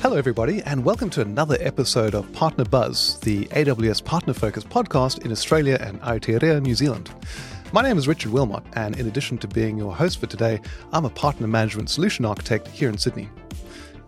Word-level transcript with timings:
Hello, 0.00 0.16
everybody, 0.16 0.62
and 0.62 0.82
welcome 0.82 1.10
to 1.10 1.20
another 1.20 1.58
episode 1.60 2.14
of 2.14 2.32
Partner 2.32 2.64
Buzz, 2.64 3.20
the 3.20 3.44
AWS 3.48 4.02
Partner 4.02 4.32
Focus 4.32 4.64
podcast 4.64 5.26
in 5.26 5.30
Australia 5.30 5.76
and 5.78 6.00
Aotearoa, 6.00 6.62
New 6.62 6.74
Zealand. 6.74 7.10
My 7.74 7.82
name 7.82 7.98
is 7.98 8.08
Richard 8.08 8.32
Wilmot, 8.32 8.64
and 8.72 8.98
in 8.98 9.08
addition 9.08 9.36
to 9.36 9.46
being 9.46 9.76
your 9.76 9.94
host 9.94 10.18
for 10.18 10.26
today, 10.26 10.58
I'm 10.94 11.04
a 11.04 11.10
partner 11.10 11.46
management 11.46 11.90
solution 11.90 12.24
architect 12.24 12.68
here 12.68 12.88
in 12.88 12.96
Sydney. 12.96 13.28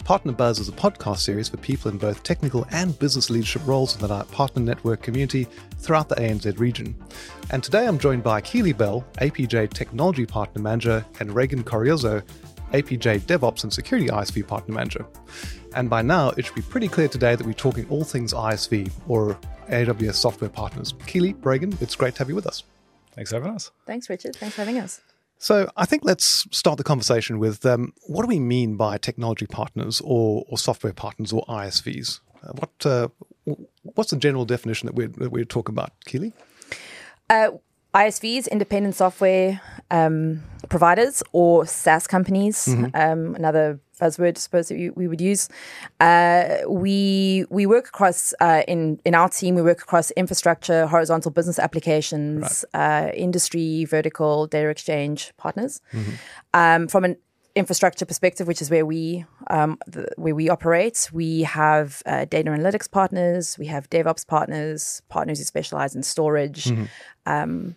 Partner 0.05 0.33
Buzz 0.33 0.59
is 0.59 0.71
a 0.71 0.73
podcast 0.73 1.19
series 1.19 1.51
for 1.51 1.59
people 1.59 1.91
in 1.91 1.99
both 1.99 2.23
technical 2.23 2.67
and 2.71 2.99
business 2.99 3.29
leadership 3.29 3.61
roles 3.67 3.95
in 3.95 4.01
the 4.01 4.25
partner 4.25 4.63
network 4.63 5.03
community 5.03 5.47
throughout 5.77 6.09
the 6.09 6.15
ANZ 6.15 6.59
region. 6.59 6.97
And 7.51 7.63
today 7.63 7.87
I'm 7.87 7.99
joined 7.99 8.23
by 8.23 8.41
Keighley 8.41 8.73
Bell, 8.73 9.05
APJ 9.21 9.75
Technology 9.75 10.25
Partner 10.25 10.63
Manager, 10.63 11.05
and 11.21 11.35
Reagan 11.35 11.63
Koryozo, 11.63 12.23
APJ 12.73 13.21
DevOps 13.23 13.63
and 13.65 13.73
Security 13.73 14.09
ISV 14.09 14.47
Partner 14.47 14.75
Manager. 14.75 15.07
And 15.75 15.89
by 15.89 16.03
now, 16.03 16.31
it 16.31 16.47
should 16.47 16.55
be 16.55 16.63
pretty 16.63 16.89
clear 16.89 17.09
today 17.09 17.37
that 17.37 17.47
we're 17.47 17.53
talking 17.53 17.87
all 17.89 18.05
things 18.05 18.33
ISV 18.33 18.91
or 19.09 19.39
AWS 19.69 20.15
software 20.15 20.51
partners. 20.51 20.95
Keighley, 21.07 21.35
Reagan, 21.43 21.77
it's 21.81 21.95
great 21.95 22.15
to 22.15 22.19
have 22.21 22.29
you 22.29 22.35
with 22.35 22.47
us. 22.47 22.65
Thanks 23.15 23.31
for 23.31 23.37
having 23.37 23.55
us. 23.55 23.71
Thanks, 23.87 24.09
Richard. 24.09 24.37
Thanks 24.37 24.55
for 24.55 24.63
having 24.63 24.79
us. 24.79 25.01
So 25.39 25.69
I 25.77 25.87
think 25.87 26.05
let's 26.05 26.47
start 26.57 26.79
the 26.79 26.85
conversation 26.85 27.39
with 27.39 27.67
um, 27.67 27.93
what 28.07 28.23
do 28.23 28.29
we 28.29 28.39
mean 28.39 28.77
by 28.77 28.97
technology 28.97 29.47
partners 29.47 30.01
or, 30.05 30.45
or 30.49 30.57
software 30.57 30.93
partners 30.93 31.33
or 31.33 31.45
ISVs? 31.47 32.21
Uh, 32.43 32.53
what 32.53 32.87
uh, 32.87 33.09
what's 33.83 34.11
the 34.11 34.17
general 34.17 34.45
definition 34.45 34.87
that 34.87 34.95
we're, 34.95 35.09
that 35.09 35.33
we're 35.33 35.45
talking 35.45 35.75
about, 35.75 35.93
Keighley? 36.05 36.33
Uh, 37.29 37.51
ISVs, 37.95 38.49
independent 38.51 38.95
software 38.95 39.61
um, 39.91 40.43
providers, 40.69 41.23
or 41.33 41.67
SaaS 41.67 42.07
companies. 42.07 42.67
Mm-hmm. 42.67 42.85
Um, 42.95 43.35
another 43.35 43.81
buzzword, 44.01 44.37
I 44.37 44.41
suppose 44.41 44.69
that 44.69 44.77
we, 44.77 44.91
we 44.91 45.09
would 45.09 45.21
use. 45.21 45.49
Uh, 46.01 46.59
we 46.67 47.45
we 47.51 47.67
work 47.67 47.89
across 47.89 48.35
uh, 48.41 48.63
in 48.67 48.99
in 49.05 49.15
our 49.15 49.29
team. 49.29 49.55
We 49.55 49.63
work 49.63 49.83
across 49.83 50.11
infrastructure, 50.13 50.87
horizontal 50.87 51.31
business 51.31 51.59
applications, 51.59 52.65
right. 52.75 53.09
uh, 53.09 53.13
industry, 53.13 53.85
vertical, 53.85 54.47
data 54.47 54.69
exchange 54.69 55.33
partners. 55.37 55.81
Mm-hmm. 55.93 56.13
Um, 56.55 56.89
from 56.89 57.05
an 57.05 57.17
infrastructure 57.55 58.07
perspective, 58.07 58.47
which 58.47 58.63
is 58.63 58.71
where 58.71 58.87
we 58.87 59.25
um, 59.49 59.79
the, 59.87 60.09
where 60.17 60.35
we 60.35 60.49
operate, 60.49 61.11
we 61.13 61.43
have 61.43 62.03
uh, 62.07 62.25
data 62.25 62.51
analytics 62.51 62.91
partners, 62.91 63.59
we 63.59 63.67
have 63.67 63.91
DevOps 63.91 64.27
partners, 64.27 65.03
partners 65.09 65.39
who 65.39 65.45
specialize 65.45 65.95
in 65.95 66.03
storage. 66.03 66.65
Mm-hmm. 66.65 66.85
Um, 67.27 67.77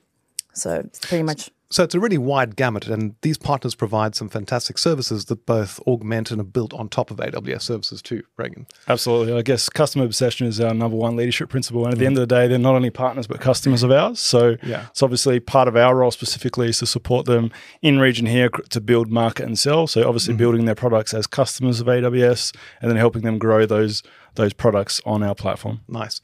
so 0.56 0.76
it's 0.76 1.00
pretty 1.00 1.24
much. 1.24 1.52
So 1.72 1.84
it's 1.84 1.96
a 1.96 2.00
really 2.00 2.20
wide 2.20 2.56
gamut, 2.56 2.88
and 2.88 3.16
these 3.22 3.40
partners 3.40 3.74
provide 3.74 4.16
some 4.16 4.30
fantastic 4.30 4.78
services 4.78 5.26
that 5.26 5.46
both 5.48 5.80
augment 5.88 6.30
and 6.30 6.40
are 6.40 6.46
built 6.46 6.74
on 6.74 6.88
top 6.90 7.10
of 7.10 7.18
AWS 7.18 7.64
services 7.64 8.04
too, 8.04 8.22
Reagan. 8.38 8.68
Absolutely. 8.88 9.34
I 9.34 9.42
guess 9.42 9.68
customer 9.68 10.06
obsession 10.06 10.46
is 10.46 10.62
our 10.62 10.76
number 10.76 10.96
one 10.96 11.16
leadership 11.16 11.50
principle. 11.50 11.84
And 11.84 11.94
at 11.94 11.98
mm. 11.98 12.00
the 12.00 12.06
end 12.06 12.18
of 12.18 12.22
the 12.22 12.34
day, 12.34 12.48
they're 12.48 12.60
not 12.60 12.76
only 12.76 12.92
partners, 12.92 13.26
but 13.26 13.42
customers 13.42 13.82
of 13.82 13.92
ours. 13.92 14.20
So 14.20 14.58
yeah. 14.62 14.86
it's 14.92 15.02
obviously 15.02 15.40
part 15.40 15.68
of 15.68 15.76
our 15.76 15.96
role 15.96 16.12
specifically 16.12 16.70
is 16.70 16.80
to 16.80 16.86
support 16.86 17.26
them 17.26 17.52
in 17.82 18.00
region 18.00 18.28
here 18.28 18.50
to 18.50 18.80
build, 18.80 19.10
market, 19.10 19.46
and 19.46 19.58
sell. 19.58 19.88
So 19.88 20.08
obviously 20.08 20.36
mm. 20.36 20.38
building 20.38 20.66
their 20.66 20.76
products 20.76 21.16
as 21.16 21.26
customers 21.26 21.82
of 21.82 21.88
AWS 21.88 22.56
and 22.80 22.92
then 22.92 22.98
helping 22.98 23.24
them 23.24 23.40
grow 23.40 23.66
those 23.66 24.04
those 24.36 24.54
products 24.54 25.02
on 25.06 25.24
our 25.24 25.34
platform. 25.34 25.82
Nice. 25.88 26.22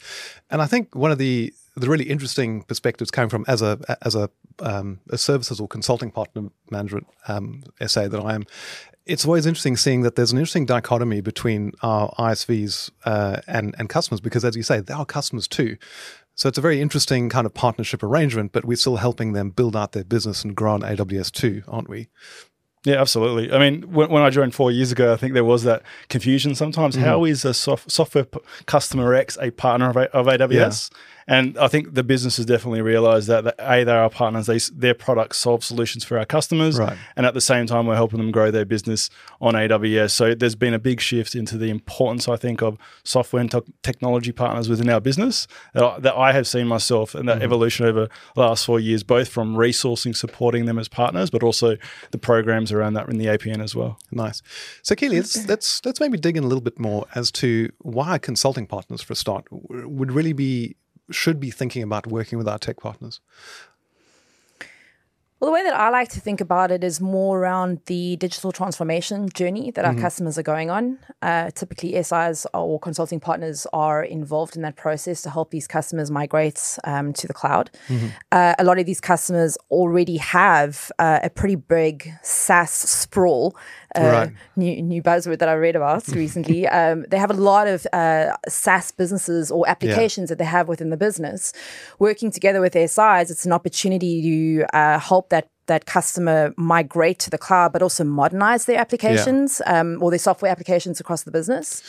And 0.50 0.62
I 0.62 0.68
think 0.68 0.95
one 0.95 1.12
of 1.12 1.18
the 1.18 1.54
the 1.75 1.89
really 1.89 2.05
interesting 2.05 2.64
perspectives 2.64 3.11
coming 3.11 3.30
from 3.30 3.45
as 3.47 3.61
a 3.61 3.80
as 4.02 4.16
a, 4.16 4.30
um, 4.59 5.00
a 5.09 5.17
services 5.17 5.59
or 5.59 5.67
consulting 5.67 6.11
partner 6.11 6.50
management 6.69 7.08
um, 7.27 7.64
SA 7.86 8.08
that 8.08 8.19
I 8.19 8.36
am. 8.36 8.45
It's 9.05 9.25
always 9.25 9.45
interesting 9.45 9.77
seeing 9.77 10.03
that 10.03 10.16
there's 10.16 10.31
an 10.31 10.38
interesting 10.38 10.66
dichotomy 10.66 11.22
between 11.22 11.72
our 11.81 12.11
ISVs 12.19 12.92
uh, 13.05 13.42
and 13.47 13.75
and 13.80 13.89
customers 13.89 14.22
because, 14.22 14.45
as 14.45 14.55
you 14.55 14.64
say, 14.64 14.80
they 14.80 14.94
are 14.94 15.05
customers 15.05 15.47
too. 15.47 15.77
So 16.36 16.49
it's 16.49 16.58
a 16.58 16.61
very 16.61 16.81
interesting 16.81 17.30
kind 17.30 17.45
of 17.45 17.53
partnership 17.53 18.03
arrangement, 18.03 18.52
but 18.52 18.66
we're 18.66 18.77
still 18.77 18.95
helping 18.95 19.33
them 19.33 19.49
build 19.49 19.76
out 19.76 19.92
their 19.92 20.04
business 20.04 20.43
and 20.43 20.55
grow 20.55 20.73
on 20.73 20.81
AWS 20.81 21.31
too, 21.31 21.64
aren't 21.67 21.89
we? 21.89 22.08
Yeah, 22.83 22.99
absolutely. 22.99 23.54
I 23.54 23.60
mean, 23.60 23.92
when, 23.92 24.10
when, 24.10 24.23
I 24.23 24.31
joined 24.31 24.55
four 24.55 24.71
years 24.71 24.92
ago, 24.92 25.14
I 25.14 25.17
think 25.17 25.33
there 25.33 25.43
was 25.43 25.64
that 25.64 25.83
confusion 26.10 26.55
sometimes. 26.55 26.95
Mm-hmm. 26.95 27.05
How 27.05 27.26
is 27.26 27.45
a 27.45 27.54
soft, 27.54 27.92
software 27.92 28.26
p- 28.26 28.39
customer 28.65 29.14
X 29.14 29.37
a 29.39 29.52
partner 29.52 29.92
of, 29.92 29.98
of 29.98 30.26
AWS? 30.26 30.89
Yeah. 30.92 30.98
And 31.31 31.58
I 31.58 31.69
think 31.69 31.93
the 31.93 32.03
businesses 32.03 32.45
definitely 32.45 32.81
realize 32.81 33.27
that, 33.27 33.45
that 33.45 33.55
A, 33.58 33.86
they're 33.86 34.02
our 34.02 34.09
partners, 34.09 34.47
they, 34.47 34.58
their 34.73 34.93
products 34.93 35.37
solve 35.37 35.64
solutions 35.64 36.03
for 36.03 36.19
our 36.19 36.25
customers. 36.25 36.77
Right. 36.77 36.97
And 37.15 37.25
at 37.25 37.33
the 37.33 37.39
same 37.39 37.67
time, 37.67 37.87
we're 37.87 37.95
helping 37.95 38.19
them 38.19 38.31
grow 38.31 38.52
their 38.52 38.65
business 38.65 39.09
on 39.39 39.53
AWS. 39.53 40.11
So 40.11 40.36
there's 40.36 40.55
been 40.55 40.73
a 40.73 40.80
big 40.80 40.99
shift 40.99 41.33
into 41.33 41.58
the 41.58 41.69
importance, 41.69 42.27
I 42.27 42.36
think, 42.36 42.61
of 42.61 42.77
software 43.05 43.39
and 43.39 43.49
technology 43.81 44.33
partners 44.33 44.67
within 44.67 44.89
our 44.89 44.99
business 44.99 45.47
that, 45.73 46.02
that 46.02 46.15
I 46.15 46.33
have 46.33 46.47
seen 46.47 46.67
myself 46.67 47.15
and 47.15 47.30
that 47.30 47.36
mm-hmm. 47.36 47.43
evolution 47.43 47.86
over 47.86 48.09
the 48.36 48.42
last 48.42 48.65
four 48.65 48.81
years, 48.81 49.02
both 49.02 49.30
from 49.30 49.55
resourcing, 49.55 50.13
supporting 50.13 50.65
them 50.65 50.77
as 50.77 50.89
partners, 50.89 51.30
but 51.30 51.43
also 51.43 51.77
the 52.11 52.17
programs 52.17 52.73
around 52.73 52.95
that 52.95 53.08
in 53.08 53.17
the 53.17 53.27
APN 53.27 53.63
as 53.63 53.73
well. 53.73 53.98
Nice. 54.11 54.42
So, 54.81 54.95
Keighley, 54.95 55.15
let's, 55.15 55.48
let's, 55.48 55.86
let's 55.86 56.02
maybe 56.02 56.17
dig 56.17 56.36
in 56.36 56.43
a 56.43 56.48
little 56.48 56.59
bit 56.59 56.77
more 56.77 57.05
as 57.15 57.31
to 57.31 57.71
why 57.77 58.17
consulting 58.17 58.67
partners 58.67 59.02
for 59.02 59.13
a 59.13 59.15
start 59.15 59.45
would 59.49 60.11
really 60.11 60.33
be 60.33 60.75
should 61.11 61.39
be 61.39 61.52
thinking 61.52 61.83
about 61.83 62.08
working 62.08 62.38
with 62.38 62.48
our 62.48 62.58
tech 62.58 62.77
partners? 62.77 63.20
Well, 65.42 65.49
the 65.49 65.54
way 65.55 65.64
that 65.64 65.73
I 65.73 65.89
like 65.89 66.10
to 66.10 66.20
think 66.20 66.39
about 66.39 66.70
it 66.70 66.83
is 66.83 67.02
more 67.02 67.39
around 67.39 67.80
the 67.88 68.16
digital 68.17 68.52
transformation 68.52 69.27
journey 69.30 69.72
that 69.72 69.83
our 69.83 69.94
mm-hmm. 69.94 70.02
customers 70.02 70.38
are 70.38 70.44
going 70.44 70.70
on. 70.70 70.99
Uh, 71.23 71.49
typically, 71.49 71.94
SIs 72.04 72.45
or 72.54 72.80
consulting 72.80 73.20
partners 73.20 73.66
are 73.73 74.04
involved 74.04 74.55
in 74.55 74.61
that 74.61 74.76
process 74.76 75.23
to 75.23 75.32
help 75.32 75.49
these 75.49 75.67
customers 75.67 76.11
migrate 76.11 76.77
um, 76.83 77.11
to 77.14 77.26
the 77.26 77.33
cloud. 77.33 77.72
Mm-hmm. 77.88 78.10
Uh, 78.32 78.54
a 78.60 78.64
lot 78.64 78.78
of 78.78 78.86
these 78.86 79.02
customers 79.02 79.58
already 79.72 80.17
have 80.17 80.92
uh, 80.99 81.22
a 81.23 81.30
pretty 81.32 81.55
big 81.55 82.11
SaaS 82.22 82.70
sprawl 82.70 83.58
uh, 83.96 84.02
right. 84.02 84.34
new 84.56 84.82
new 84.82 85.02
buzzword 85.02 85.40
that 85.40 85.50
I 85.50 85.54
read 85.54 85.76
about 85.76 86.08
recently. 86.10 86.68
Um, 86.68 87.06
they 87.10 87.18
have 87.18 87.32
a 87.32 87.36
lot 87.36 87.68
of 87.68 87.86
uh, 87.94 88.36
SaaS 88.48 88.92
businesses 88.92 89.52
or 89.52 89.68
applications 89.68 90.30
yeah. 90.30 90.34
that 90.34 90.38
they 90.38 90.46
have 90.46 90.68
within 90.68 90.90
the 90.90 90.98
business. 90.98 91.54
Working 92.00 92.32
together 92.32 92.62
with 92.62 92.74
their 92.74 92.88
SIs, 92.88 93.32
it's 93.32 93.46
an 93.46 93.52
opportunity 93.52 94.22
to 94.22 94.78
uh, 94.78 95.00
help 95.00 95.30
that 95.30 95.50
that 95.68 95.86
customer 95.86 96.54
migrate 96.58 97.20
to 97.20 97.30
the 97.30 97.38
cloud, 97.38 97.72
but 97.72 97.82
also 97.82 98.04
modernize 98.04 98.66
their 98.66 98.80
applications 98.80 99.62
yeah. 99.66 99.80
um, 99.80 100.02
or 100.02 100.10
their 100.10 100.20
software 100.20 100.52
applications 100.52 101.00
across 101.00 101.23
the 101.23 101.32
business. 101.32 101.82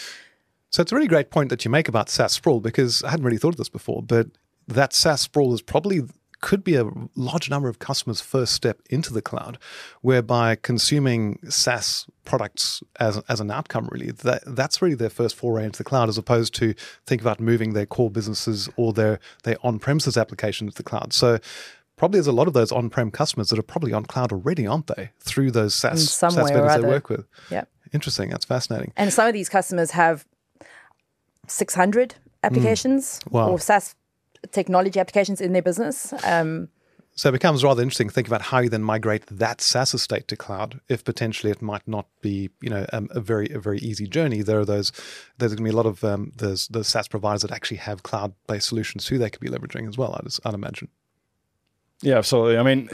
So 0.71 0.81
it's 0.81 0.93
a 0.93 0.95
really 0.95 1.09
great 1.09 1.31
point 1.31 1.51
that 1.51 1.65
you 1.65 1.71
make 1.71 1.89
about 1.89 2.09
SaaS 2.09 2.33
sprawl 2.33 2.61
because 2.61 3.03
I 3.03 3.11
hadn't 3.11 3.25
really 3.25 3.39
thought 3.39 3.55
of 3.55 3.59
this 3.59 3.69
before, 3.69 4.03
but 4.03 4.29
that 4.69 4.95
SaaS 4.95 5.21
sprawl 5.21 5.53
is 5.53 5.61
probably 5.61 6.03
could 6.43 6.63
be 6.63 6.75
a 6.75 6.91
large 7.17 7.49
number 7.49 7.69
of 7.69 7.79
customers' 7.79 8.21
first 8.21 8.53
step 8.53 8.81
into 8.91 9.15
the 9.15 9.23
cloud, 9.23 9.57
whereby 10.03 10.57
consuming 10.57 11.39
SaaS 11.49 12.07
products 12.25 12.83
as, 13.01 13.23
as 13.29 13.41
an 13.41 13.51
outcome, 13.51 13.89
really, 13.91 14.11
that, 14.11 14.43
that's 14.47 14.83
really 14.83 14.95
their 14.95 15.09
first 15.09 15.35
foray 15.35 15.65
into 15.65 15.79
the 15.79 15.85
cloud, 15.85 16.11
as 16.11 16.19
opposed 16.19 16.55
to 16.57 16.75
think 17.07 17.23
about 17.23 17.41
moving 17.41 17.73
their 17.73 17.87
core 17.87 18.11
businesses 18.11 18.69
or 18.77 18.93
their, 18.93 19.19
their 19.45 19.57
on 19.63 19.79
premises 19.79 20.19
application 20.19 20.69
to 20.69 20.75
the 20.75 20.83
cloud. 20.83 21.15
So, 21.15 21.39
probably 21.97 22.19
there's 22.19 22.27
a 22.27 22.33
lot 22.33 22.49
of 22.49 22.53
those 22.53 22.73
on 22.73 22.91
prem 22.91 23.11
customers 23.11 23.49
that 23.51 23.59
are 23.59 23.63
probably 23.63 23.93
on 23.93 24.05
cloud 24.05 24.33
already, 24.33 24.67
aren't 24.67 24.89
they? 24.89 25.13
Through 25.21 25.53
those 25.53 25.75
SaaS, 25.75 26.11
SaaS 26.11 26.35
vendors 26.35 26.75
they 26.75 26.87
work 26.87 27.09
with. 27.09 27.25
Yeah. 27.51 27.65
Interesting. 27.93 28.31
That's 28.31 28.45
fascinating. 28.45 28.93
And 28.97 29.13
some 29.13 29.29
of 29.29 29.33
these 29.33 29.49
customers 29.49 29.93
have 29.93 30.27
600 31.47 32.17
applications 32.43 33.21
mm. 33.21 33.33
wow. 33.33 33.51
or 33.51 33.61
SaaS 33.61 33.95
technology 34.51 34.99
applications 34.99 35.41
in 35.41 35.53
their 35.53 35.63
business. 35.63 36.13
Um, 36.25 36.69
so 37.15 37.29
it 37.29 37.33
becomes 37.33 37.63
rather 37.63 37.83
interesting 37.83 38.09
to 38.09 38.15
think 38.15 38.27
about 38.27 38.41
how 38.41 38.61
you 38.61 38.71
then 38.71 38.83
migrate 38.83 39.27
that 39.27 39.61
SaaS 39.61 39.93
estate 39.93 40.29
to 40.29 40.37
cloud. 40.37 40.81
If 40.89 41.05
potentially 41.05 41.53
it 41.53 41.61
might 41.61 41.87
not 41.87 42.07
be, 42.23 42.49
you 42.63 42.71
know, 42.71 42.87
um, 42.93 43.09
a 43.11 43.21
very 43.21 43.51
a 43.51 43.59
very 43.59 43.79
easy 43.79 44.07
journey. 44.07 44.41
There 44.41 44.61
are 44.61 44.65
those. 44.65 44.93
There's 45.37 45.53
going 45.53 45.65
to 45.65 45.71
be 45.71 45.71
a 45.71 45.77
lot 45.77 45.87
of 45.87 46.03
um, 46.05 46.33
there's 46.37 46.69
the 46.69 46.83
SaaS 46.83 47.09
providers 47.09 47.43
that 47.43 47.51
actually 47.51 47.77
have 47.79 48.03
cloud 48.03 48.33
based 48.47 48.69
solutions 48.69 49.05
too. 49.05 49.19
They 49.19 49.29
could 49.29 49.41
be 49.41 49.51
leveraging 49.51 49.89
as 49.89 49.99
well. 49.99 50.15
I'd, 50.15 50.33
I'd 50.45 50.55
imagine. 50.55 50.89
Yeah, 52.01 52.19
absolutely. 52.19 52.57
I 52.57 52.63
mean, 52.63 52.89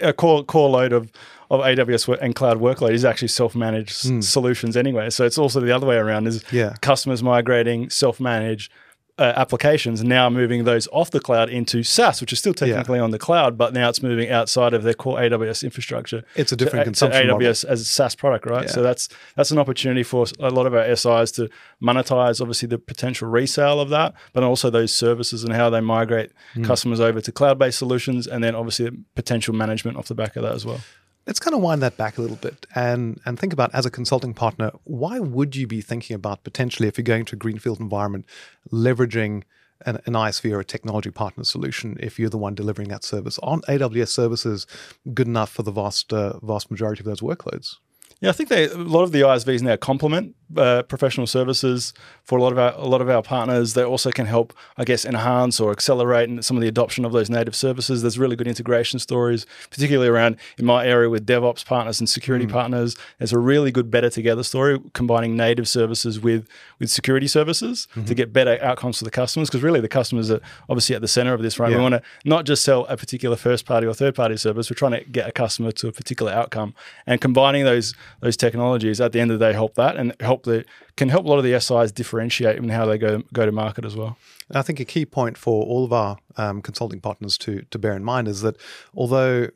a 0.00 0.12
core 0.12 0.44
core 0.44 0.68
load 0.68 0.92
of 0.92 1.12
of 1.48 1.60
AWS 1.60 2.18
and 2.20 2.34
cloud 2.34 2.58
workload 2.58 2.92
is 2.92 3.04
actually 3.04 3.28
self 3.28 3.54
managed 3.54 4.04
mm. 4.04 4.22
solutions 4.22 4.76
anyway. 4.76 5.10
So 5.10 5.24
it's 5.24 5.38
also 5.38 5.60
the 5.60 5.72
other 5.72 5.86
way 5.86 5.96
around. 5.96 6.26
Is 6.26 6.44
yeah. 6.52 6.74
customers 6.80 7.22
migrating 7.22 7.88
self 7.88 8.18
managed 8.18 8.72
uh, 9.16 9.32
applications 9.36 10.02
now 10.02 10.28
moving 10.28 10.64
those 10.64 10.88
off 10.88 11.10
the 11.10 11.20
cloud 11.20 11.48
into 11.48 11.84
SaaS, 11.84 12.20
which 12.20 12.32
is 12.32 12.38
still 12.40 12.54
technically 12.54 12.98
yeah. 12.98 13.04
on 13.04 13.12
the 13.12 13.18
cloud, 13.18 13.56
but 13.56 13.72
now 13.72 13.88
it's 13.88 14.02
moving 14.02 14.28
outside 14.28 14.74
of 14.74 14.82
their 14.82 14.94
core 14.94 15.18
AWS 15.18 15.62
infrastructure. 15.62 16.24
It's 16.34 16.50
a 16.50 16.56
different 16.56 16.80
to, 16.80 16.84
consumption 16.84 17.28
to 17.28 17.32
AWS 17.32 17.64
model. 17.64 17.72
as 17.72 17.80
a 17.80 17.84
SaaS 17.84 18.16
product, 18.16 18.46
right? 18.46 18.64
Yeah. 18.64 18.70
So 18.70 18.82
that's 18.82 19.08
that's 19.36 19.52
an 19.52 19.58
opportunity 19.58 20.02
for 20.02 20.26
a 20.40 20.50
lot 20.50 20.66
of 20.66 20.74
our 20.74 20.84
SIs 20.96 21.30
to 21.32 21.48
monetize, 21.80 22.40
obviously, 22.40 22.66
the 22.66 22.78
potential 22.78 23.28
resale 23.28 23.80
of 23.80 23.90
that, 23.90 24.14
but 24.32 24.42
also 24.42 24.68
those 24.68 24.92
services 24.92 25.44
and 25.44 25.52
how 25.52 25.70
they 25.70 25.80
migrate 25.80 26.32
mm. 26.56 26.64
customers 26.64 26.98
over 26.98 27.20
to 27.20 27.30
cloud-based 27.30 27.78
solutions, 27.78 28.26
and 28.26 28.42
then 28.42 28.56
obviously 28.56 28.86
the 28.86 28.98
potential 29.14 29.54
management 29.54 29.96
off 29.96 30.08
the 30.08 30.14
back 30.14 30.34
of 30.34 30.42
that 30.42 30.54
as 30.54 30.66
well. 30.66 30.80
Let's 31.26 31.38
kind 31.38 31.54
of 31.54 31.60
wind 31.60 31.82
that 31.82 31.96
back 31.96 32.18
a 32.18 32.20
little 32.20 32.36
bit 32.36 32.66
and 32.74 33.20
and 33.24 33.38
think 33.38 33.52
about 33.52 33.74
as 33.74 33.86
a 33.86 33.90
consulting 33.90 34.34
partner, 34.34 34.70
why 34.84 35.18
would 35.18 35.56
you 35.56 35.66
be 35.66 35.80
thinking 35.80 36.14
about 36.14 36.44
potentially 36.44 36.88
if 36.88 36.98
you're 36.98 37.04
going 37.04 37.24
to 37.26 37.36
a 37.36 37.38
greenfield 37.38 37.80
environment, 37.80 38.26
leveraging 38.70 39.42
an, 39.86 40.00
an 40.06 40.14
ISV 40.14 40.52
or 40.52 40.60
a 40.60 40.64
technology 40.64 41.10
partner 41.10 41.44
solution 41.44 41.96
if 42.00 42.18
you're 42.18 42.30
the 42.30 42.38
one 42.38 42.54
delivering 42.54 42.88
that 42.88 43.04
service? 43.04 43.38
Aren't 43.42 43.64
AWS 43.66 44.08
services 44.08 44.66
good 45.12 45.26
enough 45.26 45.50
for 45.50 45.62
the 45.62 45.72
vast 45.72 46.12
uh, 46.12 46.38
vast 46.40 46.70
majority 46.70 47.00
of 47.00 47.06
those 47.06 47.20
workloads? 47.20 47.76
Yeah, 48.20 48.30
I 48.30 48.32
think 48.32 48.48
they, 48.48 48.68
a 48.68 48.76
lot 48.76 49.02
of 49.02 49.12
the 49.12 49.20
ISVs 49.20 49.60
now 49.60 49.76
complement 49.76 50.34
uh, 50.56 50.82
professional 50.82 51.26
services 51.26 51.92
for 52.22 52.38
a 52.38 52.42
lot 52.42 52.52
of 52.52 52.58
our 52.58 52.72
a 52.76 52.86
lot 52.86 53.00
of 53.00 53.08
our 53.08 53.22
partners. 53.22 53.74
They 53.74 53.84
also 53.84 54.10
can 54.10 54.26
help, 54.26 54.52
I 54.76 54.84
guess, 54.84 55.04
enhance 55.04 55.60
or 55.60 55.70
accelerate 55.70 56.44
some 56.44 56.56
of 56.56 56.60
the 56.60 56.68
adoption 56.68 57.04
of 57.04 57.12
those 57.12 57.30
native 57.30 57.54
services. 57.54 58.02
There's 58.02 58.18
really 58.18 58.36
good 58.36 58.48
integration 58.48 58.98
stories, 58.98 59.46
particularly 59.70 60.08
around 60.08 60.36
in 60.58 60.64
my 60.64 60.86
area 60.86 61.10
with 61.10 61.26
DevOps 61.26 61.64
partners 61.64 62.00
and 62.00 62.08
security 62.08 62.46
mm. 62.46 62.52
partners. 62.52 62.96
There's 63.18 63.32
a 63.32 63.38
really 63.38 63.70
good 63.70 63.90
better 63.90 64.10
together 64.10 64.42
story 64.42 64.80
combining 64.92 65.36
native 65.36 65.68
services 65.68 66.20
with 66.20 66.48
with 66.78 66.90
security 66.90 67.26
services 67.26 67.86
mm-hmm. 67.90 68.04
to 68.04 68.14
get 68.14 68.32
better 68.32 68.58
outcomes 68.62 68.98
for 68.98 69.04
the 69.04 69.10
customers. 69.10 69.48
Because 69.48 69.62
really, 69.62 69.80
the 69.80 69.88
customers 69.88 70.30
are 70.30 70.40
obviously 70.68 70.94
at 70.94 71.02
the 71.02 71.08
center 71.08 71.34
of 71.34 71.42
this, 71.42 71.58
right? 71.58 71.70
Yeah. 71.70 71.76
We 71.76 71.82
want 71.82 71.94
to 71.94 72.02
not 72.24 72.46
just 72.46 72.64
sell 72.64 72.86
a 72.86 72.96
particular 72.96 73.36
first 73.36 73.66
party 73.66 73.86
or 73.86 73.94
third 73.94 74.14
party 74.14 74.36
service. 74.36 74.70
We're 74.70 74.76
trying 74.76 74.92
to 74.92 75.04
get 75.04 75.28
a 75.28 75.32
customer 75.32 75.72
to 75.72 75.88
a 75.88 75.92
particular 75.92 76.32
outcome, 76.32 76.74
and 77.06 77.20
combining 77.20 77.64
those 77.64 77.94
those 78.20 78.36
technologies 78.36 79.00
at 79.00 79.12
the 79.12 79.20
end 79.20 79.30
of 79.30 79.38
the 79.38 79.46
day 79.46 79.52
help 79.52 79.74
that 79.74 79.96
and 79.96 80.14
help 80.20 80.43
the 80.44 80.64
can 80.96 81.08
help 81.08 81.24
a 81.24 81.28
lot 81.28 81.38
of 81.38 81.44
the 81.44 81.58
SIs 81.58 81.92
differentiate 81.92 82.56
in 82.56 82.68
how 82.68 82.86
they 82.86 82.98
go 82.98 83.22
go 83.32 83.44
to 83.44 83.52
market 83.52 83.84
as 83.84 83.96
well. 83.96 84.16
I 84.52 84.62
think 84.62 84.80
a 84.80 84.84
key 84.84 85.06
point 85.06 85.36
for 85.36 85.64
all 85.64 85.84
of 85.84 85.92
our 85.92 86.16
um, 86.36 86.62
consulting 86.62 87.00
partners 87.00 87.36
to 87.38 87.62
to 87.70 87.78
bear 87.78 87.94
in 87.94 88.04
mind 88.04 88.28
is 88.28 88.42
that 88.42 88.56
although 88.94 89.48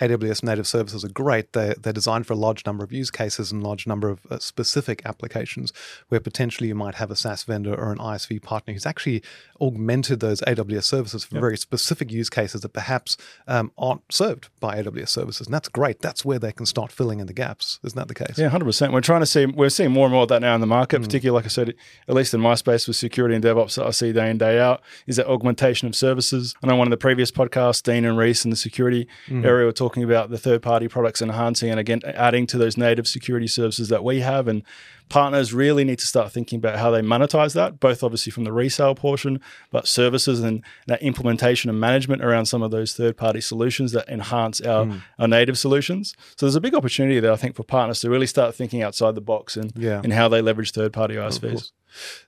AWS 0.00 0.42
native 0.42 0.66
services 0.66 1.04
are 1.04 1.08
great. 1.08 1.52
They're, 1.52 1.74
they're 1.74 1.92
designed 1.92 2.26
for 2.26 2.34
a 2.34 2.36
large 2.36 2.66
number 2.66 2.84
of 2.84 2.92
use 2.92 3.10
cases 3.10 3.50
and 3.50 3.62
large 3.62 3.86
number 3.86 4.08
of 4.08 4.26
uh, 4.30 4.38
specific 4.38 5.02
applications 5.04 5.72
where 6.08 6.20
potentially 6.20 6.68
you 6.68 6.74
might 6.74 6.96
have 6.96 7.10
a 7.10 7.16
SaaS 7.16 7.44
vendor 7.44 7.74
or 7.74 7.92
an 7.92 7.98
ISV 7.98 8.42
partner 8.42 8.74
who's 8.74 8.86
actually 8.86 9.22
augmented 9.60 10.20
those 10.20 10.40
AWS 10.42 10.84
services 10.84 11.24
for 11.24 11.36
yep. 11.36 11.40
very 11.40 11.56
specific 11.56 12.10
use 12.10 12.28
cases 12.28 12.60
that 12.60 12.74
perhaps 12.74 13.16
um, 13.46 13.72
aren't 13.78 14.02
served 14.12 14.48
by 14.60 14.82
AWS 14.82 15.08
services. 15.08 15.46
And 15.46 15.54
that's 15.54 15.68
great. 15.68 16.00
That's 16.00 16.24
where 16.24 16.38
they 16.38 16.52
can 16.52 16.66
start 16.66 16.92
filling 16.92 17.20
in 17.20 17.26
the 17.26 17.32
gaps. 17.32 17.80
Isn't 17.82 17.96
that 17.96 18.08
the 18.08 18.14
case? 18.14 18.38
Yeah, 18.38 18.50
100%. 18.50 18.92
We're 18.92 19.00
trying 19.00 19.20
to 19.20 19.26
see, 19.26 19.46
we're 19.46 19.70
seeing 19.70 19.92
more 19.92 20.06
and 20.06 20.12
more 20.12 20.24
of 20.24 20.28
that 20.28 20.42
now 20.42 20.54
in 20.54 20.60
the 20.60 20.66
market, 20.66 21.00
mm. 21.00 21.04
particularly, 21.04 21.36
like 21.36 21.46
I 21.46 21.48
said, 21.48 21.74
at 22.06 22.14
least 22.14 22.34
in 22.34 22.40
my 22.40 22.54
space 22.54 22.86
with 22.86 22.96
security 22.96 23.34
and 23.34 23.42
DevOps 23.42 23.76
that 23.76 23.86
I 23.86 23.90
see 23.90 24.12
day 24.12 24.28
in, 24.28 24.36
day 24.36 24.60
out, 24.60 24.82
is 25.06 25.16
that 25.16 25.26
augmentation 25.26 25.88
of 25.88 25.96
services. 25.96 26.54
I 26.62 26.66
know 26.66 26.76
one 26.76 26.86
of 26.86 26.90
the 26.90 26.96
previous 26.98 27.30
podcasts, 27.30 27.82
Dean 27.82 28.04
and 28.04 28.18
Reese 28.18 28.44
in 28.44 28.50
the 28.50 28.56
security 28.56 29.08
mm. 29.28 29.44
area 29.44 29.64
were 29.64 29.72
talking 29.72 29.85
about 29.94 30.30
the 30.30 30.38
third 30.38 30.62
party 30.62 30.88
products 30.88 31.22
enhancing 31.22 31.70
and 31.70 31.78
again, 31.78 32.00
adding 32.04 32.46
to 32.48 32.58
those 32.58 32.76
native 32.76 33.06
security 33.06 33.46
services 33.46 33.88
that 33.88 34.02
we 34.02 34.20
have 34.20 34.48
and 34.48 34.62
partners 35.08 35.54
really 35.54 35.84
need 35.84 35.98
to 35.98 36.06
start 36.06 36.32
thinking 36.32 36.58
about 36.58 36.78
how 36.78 36.90
they 36.90 37.00
monetize 37.00 37.54
that, 37.54 37.78
both 37.78 38.02
obviously 38.02 38.32
from 38.32 38.44
the 38.44 38.52
resale 38.52 38.94
portion, 38.94 39.40
but 39.70 39.86
services 39.86 40.40
and 40.40 40.62
that 40.86 41.00
implementation 41.02 41.70
and 41.70 41.78
management 41.78 42.22
around 42.22 42.46
some 42.46 42.62
of 42.62 42.70
those 42.70 42.94
third 42.94 43.16
party 43.16 43.40
solutions 43.40 43.92
that 43.92 44.08
enhance 44.08 44.60
our, 44.60 44.84
mm. 44.84 45.00
our 45.18 45.28
native 45.28 45.56
solutions. 45.56 46.14
So 46.36 46.46
there's 46.46 46.56
a 46.56 46.60
big 46.60 46.74
opportunity 46.74 47.20
there, 47.20 47.32
I 47.32 47.36
think, 47.36 47.54
for 47.54 47.62
partners 47.62 48.00
to 48.00 48.10
really 48.10 48.26
start 48.26 48.54
thinking 48.54 48.82
outside 48.82 49.14
the 49.14 49.20
box 49.20 49.56
and, 49.56 49.72
yeah. 49.76 50.00
and 50.02 50.12
how 50.12 50.28
they 50.28 50.42
leverage 50.42 50.72
third 50.72 50.92
party 50.92 51.14
ISVs. 51.14 51.72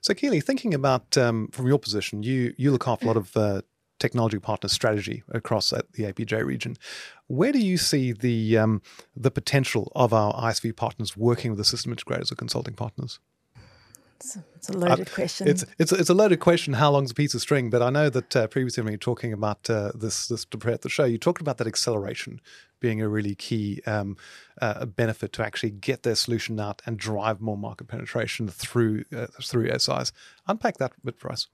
So, 0.01 0.13
Keighley, 0.13 0.41
thinking 0.41 0.73
about 0.73 1.17
um, 1.17 1.49
from 1.49 1.67
your 1.67 1.77
position, 1.77 2.23
you 2.23 2.53
you 2.57 2.71
look 2.71 2.87
after 2.87 3.05
a 3.05 3.07
lot 3.07 3.17
of 3.17 3.37
uh, 3.37 3.61
technology 3.99 4.39
partner 4.39 4.69
strategy 4.69 5.23
across 5.29 5.69
the 5.69 6.03
APJ 6.03 6.43
region. 6.45 6.75
Where 7.27 7.51
do 7.51 7.59
you 7.59 7.77
see 7.77 8.11
the 8.11 8.57
um, 8.57 8.81
the 9.15 9.31
potential 9.31 9.91
of 9.95 10.13
our 10.13 10.33
ISV 10.33 10.75
partners 10.75 11.15
working 11.15 11.51
with 11.51 11.57
the 11.57 11.65
system 11.65 11.95
integrators 11.95 12.31
or 12.31 12.35
consulting 12.35 12.73
partners? 12.73 13.19
It's 14.19 14.35
a, 14.35 14.43
it's 14.55 14.69
a 14.69 14.77
loaded 14.77 15.07
uh, 15.07 15.15
question. 15.15 15.47
It's, 15.47 15.65
it's, 15.77 15.93
it's 15.93 16.09
a 16.09 16.13
loaded 16.13 16.41
question. 16.41 16.73
How 16.73 16.91
long's 16.91 17.11
a 17.11 17.13
piece 17.13 17.33
of 17.33 17.39
string? 17.39 17.69
But 17.69 17.81
I 17.81 17.89
know 17.89 18.09
that 18.09 18.35
uh, 18.35 18.47
previously 18.47 18.83
when 18.83 18.91
you 18.91 18.95
were 18.95 18.99
talking 18.99 19.31
about 19.31 19.69
uh, 19.69 19.93
this 19.95 20.27
this 20.27 20.43
to 20.43 20.57
prepare 20.57 20.77
the 20.77 20.89
show, 20.89 21.05
you 21.05 21.17
talked 21.17 21.39
about 21.39 21.57
that 21.59 21.67
acceleration 21.67 22.41
being 22.81 23.01
a 23.01 23.07
really 23.07 23.33
key 23.33 23.81
um, 23.85 24.17
uh, 24.61 24.85
benefit 24.85 25.31
to 25.33 25.45
actually 25.45 25.71
get 25.71 26.03
their 26.03 26.15
solution 26.15 26.59
out 26.59 26.81
and 26.85 26.97
drive 26.97 27.39
more 27.39 27.57
market 27.57 27.87
penetration 27.87 28.49
through 28.49 29.05
uh, 29.15 29.27
through 29.41 29.69
SIs. 29.79 30.11
Unpack 30.47 30.77
that 30.77 30.91
a 30.91 31.05
bit 31.05 31.17
for 31.17 31.31
us. 31.31 31.47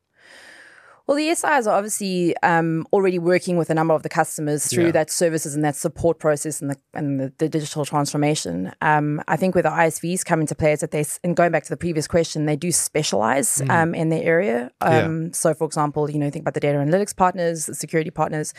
Well, 1.07 1.18
the 1.18 1.34
SIs 1.36 1.68
are 1.68 1.75
obviously 1.75 2.36
um, 2.38 2.88
already 2.92 3.19
working 3.19 3.57
with 3.57 3.69
a 3.69 3.75
number 3.75 3.94
of 3.94 4.02
the 4.02 4.10
customers 4.10 4.66
through 4.66 4.88
yeah. 4.88 4.92
that 4.92 5.12
services 5.12 5.54
and 5.54 5.63
that 5.63 5.75
support 5.75 6.18
process 6.18 6.62
and 6.62 6.72
the 6.72 6.78
and 6.96 7.19
the, 7.19 7.34
the 7.38 7.48
digital 7.48 7.86
transformation. 7.86 8.72
Um, 8.81 9.22
I 9.28 9.36
think 9.36 9.54
where 9.54 9.62
the 9.62 9.69
ISVs 9.69 10.25
come 10.25 10.42
into 10.42 10.56
play 10.56 10.72
is 10.72 10.80
that 10.80 10.90
they, 10.90 11.06
and 11.24 11.36
going 11.36 11.52
back 11.52 11.63
to 11.63 11.69
the 11.69 11.78
previous 11.78 12.07
question, 12.07 12.48
they 12.48 12.56
do 12.56 12.72
specialize 12.72 13.62
mm. 13.62 13.69
um, 13.69 13.94
in 13.94 14.10
their 14.10 14.24
area. 14.24 14.72
Yeah. 14.81 15.06
Um, 15.06 15.31
so, 15.31 15.54
for 15.54 15.66
example, 15.66 16.10
you 16.10 16.18
know, 16.18 16.31
think 16.31 16.42
about 16.44 16.56
the 16.56 16.60
data 16.60 16.80
analytics 16.80 17.16
partners, 17.16 17.68
the 17.68 17.75
security 17.75 18.10
partners. 18.10 18.54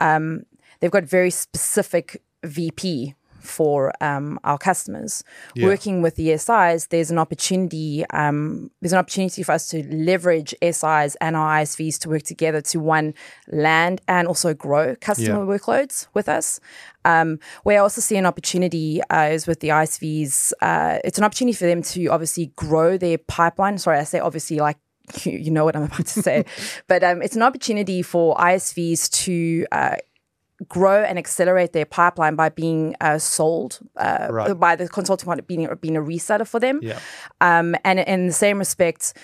Um, 0.00 0.42
they've 0.80 0.90
got 0.90 1.04
very 1.04 1.30
specific 1.30 2.22
VP 2.44 3.14
for 3.40 3.92
um, 4.02 4.38
our 4.44 4.58
customers. 4.58 5.24
Yeah. 5.54 5.66
Working 5.66 6.02
with 6.02 6.16
the 6.16 6.36
SIs, 6.36 6.88
there's 6.88 7.10
an 7.10 7.18
opportunity. 7.18 8.04
Um, 8.10 8.70
there's 8.80 8.92
an 8.92 8.98
opportunity 8.98 9.42
for 9.42 9.52
us 9.52 9.68
to 9.70 9.82
leverage 9.94 10.54
SIs 10.62 11.16
and 11.20 11.36
our 11.36 11.60
ISVs 11.60 11.98
to 12.00 12.08
work 12.08 12.22
together 12.22 12.60
to 12.62 12.80
one 12.80 13.14
land 13.48 14.00
and 14.08 14.28
also 14.28 14.54
grow 14.54 14.94
customer 14.96 15.40
yeah. 15.40 15.58
workloads 15.58 16.06
with 16.14 16.28
us. 16.28 16.60
Um, 17.04 17.38
where 17.62 17.78
I 17.78 17.82
also 17.82 18.00
see 18.00 18.16
an 18.16 18.26
opportunity 18.26 19.00
uh, 19.04 19.28
is 19.30 19.46
with 19.46 19.60
the 19.60 19.68
ISVs. 19.68 20.52
Uh, 20.60 20.98
it's 21.04 21.18
an 21.18 21.24
opportunity 21.24 21.56
for 21.56 21.64
them 21.64 21.82
to 21.82 22.06
obviously 22.08 22.52
grow 22.56 22.98
their 22.98 23.18
pipeline. 23.18 23.78
Sorry, 23.78 23.98
I 23.98 24.04
say 24.04 24.18
obviously 24.18 24.58
like 24.58 24.78
you, 25.24 25.50
know 25.50 25.64
what 25.64 25.76
I'm 25.76 25.84
about 25.84 26.06
to 26.06 26.22
say. 26.22 26.44
but 26.86 27.02
um, 27.02 27.22
it's 27.22 27.36
an 27.36 27.42
opportunity 27.42 28.02
for 28.02 28.36
ISVs 28.36 29.10
to 29.24 29.66
uh, 29.72 29.96
grow 30.66 31.02
and 31.04 31.18
accelerate 31.18 31.72
their 31.72 31.84
pipeline 31.84 32.34
by 32.34 32.48
being 32.48 32.96
uh, 33.00 33.18
sold 33.18 33.78
uh, 33.96 34.28
right. 34.30 34.58
by 34.58 34.74
the 34.74 34.88
consulting 34.88 35.26
partner 35.26 35.42
being, 35.42 35.68
being 35.80 35.96
a 35.96 36.00
reseller 36.00 36.46
for 36.46 36.58
them. 36.58 36.80
Yeah. 36.82 36.98
Um, 37.40 37.76
and 37.84 38.00
in 38.00 38.26
the 38.26 38.32
same 38.32 38.58
respect, 38.58 39.14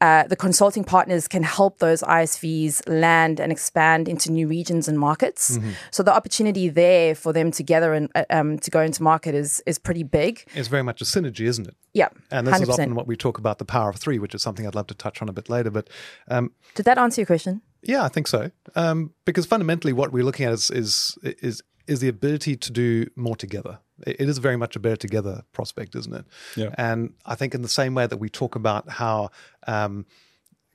uh, 0.00 0.26
the 0.26 0.36
consulting 0.36 0.84
partners 0.84 1.26
can 1.26 1.42
help 1.42 1.78
those 1.78 2.02
ISVs 2.02 2.82
land 2.86 3.40
and 3.40 3.50
expand 3.50 4.08
into 4.08 4.30
new 4.30 4.46
regions 4.46 4.86
and 4.86 4.98
markets. 4.98 5.56
Mm-hmm. 5.56 5.70
So 5.92 6.02
the 6.02 6.14
opportunity 6.14 6.68
there 6.68 7.14
for 7.14 7.32
them 7.32 7.50
together 7.50 7.94
and 7.94 8.10
uh, 8.14 8.24
um, 8.28 8.58
to 8.58 8.70
go 8.70 8.80
into 8.80 9.02
market 9.02 9.34
is 9.34 9.62
is 9.66 9.78
pretty 9.78 10.02
big. 10.02 10.44
It's 10.54 10.68
very 10.68 10.82
much 10.82 11.00
a 11.00 11.04
synergy, 11.04 11.46
isn't 11.46 11.68
it? 11.68 11.76
Yeah, 11.94 12.08
and 12.30 12.46
this 12.46 12.56
100%. 12.56 12.62
is 12.62 12.68
often 12.70 12.94
what 12.96 13.06
we 13.06 13.16
talk 13.16 13.38
about 13.38 13.58
the 13.58 13.64
power 13.64 13.88
of 13.88 13.96
three, 13.96 14.18
which 14.18 14.34
is 14.34 14.42
something 14.42 14.66
I'd 14.66 14.74
love 14.74 14.88
to 14.88 14.94
touch 14.94 15.22
on 15.22 15.28
a 15.28 15.32
bit 15.32 15.48
later. 15.48 15.70
But 15.70 15.88
um, 16.28 16.50
did 16.74 16.84
that 16.86 16.98
answer 16.98 17.20
your 17.20 17.26
question? 17.26 17.62
Yeah, 17.84 18.04
I 18.04 18.08
think 18.08 18.26
so. 18.26 18.50
Um, 18.74 19.12
because 19.24 19.46
fundamentally, 19.46 19.92
what 19.92 20.12
we're 20.12 20.24
looking 20.24 20.46
at 20.46 20.52
is, 20.52 20.70
is 20.70 21.18
is 21.22 21.62
is 21.86 22.00
the 22.00 22.08
ability 22.08 22.56
to 22.56 22.72
do 22.72 23.06
more 23.14 23.36
together. 23.36 23.78
It 24.06 24.28
is 24.28 24.38
very 24.38 24.56
much 24.56 24.74
a 24.74 24.80
better 24.80 24.96
together 24.96 25.44
prospect, 25.52 25.94
isn't 25.94 26.14
it? 26.14 26.24
Yeah. 26.56 26.74
And 26.76 27.14
I 27.26 27.34
think 27.34 27.54
in 27.54 27.62
the 27.62 27.68
same 27.68 27.94
way 27.94 28.06
that 28.06 28.16
we 28.16 28.28
talk 28.28 28.56
about 28.56 28.88
how 28.88 29.30
um, 29.66 30.06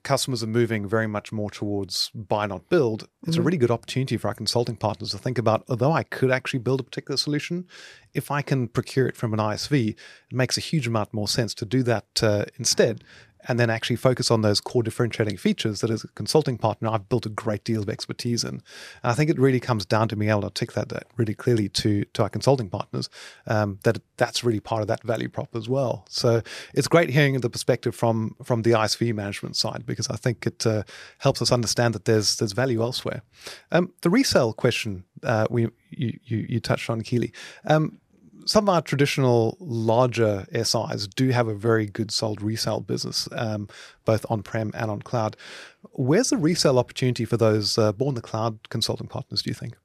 customers 0.03 0.41
are 0.41 0.47
moving 0.47 0.87
very 0.87 1.07
much 1.07 1.31
more 1.31 1.49
towards 1.49 2.09
buy 2.13 2.45
not 2.45 2.69
build, 2.69 3.07
it's 3.23 3.31
mm-hmm. 3.31 3.41
a 3.41 3.43
really 3.43 3.57
good 3.57 3.71
opportunity 3.71 4.15
for 4.15 4.29
our 4.29 4.33
consulting 4.33 4.75
partners 4.75 5.11
to 5.11 5.17
think 5.17 5.37
about 5.37 5.63
although 5.67 5.91
I 5.91 6.03
could 6.03 6.31
actually 6.31 6.59
build 6.59 6.79
a 6.79 6.83
particular 6.83 7.17
solution, 7.17 7.67
if 8.13 8.31
I 8.31 8.41
can 8.41 8.67
procure 8.67 9.07
it 9.07 9.17
from 9.17 9.33
an 9.33 9.39
ISV, 9.39 9.89
it 9.89 9.97
makes 10.31 10.57
a 10.57 10.61
huge 10.61 10.87
amount 10.87 11.13
more 11.13 11.27
sense 11.27 11.53
to 11.55 11.65
do 11.65 11.83
that 11.83 12.23
uh, 12.23 12.45
instead 12.57 13.03
and 13.49 13.59
then 13.59 13.69
actually 13.69 13.95
focus 13.95 14.29
on 14.29 14.43
those 14.43 14.61
core 14.61 14.83
differentiating 14.83 15.35
features 15.35 15.81
that 15.81 15.89
as 15.89 16.03
a 16.03 16.07
consulting 16.09 16.57
partner 16.57 16.87
I've 16.87 17.09
built 17.09 17.25
a 17.25 17.29
great 17.29 17.63
deal 17.63 17.81
of 17.81 17.89
expertise 17.89 18.43
in. 18.43 18.49
And 18.49 18.61
I 19.03 19.13
think 19.13 19.29
it 19.29 19.39
really 19.39 19.59
comes 19.59 19.85
down 19.85 20.07
to 20.09 20.15
being 20.15 20.29
able 20.29 20.41
to 20.41 20.47
articulate 20.47 20.89
that 20.89 21.07
really 21.17 21.33
clearly 21.33 21.67
to 21.69 22.05
to 22.05 22.23
our 22.23 22.29
consulting 22.29 22.69
partners 22.69 23.09
um, 23.47 23.79
that 23.83 23.99
that's 24.17 24.43
really 24.43 24.59
part 24.59 24.81
of 24.81 24.87
that 24.87 25.03
value 25.03 25.27
prop 25.27 25.55
as 25.55 25.67
well. 25.67 26.05
So 26.09 26.41
it's 26.75 26.87
great 26.87 27.09
hearing 27.09 27.39
the 27.41 27.49
perspective 27.49 27.95
from 27.95 28.35
from 28.43 28.61
the 28.61 28.71
ISV 28.71 29.13
management 29.13 29.55
side 29.55 29.83
because 29.85 30.07
I 30.09 30.15
think 30.15 30.45
it 30.45 30.65
uh, 30.67 30.83
helps 31.17 31.41
us 31.41 31.51
understand 31.51 31.95
that 31.95 32.05
there's 32.05 32.37
there's 32.37 32.53
value 32.53 32.81
elsewhere. 32.83 33.23
Um, 33.71 33.91
the 34.01 34.11
resale 34.11 34.53
question 34.53 35.05
uh, 35.23 35.47
we 35.49 35.69
you, 35.89 36.19
you, 36.23 36.45
you 36.47 36.59
touched 36.59 36.89
on 36.89 37.01
Keighley. 37.01 37.33
Um, 37.65 37.99
some 38.45 38.67
of 38.67 38.75
our 38.75 38.81
traditional 38.81 39.57
larger 39.59 40.45
SIs 40.53 41.07
do 41.07 41.29
have 41.29 41.47
a 41.47 41.53
very 41.53 41.85
good 41.85 42.11
sold 42.11 42.41
resale 42.41 42.79
business, 42.79 43.27
um, 43.31 43.67
both 44.05 44.25
on 44.29 44.43
prem 44.43 44.71
and 44.73 44.89
on 44.89 45.01
cloud. 45.01 45.37
Where's 45.93 46.29
the 46.29 46.37
resale 46.37 46.79
opportunity 46.79 47.25
for 47.25 47.37
those 47.37 47.77
uh, 47.77 47.91
born 47.91 48.15
the 48.15 48.21
cloud 48.21 48.69
consulting 48.69 49.07
partners, 49.07 49.41
do 49.41 49.49
you 49.49 49.55
think? 49.55 49.75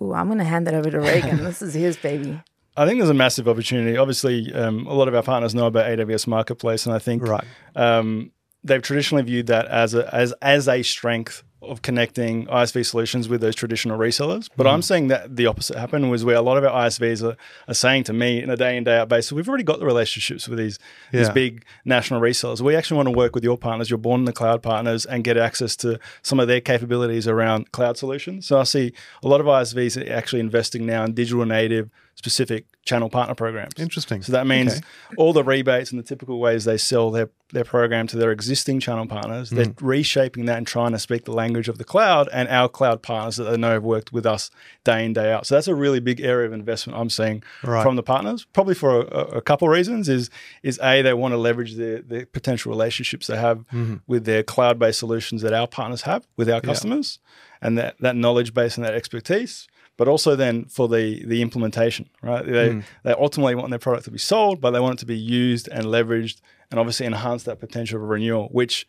Oh, 0.00 0.12
I'm 0.12 0.26
going 0.26 0.38
to 0.38 0.44
hand 0.44 0.66
that 0.66 0.74
over 0.74 0.90
to 0.90 1.00
Reagan. 1.00 1.42
this 1.44 1.62
is 1.62 1.74
his 1.74 1.96
baby. 1.96 2.40
I 2.76 2.84
think 2.84 2.98
there's 2.98 3.10
a 3.10 3.14
massive 3.14 3.48
opportunity. 3.48 3.96
Obviously, 3.96 4.52
um, 4.52 4.86
a 4.86 4.92
lot 4.92 5.08
of 5.08 5.14
our 5.14 5.22
partners 5.22 5.54
know 5.54 5.66
about 5.66 5.86
AWS 5.86 6.26
Marketplace, 6.26 6.84
and 6.84 6.94
I 6.94 6.98
think 6.98 7.22
right. 7.22 7.44
um, 7.74 8.32
they've 8.66 8.82
traditionally 8.82 9.22
viewed 9.22 9.46
that 9.46 9.66
as 9.66 9.94
a 9.94 10.14
as 10.14 10.32
as 10.42 10.68
a 10.68 10.82
strength 10.82 11.42
of 11.62 11.82
connecting 11.82 12.46
ISV 12.46 12.86
solutions 12.86 13.28
with 13.28 13.40
those 13.40 13.54
traditional 13.54 13.98
resellers. 13.98 14.48
But 14.56 14.66
mm. 14.66 14.72
I'm 14.72 14.82
seeing 14.82 15.08
that 15.08 15.36
the 15.36 15.46
opposite 15.46 15.76
happen 15.76 16.10
was 16.10 16.24
where 16.24 16.36
a 16.36 16.42
lot 16.42 16.58
of 16.58 16.64
our 16.64 16.86
ISVs 16.86 17.26
are, 17.26 17.36
are 17.66 17.74
saying 17.74 18.04
to 18.04 18.12
me 18.12 18.42
in 18.42 18.50
a 18.50 18.56
day 18.56 18.76
in, 18.76 18.84
day 18.84 18.98
out 18.98 19.08
basis, 19.08 19.32
we've 19.32 19.48
already 19.48 19.64
got 19.64 19.80
the 19.80 19.86
relationships 19.86 20.48
with 20.48 20.58
these, 20.58 20.78
yeah. 21.12 21.20
these 21.20 21.30
big 21.30 21.64
national 21.84 22.20
resellers. 22.20 22.60
We 22.60 22.76
actually 22.76 22.98
want 22.98 23.08
to 23.08 23.16
work 23.16 23.34
with 23.34 23.42
your 23.42 23.56
partners, 23.56 23.90
your 23.90 23.98
born 23.98 24.20
in 24.20 24.24
the 24.26 24.32
cloud 24.32 24.62
partners, 24.62 25.06
and 25.06 25.24
get 25.24 25.36
access 25.36 25.76
to 25.76 25.98
some 26.22 26.38
of 26.38 26.46
their 26.46 26.60
capabilities 26.60 27.26
around 27.26 27.72
cloud 27.72 27.96
solutions. 27.96 28.46
So 28.46 28.60
I 28.60 28.64
see 28.64 28.92
a 29.22 29.28
lot 29.28 29.40
of 29.40 29.46
ISVs 29.46 30.08
actually 30.10 30.40
investing 30.40 30.86
now 30.86 31.04
in 31.04 31.14
digital 31.14 31.44
native 31.44 31.90
specific 32.14 32.66
channel 32.86 33.10
partner 33.10 33.34
programs. 33.34 33.72
Interesting. 33.76 34.22
So 34.22 34.32
that 34.32 34.46
means 34.46 34.76
okay. 34.76 34.84
all 35.18 35.32
the 35.32 35.44
rebates 35.44 35.90
and 35.90 35.98
the 35.98 36.04
typical 36.04 36.38
ways 36.38 36.64
they 36.64 36.78
sell 36.78 37.10
their, 37.10 37.28
their 37.52 37.64
program 37.64 38.06
to 38.06 38.16
their 38.16 38.30
existing 38.30 38.78
channel 38.78 39.06
partners, 39.06 39.50
mm. 39.50 39.56
they're 39.56 39.74
reshaping 39.80 40.46
that 40.46 40.56
and 40.56 40.66
trying 40.66 40.92
to 40.92 40.98
speak 40.98 41.24
the 41.24 41.32
language 41.32 41.68
of 41.68 41.78
the 41.78 41.84
cloud 41.84 42.28
and 42.32 42.48
our 42.48 42.68
cloud 42.68 43.02
partners 43.02 43.36
that 43.36 43.44
they 43.44 43.56
know 43.56 43.72
have 43.72 43.82
worked 43.82 44.12
with 44.12 44.24
us 44.24 44.50
day 44.84 45.04
in, 45.04 45.12
day 45.12 45.32
out. 45.32 45.46
So 45.46 45.56
that's 45.56 45.66
a 45.66 45.74
really 45.74 45.98
big 45.98 46.20
area 46.20 46.46
of 46.46 46.52
investment 46.52 46.98
I'm 46.98 47.10
seeing 47.10 47.42
right. 47.64 47.82
from 47.82 47.96
the 47.96 48.04
partners, 48.04 48.46
probably 48.52 48.74
for 48.74 49.00
a, 49.00 49.38
a, 49.38 49.42
couple 49.42 49.68
of 49.68 49.72
reasons 49.72 50.08
is 50.08 50.30
is 50.62 50.78
A, 50.80 51.02
they 51.02 51.12
want 51.12 51.32
to 51.32 51.38
leverage 51.38 51.74
the, 51.74 52.04
the 52.06 52.26
potential 52.26 52.70
relationships 52.70 53.26
they 53.26 53.36
have 53.36 53.58
mm-hmm. 53.58 53.96
with 54.06 54.24
their 54.24 54.44
cloud-based 54.44 54.98
solutions 54.98 55.42
that 55.42 55.52
our 55.52 55.66
partners 55.66 56.02
have 56.02 56.26
with 56.36 56.48
our 56.48 56.60
customers 56.60 57.18
yeah. 57.24 57.66
and 57.66 57.78
that, 57.78 57.96
that 58.00 58.14
knowledge 58.14 58.54
base 58.54 58.76
and 58.76 58.86
that 58.86 58.94
expertise 58.94 59.66
but 59.96 60.08
also 60.08 60.36
then 60.36 60.64
for 60.66 60.88
the 60.88 61.24
the 61.24 61.42
implementation, 61.42 62.08
right? 62.22 62.44
They 62.44 62.70
mm. 62.70 62.84
they 63.02 63.12
ultimately 63.12 63.54
want 63.54 63.70
their 63.70 63.78
product 63.78 64.04
to 64.04 64.10
be 64.10 64.18
sold, 64.18 64.60
but 64.60 64.70
they 64.72 64.80
want 64.80 64.94
it 64.94 65.00
to 65.00 65.06
be 65.06 65.18
used 65.18 65.68
and 65.68 65.86
leveraged, 65.86 66.40
and 66.70 66.78
obviously 66.78 67.06
enhance 67.06 67.44
that 67.44 67.60
potential 67.60 68.02
of 68.02 68.08
renewal, 68.08 68.48
which 68.52 68.86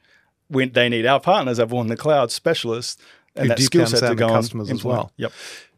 when 0.50 0.72
they 0.72 0.90
need 0.90 1.06
our 1.06 1.20
partners, 1.20 1.60
everyone 1.60 1.88
the 1.88 1.98
cloud 1.98 2.32
specialists 2.32 3.02
and 3.36 3.44
Who 3.44 3.50
that 3.50 3.62
skill 3.62 3.86
set 3.86 4.08
to 4.08 4.16
go 4.16 4.30
customers 4.30 4.70
as 4.70 4.84
well. 4.84 5.12
Yep, 5.18 5.32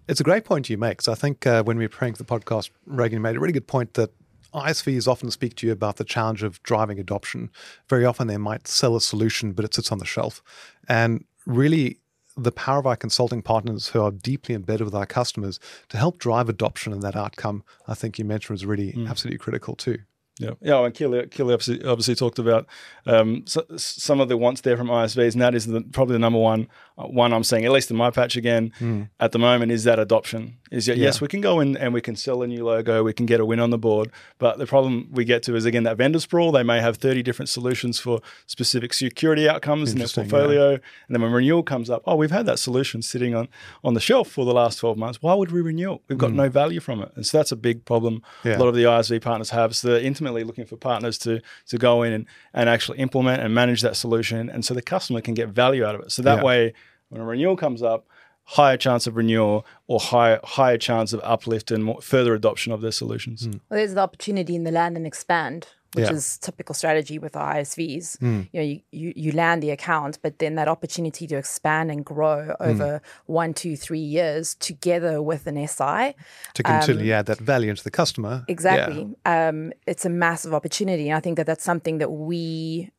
it's 0.08 0.20
a 0.20 0.24
great 0.24 0.46
point 0.46 0.70
you 0.70 0.78
make. 0.78 0.98
Because 0.98 1.08
I 1.08 1.16
think 1.16 1.46
uh, 1.46 1.64
when 1.64 1.78
we 1.78 1.86
were 1.86 1.90
preparing 1.90 2.16
for 2.16 2.24
the 2.24 2.40
podcast, 2.40 2.70
Reagan 2.86 3.22
made 3.22 3.36
a 3.36 3.40
really 3.40 3.54
good 3.54 3.68
point 3.68 3.94
that 3.96 4.12
ISVs 4.54 5.08
often 5.08 5.30
speak 5.30 5.56
to 5.58 5.68
you 5.68 5.74
about 5.74 5.98
the 5.98 6.04
challenge 6.04 6.44
of 6.44 6.62
driving 6.64 7.00
adoption. 7.00 7.52
Very 7.88 8.06
often 8.06 8.28
they 8.28 8.38
might 8.38 8.68
sell 8.68 8.96
a 8.96 9.02
solution, 9.02 9.54
but 9.54 9.66
it 9.66 9.74
sits 9.74 9.92
on 9.92 10.00
the 10.00 10.06
shelf. 10.06 10.42
And 10.88 11.26
really, 11.46 12.00
the 12.44 12.52
power 12.52 12.80
of 12.80 12.88
our 12.88 12.96
consulting 12.96 13.42
partners 13.42 13.90
who 13.90 14.02
are 14.02 14.12
deeply 14.12 14.56
embedded 14.56 14.86
with 14.86 14.96
our 14.96 15.06
customers 15.06 15.60
to 15.90 15.98
help 15.98 16.20
drive 16.20 16.50
adoption 16.50 16.94
and 16.94 17.02
that 17.04 17.16
outcome, 17.16 17.64
I 17.88 17.94
think 17.94 18.18
you 18.18 18.26
mentioned 18.26 18.56
was 18.56 18.66
really 18.66 18.94
mm. 18.94 19.10
absolutely 19.10 19.40
critical 19.40 19.76
too. 19.76 20.00
Yeah, 20.40 20.52
yeah, 20.62 20.86
and 20.86 20.94
Keighley, 20.94 21.28
Keighley 21.28 21.54
obviously, 21.54 21.84
obviously 21.84 22.16
talked 22.16 22.40
about 22.40 22.66
um, 23.06 23.44
so, 23.46 23.66
some 23.76 24.22
of 24.22 24.30
the 24.30 24.38
wants 24.38 24.62
there 24.62 24.78
from 24.78 24.88
ISVs, 24.88 25.34
and 25.34 25.42
that 25.42 25.54
is 25.54 25.68
the, 25.68 25.82
probably 25.82 26.14
the 26.14 26.20
number 26.20 26.40
one 26.40 26.70
one 27.08 27.34
I'm 27.34 27.44
seeing, 27.44 27.66
at 27.66 27.72
least 27.72 27.92
in 27.92 27.98
my 27.98 28.12
patch 28.12 28.36
again 28.36 28.72
mm. 28.80 29.10
at 29.20 29.32
the 29.32 29.40
moment, 29.40 29.72
is 29.72 29.84
that 29.86 30.00
adoption. 30.00 30.58
Is 30.72 30.86
that, 30.86 30.98
yeah. 30.98 31.06
yes, 31.06 31.22
we 31.22 31.28
can 31.28 31.42
go 31.42 31.60
in 31.60 31.76
and 31.78 31.94
we 31.94 32.02
can 32.02 32.16
sell 32.16 32.44
a 32.44 32.48
new 32.48 32.64
logo, 32.64 33.04
we 33.04 33.14
can 33.14 33.26
get 33.26 33.40
a 33.40 33.46
win 33.46 33.60
on 33.60 33.72
the 33.72 33.78
board, 33.78 34.12
but 34.38 34.60
the 34.60 34.68
problem 34.68 35.08
we 35.12 35.26
get 35.26 35.42
to 35.44 35.56
is 35.56 35.66
again 35.66 35.84
that 35.84 35.98
vendor 35.98 36.20
sprawl. 36.20 36.52
They 36.52 36.64
may 36.64 36.80
have 36.80 36.98
30 36.98 37.24
different 37.24 37.50
solutions 37.50 38.00
for 38.00 38.22
specific 38.46 38.94
security 38.94 39.50
outcomes 39.50 39.92
in 39.92 39.98
their 39.98 40.08
portfolio, 40.08 40.72
yeah. 40.72 40.78
and 41.08 41.16
then 41.16 41.22
when 41.22 41.32
renewal 41.32 41.64
comes 41.64 41.90
up, 41.90 42.04
oh, 42.06 42.16
we've 42.16 42.32
had 42.32 42.46
that 42.46 42.60
solution 42.60 43.02
sitting 43.02 43.34
on 43.34 43.48
on 43.84 43.94
the 43.94 44.00
shelf 44.00 44.30
for 44.30 44.46
the 44.46 44.54
last 44.54 44.78
12 44.80 44.98
months. 44.98 45.22
Why 45.22 45.34
would 45.34 45.52
we 45.52 45.62
renew 45.62 45.94
it? 45.94 46.02
We've 46.08 46.18
got 46.18 46.32
mm. 46.32 46.36
no 46.36 46.50
value 46.50 46.80
from 46.80 47.02
it, 47.02 47.12
and 47.16 47.26
so 47.26 47.38
that's 47.38 47.52
a 47.52 47.56
big 47.56 47.86
problem. 47.86 48.22
Yeah. 48.44 48.58
A 48.58 48.60
lot 48.60 48.68
of 48.68 48.76
the 48.76 48.84
ISV 48.84 49.22
partners 49.22 49.50
have. 49.50 49.76
So 49.76 49.88
they're 49.88 50.02
intimately 50.02 50.44
looking 50.44 50.66
for 50.66 50.76
partners 50.76 51.18
to 51.20 51.42
to 51.68 51.78
go 51.78 52.04
in 52.04 52.14
and, 52.14 52.26
and 52.54 52.70
actually 52.70 53.00
implement 53.00 53.42
and 53.42 53.54
manage 53.54 53.82
that 53.82 53.96
solution, 53.96 54.50
and 54.50 54.64
so 54.64 54.74
the 54.74 54.82
customer 54.82 55.22
can 55.22 55.34
get 55.34 55.50
value 55.50 55.84
out 55.84 55.96
of 55.96 56.02
it. 56.02 56.12
So 56.12 56.22
that 56.22 56.44
way, 56.44 56.74
when 57.10 57.22
a 57.22 57.26
renewal 57.26 57.56
comes 57.56 57.82
up, 57.84 58.08
higher 58.44 58.78
chance 58.78 59.06
of 59.06 59.16
renewal 59.16 59.66
or 59.88 60.00
higher 60.00 60.40
higher 60.44 60.78
chance 60.78 61.14
of 61.14 61.22
uplift 61.24 61.72
and 61.72 61.84
more, 61.84 62.02
further 62.02 62.34
adoption 62.34 62.72
of 62.72 62.82
their 62.82 62.92
solutions. 62.92 63.48
Mm. 63.48 63.60
Well, 63.70 63.78
there's 63.78 63.94
the 63.94 64.02
opportunity 64.02 64.56
in 64.56 64.64
the 64.64 64.72
land 64.72 64.98
and 64.98 65.06
expand 65.06 65.68
which 65.94 66.06
yeah. 66.06 66.14
is 66.14 66.38
typical 66.38 66.76
strategy 66.76 67.18
with 67.18 67.34
ISVs. 67.34 68.18
Mm. 68.20 68.48
You 68.52 68.60
know, 68.60 68.66
you, 68.66 68.82
you, 68.92 69.14
you, 69.16 69.32
land 69.32 69.64
the 69.64 69.72
account, 69.72 70.20
but 70.22 70.38
then 70.38 70.56
that 70.56 70.68
opportunity 70.68 71.26
to 71.26 71.36
expand 71.36 71.90
and 71.90 72.06
grow 72.06 72.54
hmm. 72.60 72.70
over 72.70 72.84
mm. 72.84 73.02
one, 73.26 73.54
two, 73.54 73.76
three 73.76 74.00
years 74.00 74.54
together 74.56 75.22
with 75.22 75.48
an 75.48 75.56
SI. 75.68 76.14
To 76.54 76.64
continually 76.64 77.12
um, 77.12 77.20
add 77.20 77.26
that 77.26 77.40
value 77.40 77.72
into 77.72 77.84
the 77.84 77.92
customer. 77.92 78.46
Exactly. 78.48 79.16
Yeah. 79.26 79.48
Um, 79.50 79.74
it's 79.88 80.06
a 80.06 80.10
massive 80.10 80.54
opportunity. 80.54 81.10
And 81.10 81.18
I 81.18 81.22
think 81.22 81.38
that 81.38 81.48
that's 81.48 81.64
something 81.64 81.98
that 81.98 82.12
we, 82.12 82.92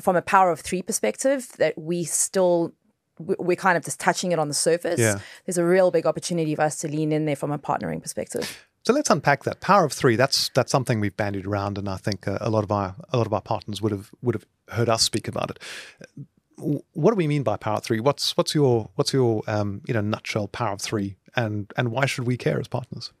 from 0.00 0.16
a 0.16 0.22
power 0.22 0.50
of 0.50 0.60
three 0.60 0.82
perspective, 0.82 1.48
that 1.58 1.78
we 1.78 2.02
still 2.02 2.72
we're 3.18 3.56
kind 3.56 3.76
of 3.76 3.84
just 3.84 3.98
touching 3.98 4.32
it 4.32 4.38
on 4.38 4.48
the 4.48 4.54
surface. 4.54 5.00
Yeah. 5.00 5.18
There's 5.44 5.58
a 5.58 5.64
real 5.64 5.90
big 5.90 6.06
opportunity 6.06 6.54
for 6.54 6.62
us 6.62 6.78
to 6.80 6.88
lean 6.88 7.12
in 7.12 7.24
there 7.24 7.36
from 7.36 7.50
a 7.50 7.58
partnering 7.58 8.02
perspective. 8.02 8.66
So 8.86 8.92
let's 8.92 9.10
unpack 9.10 9.42
that 9.44 9.60
power 9.60 9.84
of 9.84 9.92
three. 9.92 10.14
That's 10.14 10.50
that's 10.50 10.70
something 10.70 11.00
we've 11.00 11.16
bandied 11.16 11.44
around, 11.44 11.76
and 11.76 11.88
I 11.88 11.96
think 11.96 12.28
uh, 12.28 12.38
a 12.40 12.50
lot 12.50 12.62
of 12.62 12.70
our 12.70 12.94
a 13.12 13.16
lot 13.16 13.26
of 13.26 13.32
our 13.32 13.40
partners 13.40 13.82
would 13.82 13.90
have 13.90 14.10
would 14.22 14.36
have 14.36 14.46
heard 14.68 14.88
us 14.88 15.02
speak 15.02 15.26
about 15.26 15.50
it. 15.50 15.58
What 16.56 17.10
do 17.10 17.16
we 17.16 17.26
mean 17.26 17.42
by 17.42 17.56
power 17.56 17.78
of 17.78 17.82
three? 17.82 17.98
What's 17.98 18.36
what's 18.36 18.54
your 18.54 18.90
what's 18.94 19.12
your 19.12 19.42
um, 19.48 19.82
you 19.86 19.94
know 19.94 20.02
nutshell 20.02 20.46
power 20.46 20.74
of 20.74 20.80
three, 20.80 21.16
and 21.34 21.72
and 21.76 21.90
why 21.90 22.06
should 22.06 22.28
we 22.28 22.36
care 22.36 22.60
as 22.60 22.68
partners? 22.68 23.12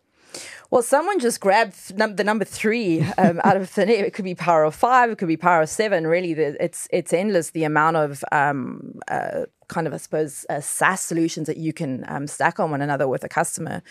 Well, 0.70 0.82
someone 0.82 1.18
just 1.18 1.40
grabbed 1.40 1.96
num- 1.96 2.16
the 2.16 2.24
number 2.24 2.44
three 2.44 3.02
um, 3.18 3.40
out 3.44 3.56
of 3.56 3.68
thin 3.68 3.88
air. 3.88 4.04
It 4.04 4.12
could 4.12 4.24
be 4.24 4.34
power 4.34 4.64
of 4.64 4.74
five. 4.74 5.10
It 5.10 5.18
could 5.18 5.28
be 5.28 5.36
power 5.36 5.62
of 5.62 5.68
seven. 5.68 6.06
Really, 6.06 6.32
it's 6.32 6.86
it's 6.92 7.12
endless. 7.12 7.50
The 7.50 7.64
amount 7.64 7.96
of 7.96 8.24
um, 8.32 8.98
uh, 9.08 9.46
kind 9.68 9.86
of, 9.86 9.94
I 9.94 9.96
suppose, 9.96 10.46
uh, 10.48 10.60
SaaS 10.60 11.00
solutions 11.00 11.46
that 11.46 11.56
you 11.56 11.72
can 11.72 12.04
um, 12.08 12.26
stack 12.26 12.60
on 12.60 12.70
one 12.70 12.82
another 12.82 13.08
with 13.08 13.24
a 13.24 13.28
customer. 13.28 13.82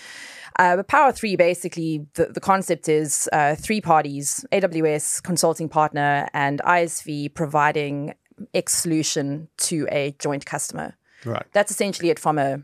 Uh, 0.58 0.77
but 0.77 0.88
Power 0.88 1.12
3, 1.12 1.36
basically, 1.36 2.05
the, 2.13 2.27
the 2.27 2.39
concept 2.39 2.88
is 2.88 3.29
uh, 3.34 3.55
three 3.55 3.82
parties 3.82 4.46
AWS, 4.51 5.22
consulting 5.24 5.70
partner, 5.70 6.27
and 6.34 6.62
ISV 6.62 7.34
providing 7.34 8.13
X 8.53 8.74
solution 8.74 9.48
to 9.58 9.88
a 9.91 10.15
joint 10.20 10.46
customer. 10.46 10.96
Right. 11.25 11.46
That's 11.53 11.72
essentially 11.72 12.10
it 12.10 12.20
from 12.20 12.38
a 12.38 12.62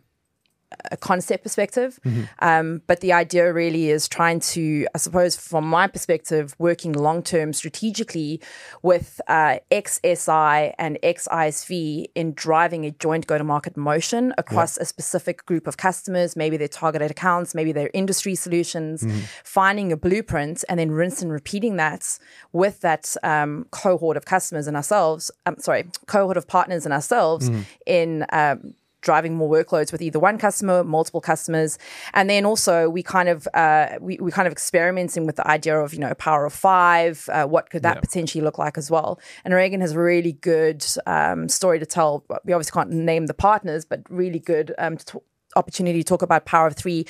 a 0.91 0.97
concept 0.97 1.43
perspective. 1.43 1.99
Mm-hmm. 2.05 2.23
Um, 2.39 2.81
but 2.87 3.01
the 3.01 3.13
idea 3.13 3.51
really 3.51 3.89
is 3.89 4.07
trying 4.07 4.39
to, 4.39 4.87
I 4.95 4.97
suppose, 4.97 5.35
from 5.35 5.69
my 5.69 5.87
perspective, 5.87 6.55
working 6.57 6.93
long 6.93 7.23
term 7.23 7.53
strategically 7.53 8.41
with 8.81 9.21
uh, 9.27 9.57
XSI 9.71 10.73
and 10.77 10.97
XISV 11.03 12.05
in 12.15 12.33
driving 12.33 12.85
a 12.85 12.91
joint 12.91 13.27
go 13.27 13.37
to 13.37 13.43
market 13.43 13.77
motion 13.77 14.33
across 14.37 14.77
yeah. 14.77 14.83
a 14.83 14.85
specific 14.85 15.45
group 15.45 15.67
of 15.67 15.77
customers, 15.77 16.35
maybe 16.35 16.57
their 16.57 16.67
targeted 16.67 17.11
accounts, 17.11 17.53
maybe 17.53 17.71
their 17.71 17.89
industry 17.93 18.35
solutions, 18.35 19.03
mm-hmm. 19.03 19.19
finding 19.43 19.91
a 19.91 19.97
blueprint 19.97 20.63
and 20.69 20.79
then 20.79 20.91
rinse 20.91 21.21
and 21.21 21.31
repeating 21.31 21.75
that 21.77 22.19
with 22.51 22.81
that 22.81 23.15
um, 23.23 23.65
cohort 23.71 24.17
of 24.17 24.25
customers 24.25 24.67
and 24.67 24.75
ourselves, 24.75 25.31
I'm 25.45 25.53
um, 25.53 25.59
sorry, 25.59 25.85
cohort 26.07 26.37
of 26.37 26.47
partners 26.47 26.85
and 26.85 26.93
ourselves 26.93 27.49
mm-hmm. 27.49 27.61
in 27.85 28.25
um, 28.31 28.73
driving 29.01 29.35
more 29.35 29.49
workloads 29.49 29.91
with 29.91 30.01
either 30.01 30.19
one 30.19 30.37
customer, 30.37 30.83
multiple 30.83 31.21
customers, 31.21 31.77
and 32.13 32.29
then 32.29 32.45
also 32.45 32.89
we 32.89 33.03
kind 33.03 33.29
of 33.29 33.47
uh, 33.53 33.97
we 33.99 34.17
we 34.21 34.31
kind 34.31 34.47
of 34.47 34.51
experimenting 34.51 35.25
with 35.25 35.35
the 35.35 35.47
idea 35.47 35.79
of 35.79 35.93
you 35.93 35.99
know 35.99 36.13
power 36.15 36.45
of 36.45 36.53
five. 36.53 37.27
Uh, 37.31 37.45
what 37.45 37.69
could 37.69 37.83
that 37.83 37.97
yeah. 37.97 38.01
potentially 38.01 38.43
look 38.43 38.57
like 38.57 38.77
as 38.77 38.89
well? 38.89 39.19
And 39.43 39.53
Reagan 39.53 39.81
has 39.81 39.93
a 39.93 39.99
really 39.99 40.33
good 40.33 40.85
um, 41.05 41.49
story 41.49 41.79
to 41.79 41.85
tell. 41.85 42.25
We 42.45 42.53
obviously 42.53 42.73
can't 42.73 42.91
name 42.91 43.27
the 43.27 43.33
partners, 43.33 43.85
but 43.85 44.01
really 44.09 44.39
good 44.39 44.73
um, 44.77 44.97
t- 44.97 45.19
opportunity 45.55 45.99
to 45.99 46.07
talk 46.07 46.21
about 46.21 46.45
power 46.45 46.67
of 46.67 46.75
three 46.75 47.05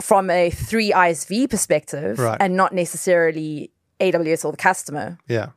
from 0.00 0.30
a 0.30 0.50
three 0.50 0.92
ISV 0.92 1.48
perspective, 1.50 2.18
right. 2.18 2.36
and 2.40 2.56
not 2.56 2.72
necessarily 2.72 3.70
AWS 4.00 4.44
or 4.44 4.52
the 4.52 4.58
customer. 4.58 5.18
Yeah. 5.28 5.50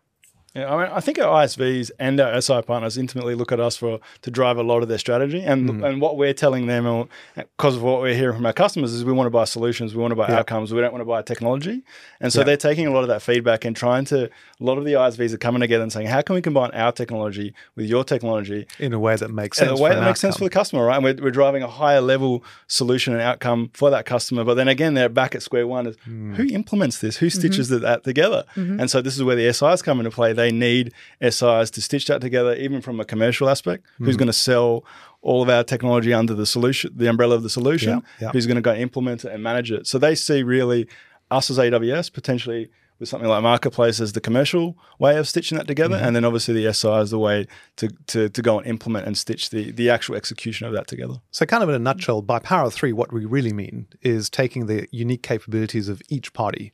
Yeah, 0.56 0.74
I 0.74 0.84
mean, 0.84 0.92
I 0.92 1.00
think 1.00 1.20
our 1.20 1.44
ISVs 1.44 1.92
and 2.00 2.20
our 2.20 2.42
SI 2.42 2.64
partners 2.64 2.98
intimately 2.98 3.36
look 3.36 3.52
at 3.52 3.60
us 3.60 3.78
for 3.78 4.00
to 4.24 4.32
drive 4.32 4.58
a 4.58 4.64
lot 4.64 4.82
of 4.82 4.90
their 4.90 4.98
strategy, 4.98 5.44
and 5.44 5.70
mm. 5.70 5.88
and 5.88 6.02
what 6.02 6.18
we're 6.18 6.34
telling 6.34 6.66
them, 6.66 7.08
because 7.36 7.76
of 7.76 7.84
what 7.84 8.02
we're 8.02 8.16
hearing 8.16 8.36
from 8.36 8.48
our 8.48 8.54
customers, 8.54 8.92
is 8.94 9.06
we 9.06 9.14
want 9.14 9.28
to 9.28 9.32
buy 9.32 9.44
solutions, 9.44 9.94
we 9.94 10.02
want 10.02 10.12
to 10.12 10.16
buy 10.16 10.28
outcomes, 10.28 10.74
we 10.74 10.82
don't 10.82 10.92
want 10.92 11.02
to 11.02 11.06
buy 11.06 11.22
technology, 11.22 11.84
and 12.20 12.34
so 12.34 12.44
they're 12.44 12.58
taking 12.58 12.88
a 12.88 12.92
lot 12.92 13.02
of 13.02 13.10
that 13.10 13.22
feedback 13.22 13.64
and 13.64 13.76
trying 13.76 14.06
to. 14.06 14.30
A 14.62 14.66
lot 14.66 14.78
of 14.78 14.84
the 14.84 14.92
ISVs 14.92 15.34
are 15.34 15.38
coming 15.38 15.62
together 15.62 15.84
and 15.84 15.94
saying, 15.94 16.08
how 16.08 16.22
can 16.22 16.36
we 16.36 16.42
combine 16.42 16.72
our 16.72 16.92
technology 16.92 17.54
with 17.78 17.86
your 17.86 18.04
technology 18.04 18.68
in 18.78 18.92
a 18.92 19.00
way 19.00 19.16
that 19.16 19.32
makes 19.32 19.58
sense, 19.58 19.72
in 19.72 19.78
a 19.78 19.82
way 19.82 19.92
that 19.92 20.02
makes 20.02 20.08
outcome. 20.08 20.16
sense 20.16 20.38
for 20.38 20.44
the 20.44 20.50
customer, 20.50 20.86
right? 20.86 20.96
And 20.96 21.04
we're, 21.06 21.16
we're 21.24 21.32
driving 21.32 21.64
a 21.64 21.68
higher 21.70 22.02
level 22.02 22.44
solution 22.68 23.14
and 23.14 23.22
outcome 23.22 23.72
for 23.74 23.90
that 23.90 24.06
customer, 24.06 24.44
but 24.44 24.56
then 24.56 24.68
again, 24.68 24.96
they're 24.96 25.08
back 25.08 25.34
at 25.34 25.44
square 25.44 25.66
one: 25.66 25.88
is 25.88 25.96
mm. 26.06 26.36
who 26.36 26.48
implements 26.48 27.00
this, 27.00 27.18
who 27.18 27.30
stitches 27.30 27.72
mm-hmm. 27.72 27.84
that 27.84 28.04
together, 28.04 28.44
mm-hmm. 28.56 28.82
and 28.82 28.92
so 28.92 29.02
this 29.02 29.16
is 29.16 29.24
where 29.24 29.38
the 29.38 29.54
SIs 29.54 29.82
come 29.82 30.00
into 30.00 30.12
play. 30.12 30.34
They 30.40 30.52
need 30.52 30.94
SIs 31.22 31.70
to 31.72 31.82
stitch 31.82 32.08
that 32.08 32.22
together, 32.22 32.56
even 32.56 32.82
from 32.82 33.00
a 33.00 33.06
commercial 33.06 33.50
aspect. 33.50 33.86
Mm. 34.00 34.06
Who's 34.06 34.18
going 34.18 34.28
to 34.28 34.34
sell 34.34 34.86
all 35.22 35.42
of 35.44 35.50
our 35.50 35.64
technology 35.64 36.14
under 36.14 36.34
the 36.34 36.46
solution, 36.46 36.92
the 36.96 37.08
umbrella 37.08 37.36
of 37.36 37.44
the 37.44 37.50
solution? 37.50 37.90
Yeah, 37.90 38.28
yeah. 38.28 38.32
Who's 38.32 38.48
going 38.48 38.56
to 38.56 38.62
go 38.62 38.74
implement 38.74 39.26
it 39.26 39.34
and 39.34 39.44
manage 39.44 39.72
it? 39.72 39.86
So 39.86 39.98
they 39.98 40.16
see 40.16 40.44
really 40.44 40.88
us 41.30 41.50
as 41.50 41.58
AWS 41.58 42.12
potentially 42.14 42.70
with 43.00 43.08
something 43.08 43.30
like 43.30 43.42
Marketplace 43.42 44.00
as 44.00 44.12
the 44.12 44.22
commercial 44.22 44.78
way 45.00 45.18
of 45.18 45.28
stitching 45.28 45.58
that 45.58 45.68
together, 45.68 45.96
mm-hmm. 45.96 46.06
and 46.06 46.16
then 46.16 46.26
obviously 46.26 46.54
the 46.54 46.74
SI 46.74 46.90
is 46.90 47.12
the 47.12 47.20
way 47.20 47.48
to, 47.78 47.88
to, 48.08 48.30
to 48.30 48.42
go 48.42 48.60
and 48.60 48.68
implement 48.68 49.08
and 49.08 49.18
stitch 49.18 49.50
the, 49.50 49.72
the 49.72 49.90
actual 49.90 50.16
execution 50.16 50.68
of 50.68 50.74
that 50.74 50.88
together. 50.88 51.16
So, 51.32 51.46
kind 51.46 51.64
of 51.64 51.70
in 51.70 51.76
a 51.76 51.80
nutshell, 51.80 52.22
by 52.22 52.40
Power 52.40 52.68
of 52.68 52.74
Three, 52.74 52.92
what 52.92 53.14
we 53.14 53.26
really 53.26 53.54
mean 53.54 53.88
is 54.02 54.30
taking 54.30 54.66
the 54.66 54.88
unique 54.92 55.24
capabilities 55.24 55.88
of 55.88 56.02
each 56.10 56.34
party 56.34 56.74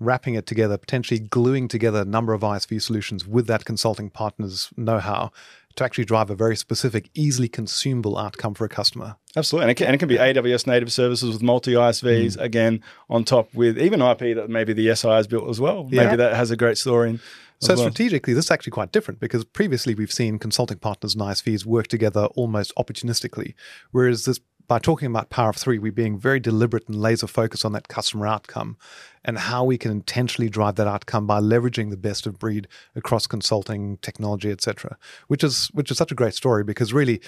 wrapping 0.00 0.34
it 0.34 0.46
together, 0.46 0.76
potentially 0.76 1.20
gluing 1.20 1.68
together 1.68 2.00
a 2.00 2.04
number 2.04 2.32
of 2.32 2.40
ISV 2.40 2.82
solutions 2.82 3.26
with 3.26 3.46
that 3.46 3.64
consulting 3.64 4.10
partner's 4.10 4.70
know 4.76 4.98
how 4.98 5.30
to 5.76 5.84
actually 5.84 6.04
drive 6.04 6.30
a 6.30 6.34
very 6.34 6.56
specific, 6.56 7.10
easily 7.14 7.48
consumable 7.48 8.18
outcome 8.18 8.54
for 8.54 8.64
a 8.64 8.68
customer. 8.68 9.16
Absolutely. 9.36 9.64
And 9.64 9.70
it 9.70 9.74
can, 9.76 9.86
and 9.86 9.94
it 9.94 9.98
can 9.98 10.08
be 10.08 10.16
AWS 10.16 10.66
native 10.66 10.92
services 10.92 11.32
with 11.32 11.42
multi 11.42 11.74
ISVs, 11.74 12.36
mm. 12.36 12.40
again, 12.40 12.82
on 13.08 13.24
top 13.24 13.54
with 13.54 13.78
even 13.78 14.02
IP 14.02 14.34
that 14.36 14.48
maybe 14.48 14.72
the 14.72 14.94
SI 14.94 15.08
has 15.08 15.26
built 15.28 15.48
as 15.48 15.60
well. 15.60 15.86
Yeah. 15.90 16.04
Maybe 16.04 16.16
that 16.16 16.34
has 16.34 16.50
a 16.50 16.56
great 16.56 16.76
story. 16.76 17.10
In, 17.10 17.20
so 17.60 17.74
well. 17.74 17.84
strategically, 17.84 18.34
this 18.34 18.46
is 18.46 18.50
actually 18.50 18.72
quite 18.72 18.92
different 18.92 19.20
because 19.20 19.44
previously 19.44 19.94
we've 19.94 20.12
seen 20.12 20.38
consulting 20.38 20.78
partners 20.78 21.14
and 21.14 21.22
ISVs 21.22 21.64
work 21.66 21.88
together 21.88 22.26
almost 22.36 22.74
opportunistically, 22.76 23.54
whereas 23.90 24.24
this 24.24 24.40
by 24.70 24.78
talking 24.78 25.06
about 25.06 25.30
Power 25.30 25.50
of 25.50 25.56
Three, 25.56 25.80
we're 25.80 25.90
being 25.90 26.16
very 26.16 26.38
deliberate 26.38 26.86
and 26.86 26.94
laser 26.94 27.26
focused 27.26 27.64
on 27.64 27.72
that 27.72 27.88
customer 27.88 28.28
outcome 28.28 28.76
and 29.24 29.36
how 29.36 29.64
we 29.64 29.76
can 29.76 29.90
intentionally 29.90 30.48
drive 30.48 30.76
that 30.76 30.86
outcome 30.86 31.26
by 31.26 31.40
leveraging 31.40 31.90
the 31.90 31.96
best 31.96 32.26
of 32.26 32.38
breed 32.38 32.66
across 32.94 33.26
consulting, 33.26 33.98
technology, 33.98 34.50
etc. 34.50 34.96
Which 35.26 35.44
is 35.44 35.68
which 35.72 35.90
is 35.90 35.98
such 35.98 36.10
a 36.10 36.14
great 36.14 36.34
story 36.34 36.64
because 36.64 36.92
really, 36.92 37.20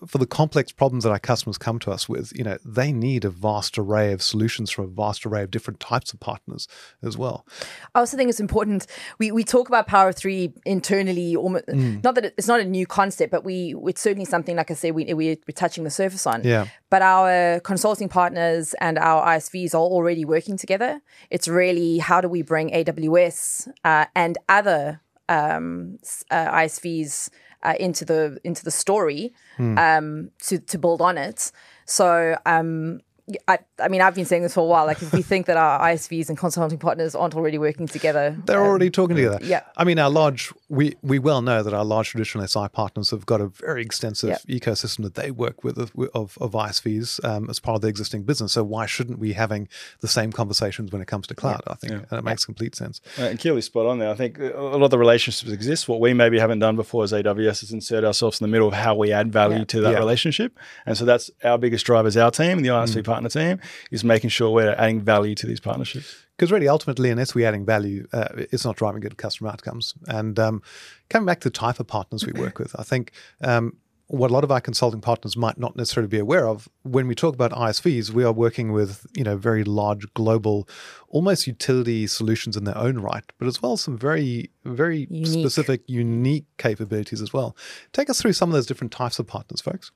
uh, 0.00 0.06
for 0.06 0.18
the 0.18 0.26
complex 0.26 0.70
problems 0.70 1.04
that 1.04 1.10
our 1.10 1.18
customers 1.18 1.58
come 1.58 1.78
to 1.80 1.90
us 1.90 2.10
with, 2.10 2.30
you 2.36 2.44
know, 2.44 2.58
they 2.64 2.92
need 2.92 3.24
a 3.24 3.30
vast 3.30 3.78
array 3.78 4.12
of 4.12 4.22
solutions 4.22 4.70
from 4.70 4.84
a 4.84 4.88
vast 4.88 5.26
array 5.26 5.42
of 5.42 5.50
different 5.50 5.80
types 5.80 6.12
of 6.12 6.20
partners 6.20 6.68
as 7.02 7.16
well. 7.16 7.46
I 7.94 8.00
also 8.00 8.18
think 8.18 8.28
it's 8.28 8.38
important. 8.38 8.86
We 9.18 9.32
we 9.32 9.44
talk 9.44 9.66
about 9.72 9.86
Power 9.86 10.10
of 10.10 10.16
Three 10.16 10.52
internally, 10.64 11.34
almost, 11.36 11.66
mm. 11.66 12.02
not 12.04 12.14
that 12.14 12.26
it's 12.36 12.46
not 12.46 12.60
a 12.60 12.64
new 12.64 12.86
concept, 12.86 13.30
but 13.30 13.44
we 13.44 13.74
it's 13.86 14.00
certainly 14.00 14.24
something 14.24 14.56
like 14.56 14.70
I 14.70 14.74
said 14.74 14.94
we 14.94 15.12
we're 15.14 15.36
touching 15.54 15.84
the 15.84 15.90
surface 15.90 16.26
on. 16.26 16.42
Yeah. 16.44 16.66
But 16.90 17.02
our 17.02 17.60
consulting 17.60 18.08
partners 18.08 18.74
and 18.80 18.98
our 18.98 19.26
ISVs 19.26 19.74
are 19.74 19.78
already 19.78 20.24
working 20.24 20.56
together. 20.56 21.00
It's 21.30 21.48
really 21.48 21.98
how 21.98 22.20
do 22.20 22.28
we 22.28 22.42
bring 22.42 22.70
AWS 22.70 23.68
uh, 23.84 24.06
and 24.14 24.38
other 24.48 25.00
um, 25.28 25.98
uh, 26.30 26.50
ISVs 26.50 27.30
uh, 27.62 27.74
into 27.78 28.04
the 28.04 28.38
into 28.44 28.64
the 28.64 28.70
story 28.70 29.32
hmm. 29.56 29.78
um, 29.78 30.30
to 30.42 30.58
to 30.58 30.78
build 30.78 31.00
on 31.00 31.18
it. 31.18 31.52
So 31.86 32.36
um, 32.46 33.00
I, 33.46 33.58
I 33.80 33.88
mean, 33.88 34.00
I've 34.00 34.16
been 34.16 34.24
saying 34.24 34.42
this 34.42 34.54
for 34.54 34.60
a 34.60 34.64
while. 34.64 34.84
Like, 34.84 35.00
if 35.00 35.12
we 35.12 35.22
think 35.22 35.46
that 35.46 35.56
our 35.56 35.80
ISVs 35.80 36.28
and 36.28 36.36
consulting 36.36 36.78
partners 36.78 37.14
aren't 37.14 37.36
already 37.36 37.56
working 37.56 37.86
together, 37.86 38.36
they're 38.46 38.60
um, 38.60 38.66
already 38.66 38.90
talking 38.90 39.14
together. 39.14 39.38
Yeah. 39.42 39.62
I 39.76 39.84
mean, 39.84 39.98
our 40.00 40.10
large, 40.10 40.52
we 40.68 40.96
we 41.02 41.18
well 41.20 41.40
know 41.40 41.62
that 41.62 41.72
our 41.72 41.84
large 41.84 42.10
traditional 42.10 42.46
SI 42.46 42.66
partners 42.72 43.10
have 43.10 43.24
got 43.24 43.40
a 43.40 43.46
very 43.46 43.82
extensive 43.82 44.38
yeah. 44.46 44.58
ecosystem 44.58 45.04
that 45.04 45.14
they 45.14 45.30
work 45.30 45.62
with 45.62 45.78
of, 45.78 45.92
of, 46.14 46.36
of 46.40 46.52
ISVs 46.52 47.24
um, 47.24 47.48
as 47.48 47.60
part 47.60 47.76
of 47.76 47.82
their 47.82 47.90
existing 47.90 48.24
business. 48.24 48.52
So 48.52 48.64
why 48.64 48.86
shouldn't 48.86 49.20
we 49.20 49.34
having 49.34 49.68
the 50.00 50.08
same 50.08 50.32
conversations 50.32 50.90
when 50.90 51.00
it 51.00 51.06
comes 51.06 51.28
to 51.28 51.34
cloud? 51.34 51.62
Yeah. 51.66 51.72
I 51.72 51.76
think 51.76 51.92
yeah. 51.92 52.06
and 52.10 52.18
it 52.18 52.24
makes 52.24 52.44
complete 52.44 52.74
sense. 52.74 53.00
Uh, 53.18 53.22
and 53.22 53.38
Keighley's 53.38 53.66
spot 53.66 53.86
on 53.86 53.98
there. 53.98 54.10
I 54.10 54.14
think 54.14 54.38
a 54.40 54.60
lot 54.60 54.82
of 54.82 54.90
the 54.90 54.98
relationships 54.98 55.50
exist. 55.52 55.88
What 55.88 56.00
we 56.00 56.12
maybe 56.12 56.40
haven't 56.40 56.58
done 56.58 56.74
before 56.74 57.04
as 57.04 57.12
AWS 57.12 57.62
is 57.62 57.72
insert 57.72 58.02
ourselves 58.02 58.40
in 58.40 58.44
the 58.44 58.50
middle 58.50 58.66
of 58.66 58.74
how 58.74 58.96
we 58.96 59.12
add 59.12 59.32
value 59.32 59.64
to 59.66 59.80
that 59.82 59.98
relationship. 59.98 60.58
And 60.86 60.96
so 60.96 61.04
that's 61.04 61.30
our 61.44 61.58
biggest 61.58 61.86
driver 61.86 62.08
is 62.08 62.16
our 62.16 62.30
team, 62.30 62.58
and 62.58 62.64
the 62.64 62.70
ISV 62.70 63.02
mm. 63.02 63.04
Partner 63.12 63.28
team 63.28 63.60
is 63.90 64.04
making 64.04 64.30
sure 64.30 64.50
we're 64.50 64.74
adding 64.78 65.00
value 65.00 65.34
to 65.34 65.46
these 65.46 65.60
partnerships. 65.60 66.14
Because 66.36 66.50
really, 66.50 66.68
ultimately, 66.68 67.10
unless 67.10 67.34
we're 67.34 67.46
adding 67.46 67.64
value, 67.64 68.06
uh, 68.12 68.28
it's 68.34 68.64
not 68.64 68.76
driving 68.76 69.00
good 69.00 69.16
customer 69.16 69.50
outcomes. 69.50 69.94
And 70.08 70.38
um, 70.38 70.62
coming 71.10 71.26
back 71.26 71.40
to 71.40 71.48
the 71.48 71.58
type 71.66 71.78
of 71.78 71.86
partners 71.86 72.26
we 72.26 72.32
work 72.32 72.58
with, 72.58 72.74
I 72.78 72.82
think 72.82 73.12
um, 73.42 73.76
what 74.12 74.30
a 74.30 74.34
lot 74.34 74.44
of 74.44 74.50
our 74.50 74.60
consulting 74.60 75.00
partners 75.00 75.36
might 75.38 75.58
not 75.58 75.74
necessarily 75.74 76.08
be 76.08 76.18
aware 76.18 76.46
of 76.46 76.68
when 76.82 77.06
we 77.06 77.14
talk 77.14 77.34
about 77.34 77.50
ISVs, 77.52 78.10
we 78.10 78.24
are 78.24 78.32
working 78.32 78.70
with 78.70 79.06
you 79.16 79.24
know 79.24 79.36
very 79.38 79.64
large 79.64 80.12
global, 80.14 80.68
almost 81.08 81.46
utility 81.46 82.06
solutions 82.06 82.56
in 82.56 82.64
their 82.64 82.76
own 82.76 82.98
right, 82.98 83.24
but 83.38 83.48
as 83.48 83.62
well 83.62 83.76
some 83.76 83.96
very 83.96 84.50
very 84.64 85.06
unique. 85.10 85.26
specific, 85.26 85.82
unique 85.86 86.44
capabilities 86.58 87.22
as 87.22 87.32
well. 87.32 87.56
Take 87.92 88.10
us 88.10 88.20
through 88.20 88.34
some 88.34 88.50
of 88.50 88.52
those 88.52 88.66
different 88.66 88.92
types 88.92 89.18
of 89.18 89.26
partners, 89.26 89.60
folks. 89.60 89.92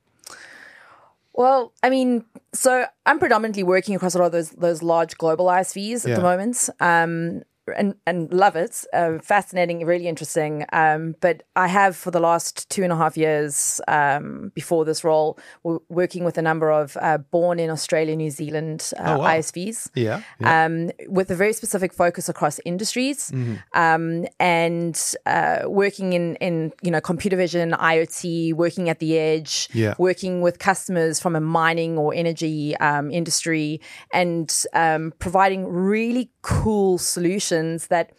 Well, 1.36 1.74
I 1.82 1.90
mean, 1.90 2.24
so 2.54 2.86
I'm 3.04 3.18
predominantly 3.18 3.62
working 3.62 3.94
across 3.94 4.14
a 4.14 4.18
lot 4.18 4.26
of 4.26 4.32
those 4.32 4.50
those 4.50 4.82
large 4.82 5.16
global 5.18 5.46
ISVs 5.46 6.04
at 6.04 6.10
yeah. 6.10 6.16
the 6.16 6.22
moment. 6.22 6.68
Um, 6.80 7.42
and 7.72 7.94
and 8.06 8.32
love 8.32 8.56
it. 8.56 8.84
Uh, 8.92 9.18
fascinating, 9.18 9.84
really 9.84 10.06
interesting. 10.06 10.64
Um, 10.72 11.14
but 11.20 11.42
I 11.56 11.68
have 11.68 11.96
for 11.96 12.10
the 12.10 12.20
last 12.20 12.68
two 12.70 12.82
and 12.82 12.92
a 12.92 12.96
half 12.96 13.16
years 13.16 13.80
um, 13.88 14.52
before 14.54 14.84
this 14.84 15.02
role, 15.02 15.38
w- 15.64 15.82
working 15.88 16.24
with 16.24 16.38
a 16.38 16.42
number 16.42 16.70
of 16.70 16.96
uh, 17.00 17.18
born 17.18 17.58
in 17.58 17.70
Australia, 17.70 18.14
New 18.16 18.30
Zealand 18.30 18.92
uh, 18.98 19.02
oh, 19.06 19.18
wow. 19.18 19.36
ISVs. 19.36 19.90
Yeah, 19.94 20.22
yeah. 20.40 20.64
Um, 20.64 20.90
with 21.08 21.30
a 21.30 21.34
very 21.34 21.52
specific 21.52 21.92
focus 21.92 22.28
across 22.28 22.60
industries, 22.64 23.30
mm-hmm. 23.30 23.54
Um, 23.72 24.26
and 24.38 25.00
uh, 25.26 25.62
working 25.66 26.12
in 26.12 26.36
in 26.36 26.72
you 26.82 26.90
know 26.90 27.00
computer 27.00 27.36
vision, 27.36 27.72
IoT, 27.72 28.54
working 28.54 28.88
at 28.88 28.98
the 28.98 29.18
edge, 29.18 29.68
yeah. 29.72 29.94
working 29.98 30.40
with 30.40 30.58
customers 30.58 31.20
from 31.20 31.34
a 31.36 31.40
mining 31.40 31.98
or 31.98 32.14
energy 32.14 32.76
um, 32.76 33.10
industry, 33.10 33.80
and 34.12 34.64
um, 34.72 35.12
providing 35.18 35.66
really 35.66 36.30
cool 36.42 36.98
solutions 36.98 37.55
that 37.88 38.12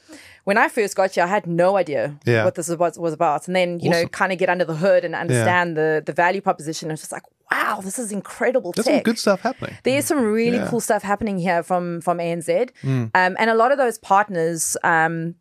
when 0.44 0.58
I 0.58 0.68
first 0.70 0.96
got 0.96 1.12
here, 1.12 1.24
I 1.24 1.28
had 1.28 1.48
no 1.48 1.78
idea 1.78 2.18
yeah. 2.26 2.46
what 2.46 2.56
this 2.56 2.70
was, 2.70 2.98
was 2.98 3.14
about. 3.14 3.48
And 3.48 3.56
then, 3.56 3.80
you 3.80 3.90
awesome. 3.90 4.04
know, 4.04 4.08
kind 4.10 4.32
of 4.32 4.38
get 4.38 4.50
under 4.50 4.66
the 4.66 4.76
hood 4.76 5.04
and 5.04 5.16
understand 5.16 5.76
yeah. 5.76 5.82
the, 5.82 6.04
the 6.06 6.14
value 6.14 6.42
proposition. 6.42 6.90
It's 6.92 7.02
just 7.02 7.12
like, 7.12 7.24
wow, 7.52 7.82
this 7.82 8.00
is 8.00 8.12
incredible 8.12 8.72
There's 8.72 8.86
tech. 8.86 8.96
some 8.96 9.04
good 9.04 9.20
stuff 9.20 9.42
happening. 9.42 9.76
There's 9.84 10.06
some 10.06 10.22
really 10.22 10.58
yeah. 10.58 10.68
cool 10.70 10.80
stuff 10.80 11.04
happening 11.04 11.38
here 11.38 11.64
from, 11.64 12.02
from 12.02 12.18
ANZ. 12.20 12.72
Mm. 12.82 13.12
Um, 13.14 13.36
and 13.40 13.50
a 13.50 13.56
lot 13.56 13.72
of 13.72 13.78
those 13.78 13.98
partners, 13.98 14.78
um, 14.84 15.36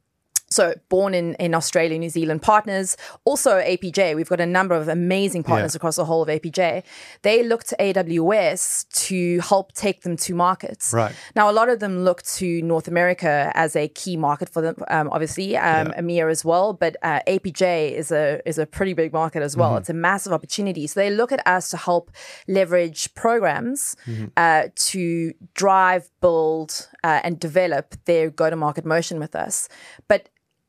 so 0.49 0.75
born 0.89 1.15
in, 1.15 1.35
in 1.35 1.55
Australia, 1.55 1.99
New 1.99 2.09
Zealand 2.09 2.43
partners, 2.43 2.97
also 3.25 3.61
APJ. 3.61 4.15
We've 4.15 4.29
got 4.29 4.41
a 4.41 4.47
number 4.47 4.75
of 4.75 4.89
amazing 4.89 5.43
partners 5.43 5.75
yeah. 5.75 5.79
across 5.79 5.97
the 5.97 6.05
whole 6.05 6.23
of 6.23 6.29
APJ. 6.29 6.85
They 7.23 7.43
look 7.43 7.65
to 7.65 7.77
AWS 7.77 8.89
to 9.07 9.41
help 9.41 9.73
take 9.73 10.03
them 10.03 10.17
to 10.19 10.35
markets. 10.35 10.93
Right. 10.93 11.15
Now, 11.35 11.51
a 11.51 11.53
lot 11.53 11.69
of 11.69 11.81
them 11.81 12.05
look 12.05 12.23
to 12.23 12.63
North 12.63 12.87
America 12.87 13.51
as 13.55 13.75
a 13.75 13.89
key 13.89 14.17
market 14.17 14.49
for 14.49 14.63
them, 14.63 14.77
um, 14.89 15.09
obviously, 15.11 15.57
um, 15.57 15.89
yeah. 15.89 16.01
EMEA 16.01 16.31
as 16.31 16.45
well. 16.45 16.73
But 16.73 16.97
uh, 17.03 17.21
APJ 17.27 17.93
is 17.93 18.13
a 18.13 18.41
is 18.47 18.59
a 18.59 18.67
pretty 18.67 18.93
big 18.93 19.13
market 19.13 19.43
as 19.43 19.57
well. 19.57 19.71
Mm-hmm. 19.71 19.79
It's 19.79 19.91
a 19.91 19.95
massive 19.95 20.33
opportunity. 20.33 20.87
So 20.87 21.01
they 21.01 21.11
look 21.11 21.33
at 21.33 21.45
us 21.47 21.71
to 21.71 21.77
help 21.77 22.13
leverage 22.47 23.13
programs 23.15 23.97
mm-hmm. 24.07 24.27
uh, 24.37 24.69
to 24.75 25.33
drive, 25.55 26.09
build, 26.21 26.89
uh, 27.03 27.21
and 27.25 27.41
develop 27.41 27.97
their 28.05 28.31
go 28.31 28.49
to 28.49 28.57
market 28.57 28.85
motion 28.85 29.19
with 29.19 29.35
us. 29.35 29.69
But 30.07 30.29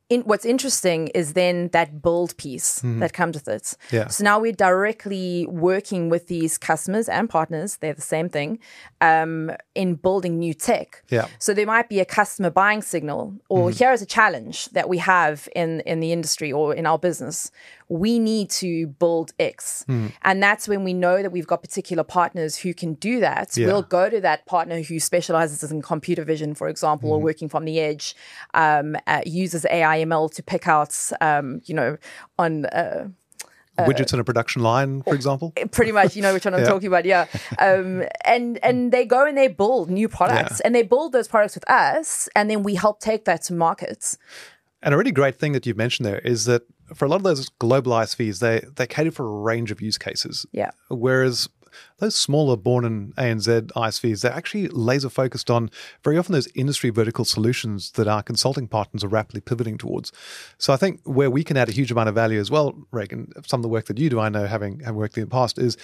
in, 0.10 0.22
what's 0.22 0.46
interesting 0.46 1.08
is 1.10 1.34
then 1.34 1.67
that 1.70 2.02
build 2.02 2.38
piece 2.38 2.80
mm-hmm. 2.80 3.00
that 3.00 3.13
comes 3.13 3.36
with 3.36 3.48
it. 3.48 3.76
Yeah. 3.91 4.08
So 4.08 4.24
now 4.24 4.39
we're 4.39 4.54
directly 4.54 5.46
working 5.48 6.10
with 6.10 6.28
these 6.28 6.58
customers 6.58 7.10
and 7.10 7.30
partners, 7.30 7.78
they're 7.78 7.93
the 7.93 8.02
same 8.02 8.30
thing, 8.30 8.60
um, 9.02 9.52
in 9.76 9.96
building 9.96 10.39
new 10.39 10.54
tech. 10.54 11.04
Yeah. 11.10 11.28
So 11.39 11.54
there 11.54 11.65
might 11.65 11.89
be 11.89 12.00
a 12.00 12.06
customer 12.06 12.50
buying 12.50 12.82
signal, 12.82 13.36
or 13.50 13.70
mm-hmm. 13.70 13.78
here 13.78 13.91
is 13.91 14.02
a 14.02 14.06
challenge 14.06 14.65
that 14.70 14.88
we 14.88 15.00
have 15.00 15.50
in, 15.56 15.82
in 15.82 16.00
the 16.00 16.13
industry 16.13 16.52
or 16.52 16.74
in 16.74 16.86
our 16.86 16.98
business 16.98 17.52
we 17.89 18.19
need 18.19 18.50
to 18.50 18.88
build 18.88 19.32
X. 19.39 19.86
Mm. 19.88 20.12
And 20.23 20.43
that's 20.43 20.67
when 20.67 20.84
we 20.84 20.93
know 20.93 21.21
that 21.21 21.32
we've 21.32 21.47
got 21.47 21.62
particular 21.62 22.04
partners 22.04 22.58
who 22.58 22.73
can 22.73 22.95
do 22.95 23.19
that. 23.21 23.56
Yeah. 23.56 23.67
We'll 23.67 23.82
go 23.82 24.10
to 24.10 24.19
that 24.21 24.45
partner 24.45 24.82
who 24.82 25.00
specializes 25.00 25.71
in 25.71 25.82
computer 25.82 26.23
vision, 26.23 26.54
for 26.54 26.67
example, 26.67 27.10
mm. 27.10 27.13
or 27.13 27.17
hmm. 27.19 27.26
working 27.26 27.50
from 27.50 27.65
the 27.65 27.80
edge, 27.80 28.15
um, 28.54 28.97
uh, 29.08 29.21
uses 29.26 29.65
AI 29.69 30.04
ML 30.04 30.34
to 30.34 30.43
pick 30.43 30.67
out, 30.67 30.97
um, 31.21 31.62
you 31.65 31.76
know, 31.76 31.97
on. 32.38 32.65
Uh, 32.65 33.10
uh, 33.78 33.86
widgets 33.86 34.12
in 34.12 34.19
a 34.19 34.23
production 34.23 34.63
line, 34.63 35.04
for 35.04 35.13
example. 35.13 35.54
Pretty 35.71 35.91
much, 35.91 36.15
you 36.15 36.23
know 36.23 36.34
which 36.34 36.45
one 36.45 36.56
I'm 36.56 36.62
yeah. 36.63 36.67
talking 36.67 36.88
about. 36.88 37.06
Yeah, 37.06 37.28
um, 37.60 38.04
and 38.26 38.58
and 38.63 38.91
they 38.91 39.06
go 39.06 39.23
and 39.23 39.38
they 39.38 39.47
build 39.47 39.91
new 39.91 40.10
products, 40.10 40.54
yeah. 40.54 40.65
and 40.65 40.73
they 40.73 40.82
build 40.82 41.13
those 41.13 41.28
products 41.28 41.54
with 41.54 41.69
us, 41.69 42.28
and 42.36 42.50
then 42.50 42.63
we 42.63 42.73
help 42.73 43.00
take 43.00 43.26
that 43.26 43.43
to 43.43 43.54
markets. 43.54 44.17
And 44.82 44.93
a 44.93 44.97
really 44.97 45.12
great 45.12 45.36
thing 45.36 45.52
that 45.54 45.65
you've 45.65 45.78
mentioned 45.78 46.08
there 46.08 46.19
is 46.19 46.45
that 46.45 46.63
for 46.93 47.06
a 47.06 47.08
lot 47.08 47.17
of 47.17 47.23
those 47.23 47.50
global 47.50 47.91
ISVs, 47.93 48.39
they 48.39 48.62
they 48.76 48.88
cater 48.88 49.12
for 49.12 49.26
a 49.26 49.41
range 49.41 49.71
of 49.71 49.82
use 49.82 49.97
cases. 49.97 50.45
Yeah. 50.52 50.71
Whereas 50.89 51.50
those 52.00 52.15
smaller 52.15 52.56
born 52.56 52.86
in 52.86 53.13
ANZ 53.13 53.71
ISVs, 53.73 54.21
they're 54.21 54.32
actually 54.32 54.67
laser 54.69 55.10
focused 55.10 55.50
on 55.50 55.69
very 56.04 56.17
often 56.17 56.34
those 56.34 56.47
industry 56.56 56.89
vertical 56.89 57.26
solutions 57.26 57.91
that 57.91 58.08
our 58.08 58.23
consulting 58.23 58.67
partners 58.67 59.04
are 59.04 59.10
rapidly 59.10 59.41
pivoting 59.41 59.78
towards. 59.78 60.12
So 60.58 60.73
I 60.73 60.78
think 60.78 61.02
where 61.04 61.30
we 61.30 61.43
can 61.43 61.58
add 61.58 61.69
a 61.69 61.73
huge 61.73 61.91
amount 61.91 62.10
of 62.10 62.15
value 62.15 62.39
as 62.39 62.52
well, 62.52 62.76
Reagan, 62.91 63.32
some 63.45 63.60
of 63.60 63.63
the 63.63 63.69
work 63.69 63.86
that 63.86 63.97
you 63.97 64.10
do, 64.10 64.19
I 64.19 64.30
know 64.30 64.45
having, 64.45 64.80
having 64.80 64.95
worked 64.95 65.17
in 65.17 65.23
the 65.23 65.30
past, 65.30 65.58
is 65.58 65.78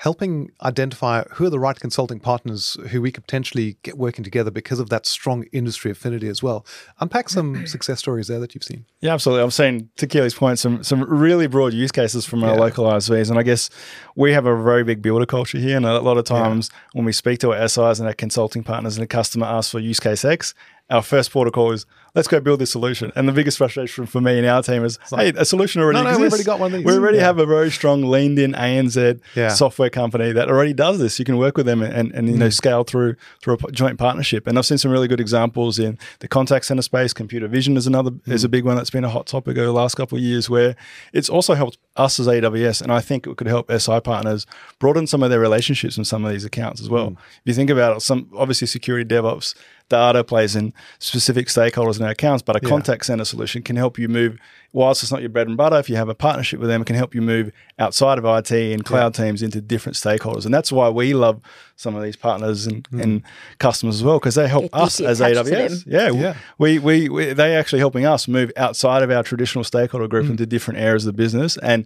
helping 0.00 0.50
identify 0.62 1.22
who 1.32 1.44
are 1.44 1.50
the 1.50 1.58
right 1.58 1.78
consulting 1.78 2.18
partners 2.18 2.78
who 2.90 3.02
we 3.02 3.12
could 3.12 3.22
potentially 3.26 3.76
get 3.82 3.98
working 3.98 4.24
together 4.24 4.50
because 4.50 4.80
of 4.80 4.88
that 4.88 5.04
strong 5.04 5.44
industry 5.52 5.90
affinity 5.90 6.26
as 6.26 6.42
well. 6.42 6.64
Unpack 7.00 7.28
some 7.28 7.66
success 7.74 7.98
stories 7.98 8.26
there 8.26 8.38
that 8.40 8.54
you've 8.54 8.64
seen. 8.64 8.86
Yeah, 9.00 9.12
absolutely. 9.12 9.42
I've 9.44 9.52
seen, 9.52 9.90
to 9.98 10.06
Keighley's 10.06 10.32
point, 10.32 10.58
some 10.58 10.82
some 10.82 11.02
really 11.02 11.46
broad 11.48 11.74
use 11.74 11.92
cases 11.92 12.24
from 12.24 12.42
our 12.44 12.54
Yeah. 12.54 12.60
local 12.60 12.86
ISVs. 12.86 13.28
And 13.28 13.38
I 13.38 13.42
guess 13.42 13.68
we 14.16 14.32
have 14.32 14.46
a 14.46 14.56
very 14.62 14.84
big 14.84 15.02
builder 15.02 15.26
culture 15.26 15.58
here. 15.58 15.76
And 15.76 15.84
a 15.84 16.00
lot 16.00 16.16
of 16.16 16.24
times 16.24 16.70
when 16.94 17.04
we 17.04 17.12
speak 17.12 17.38
to 17.40 17.52
our 17.52 17.68
SIs 17.68 18.00
and 18.00 18.08
our 18.08 18.14
consulting 18.14 18.64
partners 18.64 18.96
and 18.96 19.04
a 19.04 19.06
customer 19.06 19.44
asks 19.46 19.70
for 19.70 19.80
use 19.80 20.00
case 20.00 20.24
X, 20.24 20.54
our 20.90 21.02
first 21.02 21.30
protocol 21.30 21.72
is 21.72 21.86
let's 22.16 22.26
go 22.26 22.40
build 22.40 22.60
this 22.60 22.72
solution. 22.72 23.12
And 23.14 23.28
the 23.28 23.32
biggest 23.32 23.56
frustration 23.58 24.04
for 24.04 24.20
me 24.20 24.36
and 24.38 24.44
our 24.46 24.62
team 24.64 24.84
is, 24.84 24.98
hey, 25.14 25.32
a 25.36 25.44
solution 25.44 25.80
already 25.80 25.98
No, 25.98 26.02
no, 26.02 26.08
exists. 26.10 26.22
we've 26.22 26.32
already 26.32 26.44
got 26.44 26.58
one 26.58 26.72
of 26.72 26.78
these. 26.78 26.84
We 26.86 26.92
already 26.94 27.18
Yeah. 27.18 27.24
have 27.26 27.38
a 27.38 27.46
very 27.46 27.70
strong 27.70 28.02
leaned 28.02 28.38
in 28.40 28.52
ANZ 28.56 29.20
Yeah. 29.36 29.48
software 29.50 29.90
company 29.90 30.32
that 30.32 30.48
already 30.50 30.72
does 30.72 30.98
this. 30.98 31.20
You 31.20 31.24
can 31.24 31.36
work 31.36 31.56
with 31.56 31.66
them 31.66 31.82
and, 31.82 32.12
and 32.12 32.28
you 32.28 32.34
Mm. 32.34 32.38
know 32.38 32.48
scale 32.50 32.82
through 32.82 33.14
through 33.40 33.58
a 33.68 33.70
joint 33.70 33.98
partnership. 33.98 34.48
And 34.48 34.58
I've 34.58 34.66
seen 34.66 34.78
some 34.78 34.90
really 34.90 35.06
good 35.06 35.20
examples 35.20 35.78
in 35.78 35.98
the 36.18 36.26
contact 36.26 36.64
center 36.64 36.82
space. 36.82 37.12
Computer 37.12 37.46
vision 37.46 37.76
is 37.76 37.86
another 37.86 38.10
is 38.26 38.42
a 38.42 38.48
Mm. 38.48 38.50
big 38.50 38.64
one 38.64 38.76
that's 38.76 38.90
been 38.90 39.04
a 39.04 39.08
hot 39.08 39.26
topic 39.28 39.56
over 39.56 39.66
the 39.66 39.72
last 39.72 39.94
couple 39.94 40.18
of 40.18 40.24
years. 40.24 40.50
Where 40.50 40.74
it's 41.12 41.28
also 41.28 41.54
helped 41.54 41.78
us 41.96 42.18
as 42.18 42.26
AWS, 42.26 42.80
and 42.82 42.90
I 42.92 43.00
think 43.00 43.26
it 43.28 43.36
could 43.36 43.46
help 43.46 43.70
SI 43.70 44.00
partners 44.00 44.46
broaden 44.80 45.06
some 45.06 45.22
of 45.22 45.30
their 45.30 45.38
relationships 45.40 45.96
in 45.96 46.04
some 46.04 46.24
of 46.24 46.32
these 46.32 46.44
accounts 46.44 46.80
as 46.80 46.88
Mm. 46.88 46.92
well. 46.92 47.06
If 47.36 47.40
you 47.44 47.54
think 47.54 47.70
about 47.70 47.96
it, 47.96 48.00
some 48.00 48.26
obviously 48.36 48.66
security 48.66 49.04
DevOps 49.04 49.54
data 49.90 50.24
plays 50.24 50.56
in 50.56 50.72
specific 50.98 51.48
stakeholders 51.48 52.00
and 52.00 52.08
accounts, 52.08 52.42
but 52.42 52.56
a 52.56 52.60
contact 52.60 53.04
center 53.04 53.24
solution 53.26 53.62
can 53.62 53.76
help 53.76 53.98
you 53.98 54.08
move. 54.08 54.38
Whilst 54.72 55.02
it's 55.02 55.10
not 55.10 55.20
your 55.20 55.30
bread 55.30 55.48
and 55.48 55.56
butter, 55.56 55.76
if 55.78 55.90
you 55.90 55.96
have 55.96 56.08
a 56.08 56.14
partnership 56.14 56.60
with 56.60 56.68
them, 56.68 56.80
it 56.80 56.84
can 56.86 56.94
help 56.94 57.12
you 57.12 57.20
move 57.20 57.50
outside 57.78 58.18
of 58.18 58.24
IT 58.24 58.52
and 58.52 58.84
cloud 58.84 59.14
teams 59.14 59.42
into 59.42 59.60
different 59.60 59.96
stakeholders. 59.96 60.44
And 60.44 60.54
that's 60.54 60.70
why 60.70 60.88
we 60.88 61.12
love 61.12 61.40
some 61.74 61.96
of 61.96 62.02
these 62.04 62.14
partners 62.14 62.66
and, 62.66 62.86
hmm. 62.86 63.00
and 63.00 63.22
customers 63.58 63.96
as 63.96 64.04
well, 64.04 64.20
because 64.20 64.36
they 64.36 64.46
help 64.46 64.70
Get 64.70 64.74
us 64.74 65.00
as 65.00 65.20
AWS. 65.20 65.84
Yeah, 65.86 66.10
Yeah. 66.10 66.36
We, 66.58 66.78
we, 66.78 67.08
we, 67.08 67.32
they 67.32 67.56
actually 67.56 67.80
helping 67.80 68.06
us 68.06 68.28
move 68.28 68.52
outside 68.56 69.02
of 69.02 69.10
our 69.10 69.24
traditional 69.24 69.64
stakeholder 69.64 70.06
group 70.06 70.26
hmm. 70.26 70.32
into 70.32 70.46
different 70.46 70.78
areas 70.78 71.04
of 71.04 71.14
the 71.14 71.20
business 71.20 71.56
and 71.58 71.84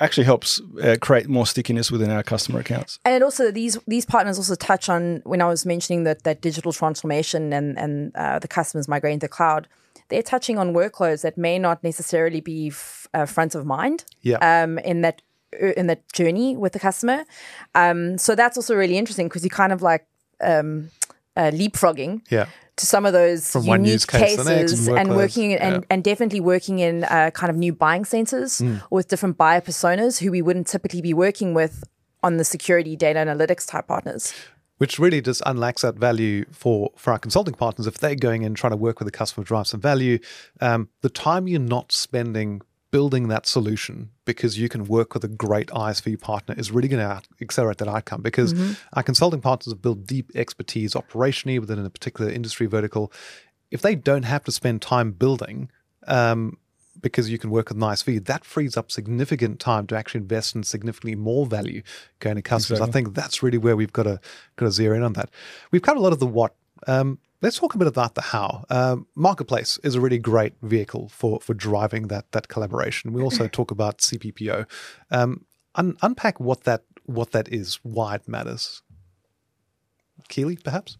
actually 0.00 0.24
helps 0.24 0.60
uh, 0.82 0.96
create 1.00 1.28
more 1.28 1.46
stickiness 1.46 1.90
within 1.90 2.10
our 2.10 2.22
customer 2.22 2.60
accounts. 2.60 2.98
And 3.04 3.22
also 3.24 3.50
these 3.50 3.78
these 3.86 4.04
partners 4.06 4.38
also 4.38 4.54
touch 4.54 4.88
on 4.88 5.22
when 5.24 5.40
I 5.40 5.46
was 5.46 5.64
mentioning 5.66 6.04
that 6.04 6.22
that 6.24 6.40
digital 6.40 6.72
transformation 6.72 7.52
and 7.52 7.78
and 7.78 8.12
uh, 8.16 8.38
the 8.38 8.48
customers 8.48 8.88
migrating 8.88 9.20
to 9.20 9.28
cloud. 9.28 9.68
They're 10.08 10.22
touching 10.22 10.58
on 10.58 10.74
workloads 10.74 11.22
that 11.22 11.38
may 11.38 11.58
not 11.58 11.82
necessarily 11.82 12.40
be 12.42 12.68
f- 12.68 13.08
uh, 13.14 13.24
front 13.26 13.54
of 13.54 13.64
mind 13.64 14.04
Yeah. 14.22 14.36
um, 14.62 14.78
in 14.80 15.00
that 15.02 15.22
uh, 15.62 15.72
in 15.76 15.86
that 15.86 16.00
journey 16.12 16.56
with 16.56 16.72
the 16.72 16.78
customer. 16.78 17.24
Um, 17.74 18.18
so 18.18 18.34
that's 18.34 18.56
also 18.58 18.74
really 18.74 18.98
interesting 18.98 19.28
because 19.28 19.44
you 19.44 19.50
kind 19.50 19.72
of 19.72 19.80
like 19.80 20.06
um, 20.40 20.90
uh, 21.36 21.50
leapfrogging 21.50 22.20
Yeah. 22.30 22.46
to 22.76 22.86
some 22.86 23.06
of 23.06 23.12
those 23.12 23.50
From 23.50 23.64
unique 23.64 23.92
use 23.92 24.04
case 24.06 24.36
to 24.36 24.44
the 24.44 24.50
next 24.50 24.72
cases 24.72 24.88
and 24.88 24.98
and 24.98 25.16
working 25.16 25.54
and, 25.54 25.74
Yeah. 25.76 25.80
and 25.90 26.02
definitely 26.04 26.40
working 26.40 26.78
in 26.80 27.04
uh, 27.04 27.30
kind 27.32 27.50
of 27.50 27.56
new 27.56 27.72
buying 27.72 28.04
centers 28.04 28.58
Mm. 28.60 28.82
with 28.90 29.08
different 29.08 29.36
buyer 29.36 29.60
personas 29.60 30.18
who 30.22 30.30
we 30.30 30.42
wouldn't 30.42 30.66
typically 30.66 31.02
be 31.02 31.14
working 31.14 31.54
with 31.54 31.84
on 32.22 32.36
the 32.38 32.44
security 32.44 32.96
data 32.96 33.18
analytics 33.18 33.66
type 33.66 33.86
partners. 33.88 34.32
which 34.78 34.98
really 34.98 35.20
just 35.20 35.40
unlocks 35.46 35.82
that 35.82 35.94
value 35.94 36.44
for 36.50 36.90
for 36.96 37.12
our 37.12 37.18
consulting 37.18 37.54
partners 37.54 37.86
if 37.86 37.96
they're 37.98 38.16
going 38.28 38.42
in 38.42 38.54
trying 38.54 38.72
to 38.72 38.76
work 38.76 38.98
with 38.98 39.06
the 39.06 39.16
customer 39.18 39.44
drive 39.44 39.66
some 39.68 39.80
value 39.80 40.18
um, 40.60 40.88
the 41.00 41.08
time 41.08 41.46
you're 41.46 41.68
not 41.76 41.92
spending 41.92 42.60
building 42.94 43.26
that 43.26 43.44
solution 43.44 44.10
because 44.24 44.56
you 44.56 44.68
can 44.68 44.84
work 44.84 45.14
with 45.14 45.24
a 45.24 45.32
great 45.46 45.66
isv 45.88 46.20
partner 46.20 46.54
is 46.56 46.70
really 46.70 46.86
going 46.86 47.04
to 47.04 47.20
accelerate 47.40 47.78
that 47.78 47.88
outcome 47.88 48.22
because 48.22 48.54
our 48.92 49.02
consulting 49.02 49.40
partners 49.40 49.72
have 49.72 49.82
built 49.82 50.06
deep 50.06 50.30
expertise 50.36 50.94
operationally 50.94 51.58
within 51.58 51.84
a 51.84 51.90
particular 51.90 52.30
industry 52.30 52.66
vertical 52.68 53.10
if 53.72 53.82
they 53.82 53.96
don't 53.96 54.22
have 54.22 54.44
to 54.44 54.52
spend 54.52 54.80
time 54.80 55.10
building 55.10 55.68
um, 56.06 56.56
because 57.00 57.28
you 57.28 57.38
can 57.38 57.50
work 57.50 57.70
with 57.70 57.76
an 57.76 57.82
ISV, 57.82 58.24
that 58.26 58.44
frees 58.44 58.76
up 58.76 58.90
significant 58.90 59.58
time 59.58 59.86
to 59.88 59.96
actually 59.96 60.20
invest 60.20 60.54
in 60.54 60.62
significantly 60.62 61.16
more 61.16 61.46
value 61.46 61.82
going 62.20 62.36
to 62.36 62.42
customers. 62.42 62.80
I 62.80 62.86
think 62.86 63.14
that's 63.14 63.42
really 63.42 63.58
where 63.58 63.76
we've 63.76 63.92
got 63.92 64.04
to 64.04 64.20
got 64.56 64.66
to 64.66 64.72
zero 64.72 64.96
in 64.96 65.02
on 65.02 65.14
that. 65.14 65.30
We've 65.72 65.82
covered 65.82 65.98
a 65.98 66.02
lot 66.02 66.12
of 66.12 66.20
the 66.20 66.26
what. 66.26 66.54
Um, 66.86 67.18
let's 67.42 67.58
talk 67.58 67.74
a 67.74 67.78
bit 67.78 67.88
about 67.88 68.14
the 68.14 68.22
how. 68.22 68.64
Um, 68.70 69.06
Marketplace 69.14 69.78
is 69.82 69.94
a 69.94 70.00
really 70.00 70.18
great 70.18 70.54
vehicle 70.62 71.08
for 71.08 71.40
for 71.40 71.54
driving 71.54 72.08
that 72.08 72.30
that 72.32 72.48
collaboration. 72.48 73.12
We 73.12 73.22
also 73.22 73.48
talk 73.48 73.70
about 73.70 73.98
CPPO. 73.98 74.66
Um, 75.10 75.44
un- 75.74 75.96
unpack 76.02 76.40
what 76.40 76.64
that 76.64 76.82
what 77.04 77.32
that 77.32 77.48
is, 77.52 77.78
why 77.82 78.16
it 78.16 78.28
matters. 78.28 78.82
Keighley, 80.28 80.56
perhaps, 80.56 80.96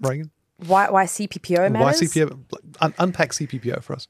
Reagan. 0.00 0.30
Why, 0.58 0.88
why 0.88 1.04
CPPO 1.06 1.72
matters? 1.72 2.00
Why 2.00 2.06
CPPO? 2.06 2.38
Un- 2.80 2.94
unpack 2.98 3.32
CPPO 3.32 3.82
for 3.82 3.92
us. 3.94 4.06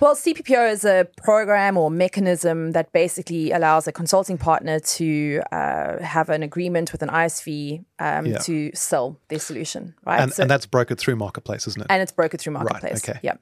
Well, 0.00 0.16
CPPO 0.16 0.70
is 0.72 0.84
a 0.84 1.06
program 1.22 1.76
or 1.76 1.88
mechanism 1.90 2.72
that 2.72 2.92
basically 2.92 3.52
allows 3.52 3.86
a 3.86 3.92
consulting 3.92 4.36
partner 4.36 4.80
to 4.80 5.40
uh, 5.52 6.02
have 6.02 6.30
an 6.30 6.42
agreement 6.42 6.90
with 6.90 7.02
an 7.02 7.10
ISV 7.10 7.84
um, 8.00 8.26
Yeah. 8.26 8.38
to 8.38 8.72
sell 8.74 9.20
their 9.28 9.38
solution, 9.38 9.94
right? 10.04 10.20
And, 10.20 10.32
So- 10.32 10.42
and 10.42 10.50
that's 10.50 10.66
brokered 10.66 10.98
through 10.98 11.14
Marketplace, 11.16 11.66
isn't 11.68 11.80
it? 11.82 11.86
and 11.88 12.02
it's 12.02 12.12
brokered 12.12 12.40
through 12.40 12.54
marketplace. 12.54 13.08
okay. 13.08 13.20
Yeah. 13.22 13.34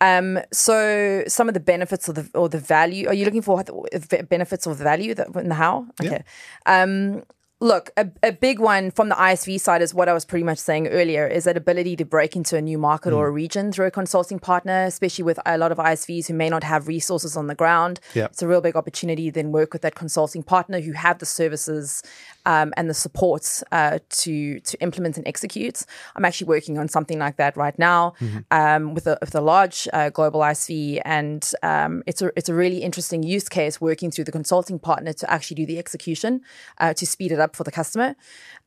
Um, 0.00 0.38
so 0.52 1.22
some 1.28 1.48
of 1.48 1.54
the 1.54 1.60
benefits 1.60 2.08
of 2.08 2.14
the 2.14 2.30
or 2.34 2.48
the 2.48 2.58
value. 2.58 3.08
Are 3.08 3.14
you 3.14 3.26
looking 3.26 3.42
for 3.42 3.62
the 3.62 4.26
benefits 4.28 4.66
or 4.66 4.74
the 4.74 4.84
value 4.84 5.14
that 5.14 5.28
in 5.36 5.48
the 5.50 5.54
how? 5.54 5.86
Okay. 6.02 6.24
Um, 6.64 7.24
look, 7.60 7.90
a, 7.96 8.08
a 8.22 8.32
big 8.32 8.58
one 8.58 8.90
from 8.90 9.10
the 9.10 9.14
ISV 9.14 9.60
side 9.60 9.82
is 9.82 9.92
what 9.92 10.08
I 10.08 10.14
was 10.14 10.24
pretty 10.24 10.44
much 10.44 10.58
saying 10.58 10.88
earlier 10.88 11.26
is 11.26 11.44
that 11.44 11.56
ability 11.58 11.94
to 11.96 12.04
break 12.06 12.34
into 12.34 12.56
a 12.56 12.62
new 12.62 12.78
market 12.78 13.12
Mm. 13.12 13.16
or 13.16 13.28
a 13.28 13.30
region 13.30 13.70
through 13.72 13.86
a 13.86 13.90
consulting 13.90 14.38
partner, 14.38 14.84
especially 14.84 15.24
with 15.24 15.38
a 15.46 15.56
lot 15.58 15.70
of 15.72 15.78
ISVs 15.78 16.26
who 16.28 16.34
may 16.34 16.48
not 16.48 16.64
have 16.64 16.88
resources 16.88 17.36
on 17.36 17.46
the 17.48 17.54
ground. 17.54 18.00
Yeah. 18.14 18.26
It's 18.26 18.42
a 18.42 18.48
real 18.48 18.60
big 18.60 18.76
opportunity 18.76 19.26
to 19.30 19.32
then 19.32 19.52
work 19.52 19.72
with 19.72 19.82
that 19.82 19.94
consulting 19.94 20.42
partner 20.42 20.80
who 20.80 20.92
have 20.92 21.18
the 21.18 21.26
services 21.26 22.02
um, 22.46 22.72
and 22.76 22.88
the 22.88 22.94
supports 22.94 23.62
uh, 23.72 23.98
to 24.22 24.60
to 24.60 24.80
implement 24.80 25.16
and 25.18 25.26
execute. 25.28 25.84
I'm 26.16 26.24
actually 26.24 26.48
working 26.48 26.78
on 26.78 26.88
something 26.88 27.18
like 27.18 27.36
that 27.36 27.56
right 27.56 27.78
now 27.78 28.14
um, 28.50 28.94
with 28.94 29.06
a 29.06 29.18
with 29.20 29.34
a 29.34 29.40
large 29.40 29.86
uh, 29.92 30.08
global 30.10 30.40
ISV, 30.40 31.00
and 31.04 31.42
um, 31.62 32.02
it's 32.06 32.22
a 32.22 32.30
it's 32.36 32.48
a 32.48 32.54
really 32.54 32.78
interesting 32.78 33.22
use 33.22 33.48
case 33.48 33.80
working 33.80 34.10
through 34.10 34.24
the 34.24 34.32
consulting 34.32 34.78
partner 34.78 35.12
to 35.12 35.30
actually 35.30 35.56
do 35.56 35.66
the 35.66 35.78
execution 35.78 36.40
uh, 36.78 36.94
to 36.94 37.06
speed 37.06 37.32
it 37.32 37.40
up 37.40 37.49
for 37.56 37.64
the 37.64 37.70
customer. 37.70 38.16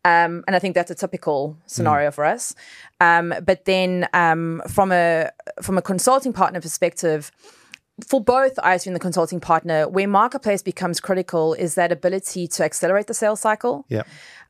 Um, 0.06 0.43
and 0.48 0.56
I 0.56 0.60
think 0.60 0.76
that's 0.76 0.91
a 0.91 0.96
typical 0.96 1.58
scenario 1.65 2.12
for 2.12 2.26
us. 2.26 2.54
Um, 3.00 3.34
but 3.46 3.65
then 3.65 4.08
um, 4.13 4.62
from 4.67 4.91
a 4.91 5.30
from 5.62 5.78
a 5.78 5.82
consulting 5.82 6.34
partner 6.34 6.60
perspective 6.60 7.32
for 8.08 8.19
both 8.22 8.56
ISV 8.56 8.88
and 8.88 8.96
the 8.96 9.00
consulting 9.00 9.39
partner, 9.39 9.88
where 9.88 10.08
marketplace 10.08 10.62
becomes 10.62 11.00
critical 11.00 11.54
is 11.54 11.76
that 11.76 11.91
ability 11.91 12.48
to 12.48 12.63
accelerate 12.63 13.08
the 13.08 13.13
sales 13.13 13.39
cycle. 13.39 13.86
yeah. 13.89 14.04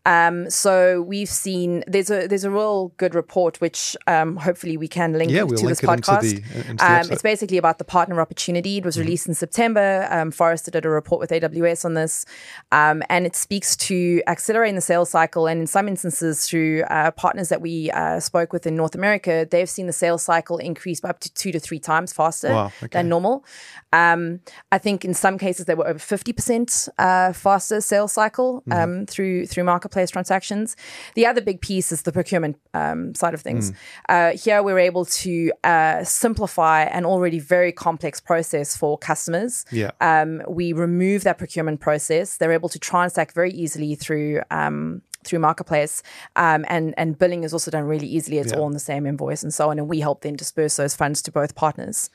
Um, 0.05 0.49
so 0.49 1.01
we've 1.01 1.29
seen 1.29 1.83
there's 1.87 2.11
a 2.11 2.27
there's 2.27 2.43
a 2.43 2.51
real 2.51 2.89
good 2.97 3.15
report 3.15 3.61
which 3.61 3.95
um, 4.05 4.35
hopefully 4.35 4.75
we 4.75 4.87
can 4.87 5.13
link 5.13 5.31
Yeah, 5.31 5.39
to 5.41 5.45
we'll 5.45 5.55
this 5.69 5.81
link 5.81 5.97
into 5.97 6.11
podcast. 6.11 6.21
the- 6.21 6.69
into 6.69 6.75
the 6.75 6.91
um, 6.91 7.11
it's 7.11 7.21
basically 7.21 7.57
about 7.57 7.77
the 7.77 7.85
partner 7.85 8.19
opportunity. 8.19 8.77
It 8.77 8.85
was 8.85 8.99
released 8.99 9.27
in 9.27 9.33
September. 9.33 10.07
Um, 10.11 10.31
Forrester 10.31 10.71
did 10.71 10.85
a 10.85 10.89
report 10.89 11.19
with 11.21 11.29
AWS 11.31 11.85
on 11.85 11.93
this, 11.93 12.25
um, 12.73 13.01
and 13.09 13.25
it 13.25 13.35
speaks 13.35 13.77
to 13.77 14.21
accelerating 14.27 14.75
the 14.75 14.81
sales 14.81 15.09
cycle. 15.09 15.47
And 15.47 15.61
in 15.61 15.67
some 15.67 15.87
instances, 15.87 16.47
through 16.49 16.83
uh, 16.89 17.11
partners 17.11 17.47
that 17.49 17.61
we 17.61 17.89
uh, 17.91 18.19
spoke 18.19 18.51
with 18.51 18.67
in 18.67 18.75
North 18.75 18.95
America, 18.95 19.47
they've 19.49 19.69
seen 19.69 19.87
the 19.87 19.93
sales 19.93 20.21
cycle 20.23 20.57
increase 20.57 20.99
by 20.99 21.09
up 21.11 21.19
to 21.21 21.33
two 21.33 21.51
to 21.53 21.59
three 21.61 21.79
times 21.79 22.11
faster 22.11 22.49
Wow, 22.49 22.65
okay. 22.83 22.87
than 22.91 23.07
normal. 23.07 23.45
Um, 23.93 24.41
I 24.71 24.79
think 24.79 25.05
in 25.05 25.13
some 25.13 25.37
cases 25.37 25.65
they 25.65 25.75
were 25.75 25.87
over 25.87 25.99
fifty 25.99 26.33
percent 26.33 26.89
uh, 26.97 27.31
faster 27.31 27.79
sales 27.79 28.11
cycle 28.11 28.33
Mm-hmm. 28.67 28.71
um, 28.73 29.05
through 29.05 29.45
through 29.47 29.63
marketplace 29.93 30.09
transactions. 30.11 30.75
The 31.15 31.25
other 31.27 31.41
big 31.41 31.61
piece 31.61 31.91
is 31.91 32.01
the 32.03 32.11
procurement 32.11 32.57
um, 32.73 33.13
side 33.15 33.33
of 33.33 33.41
things. 33.41 33.71
Mm. 33.71 33.75
Uh, 34.09 34.37
here 34.37 34.63
we're 34.63 34.79
able 34.79 35.05
to 35.05 35.51
uh, 35.63 36.03
simplify 36.03 36.83
an 36.83 37.05
already 37.05 37.39
very 37.39 37.71
complex 37.71 38.19
process 38.19 38.75
for 38.75 38.97
customers. 38.97 39.65
Yeah. 39.71 39.91
Um, 40.01 40.41
we 40.47 40.73
remove 40.73 41.23
that 41.23 41.37
procurement 41.37 41.79
process. 41.79 42.37
They're 42.37 42.53
able 42.53 42.69
to 42.69 42.79
transact 42.79 43.33
very 43.35 43.51
easily 43.51 43.95
through. 43.95 44.41
Um, 44.51 45.01
through 45.25 45.39
marketplace 45.39 46.03
um, 46.35 46.65
and 46.67 46.93
and 46.97 47.17
billing 47.17 47.45
is 47.45 47.53
also 47.53 47.71
done 47.71 47.85
really 47.85 48.07
easily 48.07 48.39
it's 48.39 48.51
Yeah. 48.51 48.59
all 48.59 48.67
in 48.67 48.73
the 48.73 48.79
same 48.91 49.05
invoice 49.07 49.41
and 49.41 49.53
so 49.53 49.69
on 49.69 49.79
and 49.79 49.87
we 49.87 50.01
help 50.01 50.19
then 50.21 50.35
disperse 50.35 50.75
those 50.75 50.97
funds 50.97 51.21
to 51.21 51.31
both 51.31 51.55
partners 51.55 52.09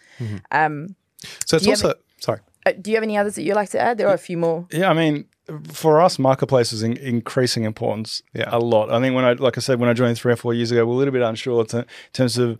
um, 0.52 0.94
So 1.46 1.56
it's 1.56 1.64
you 1.64 1.72
have 1.72 1.94
sorry. 2.20 2.40
uh, 2.66 2.72
do 2.82 2.90
you 2.90 2.96
have 2.98 3.02
any 3.02 3.16
others 3.16 3.34
that 3.36 3.44
you'd 3.44 3.54
like 3.56 3.70
to 3.70 3.80
add? 3.80 3.96
There 3.96 4.08
are 4.08 4.14
a 4.14 4.18
few 4.30 4.36
more. 4.36 4.66
Yeah, 4.70 4.90
I 4.90 4.92
mean, 4.92 5.24
for 5.72 6.00
us, 6.00 6.18
marketplace 6.18 6.72
is 6.72 6.82
in, 6.82 6.96
increasing 6.98 7.64
importance 7.64 8.22
Yeah. 8.34 8.48
a 8.52 8.58
lot. 8.58 8.90
I 8.90 9.00
think 9.00 9.14
when 9.14 9.24
I, 9.24 9.32
like 9.32 9.56
I 9.56 9.60
said, 9.60 9.80
when 9.80 9.88
I 9.88 9.92
joined 9.94 10.18
three 10.18 10.32
or 10.32 10.36
four 10.36 10.52
years 10.54 10.70
ago, 10.70 10.84
we 10.84 10.90
we're 10.90 10.94
a 10.94 10.98
little 10.98 11.12
bit 11.12 11.22
unsure 11.22 11.64
to, 11.66 11.78
in 11.78 11.84
terms 12.12 12.36
of 12.38 12.58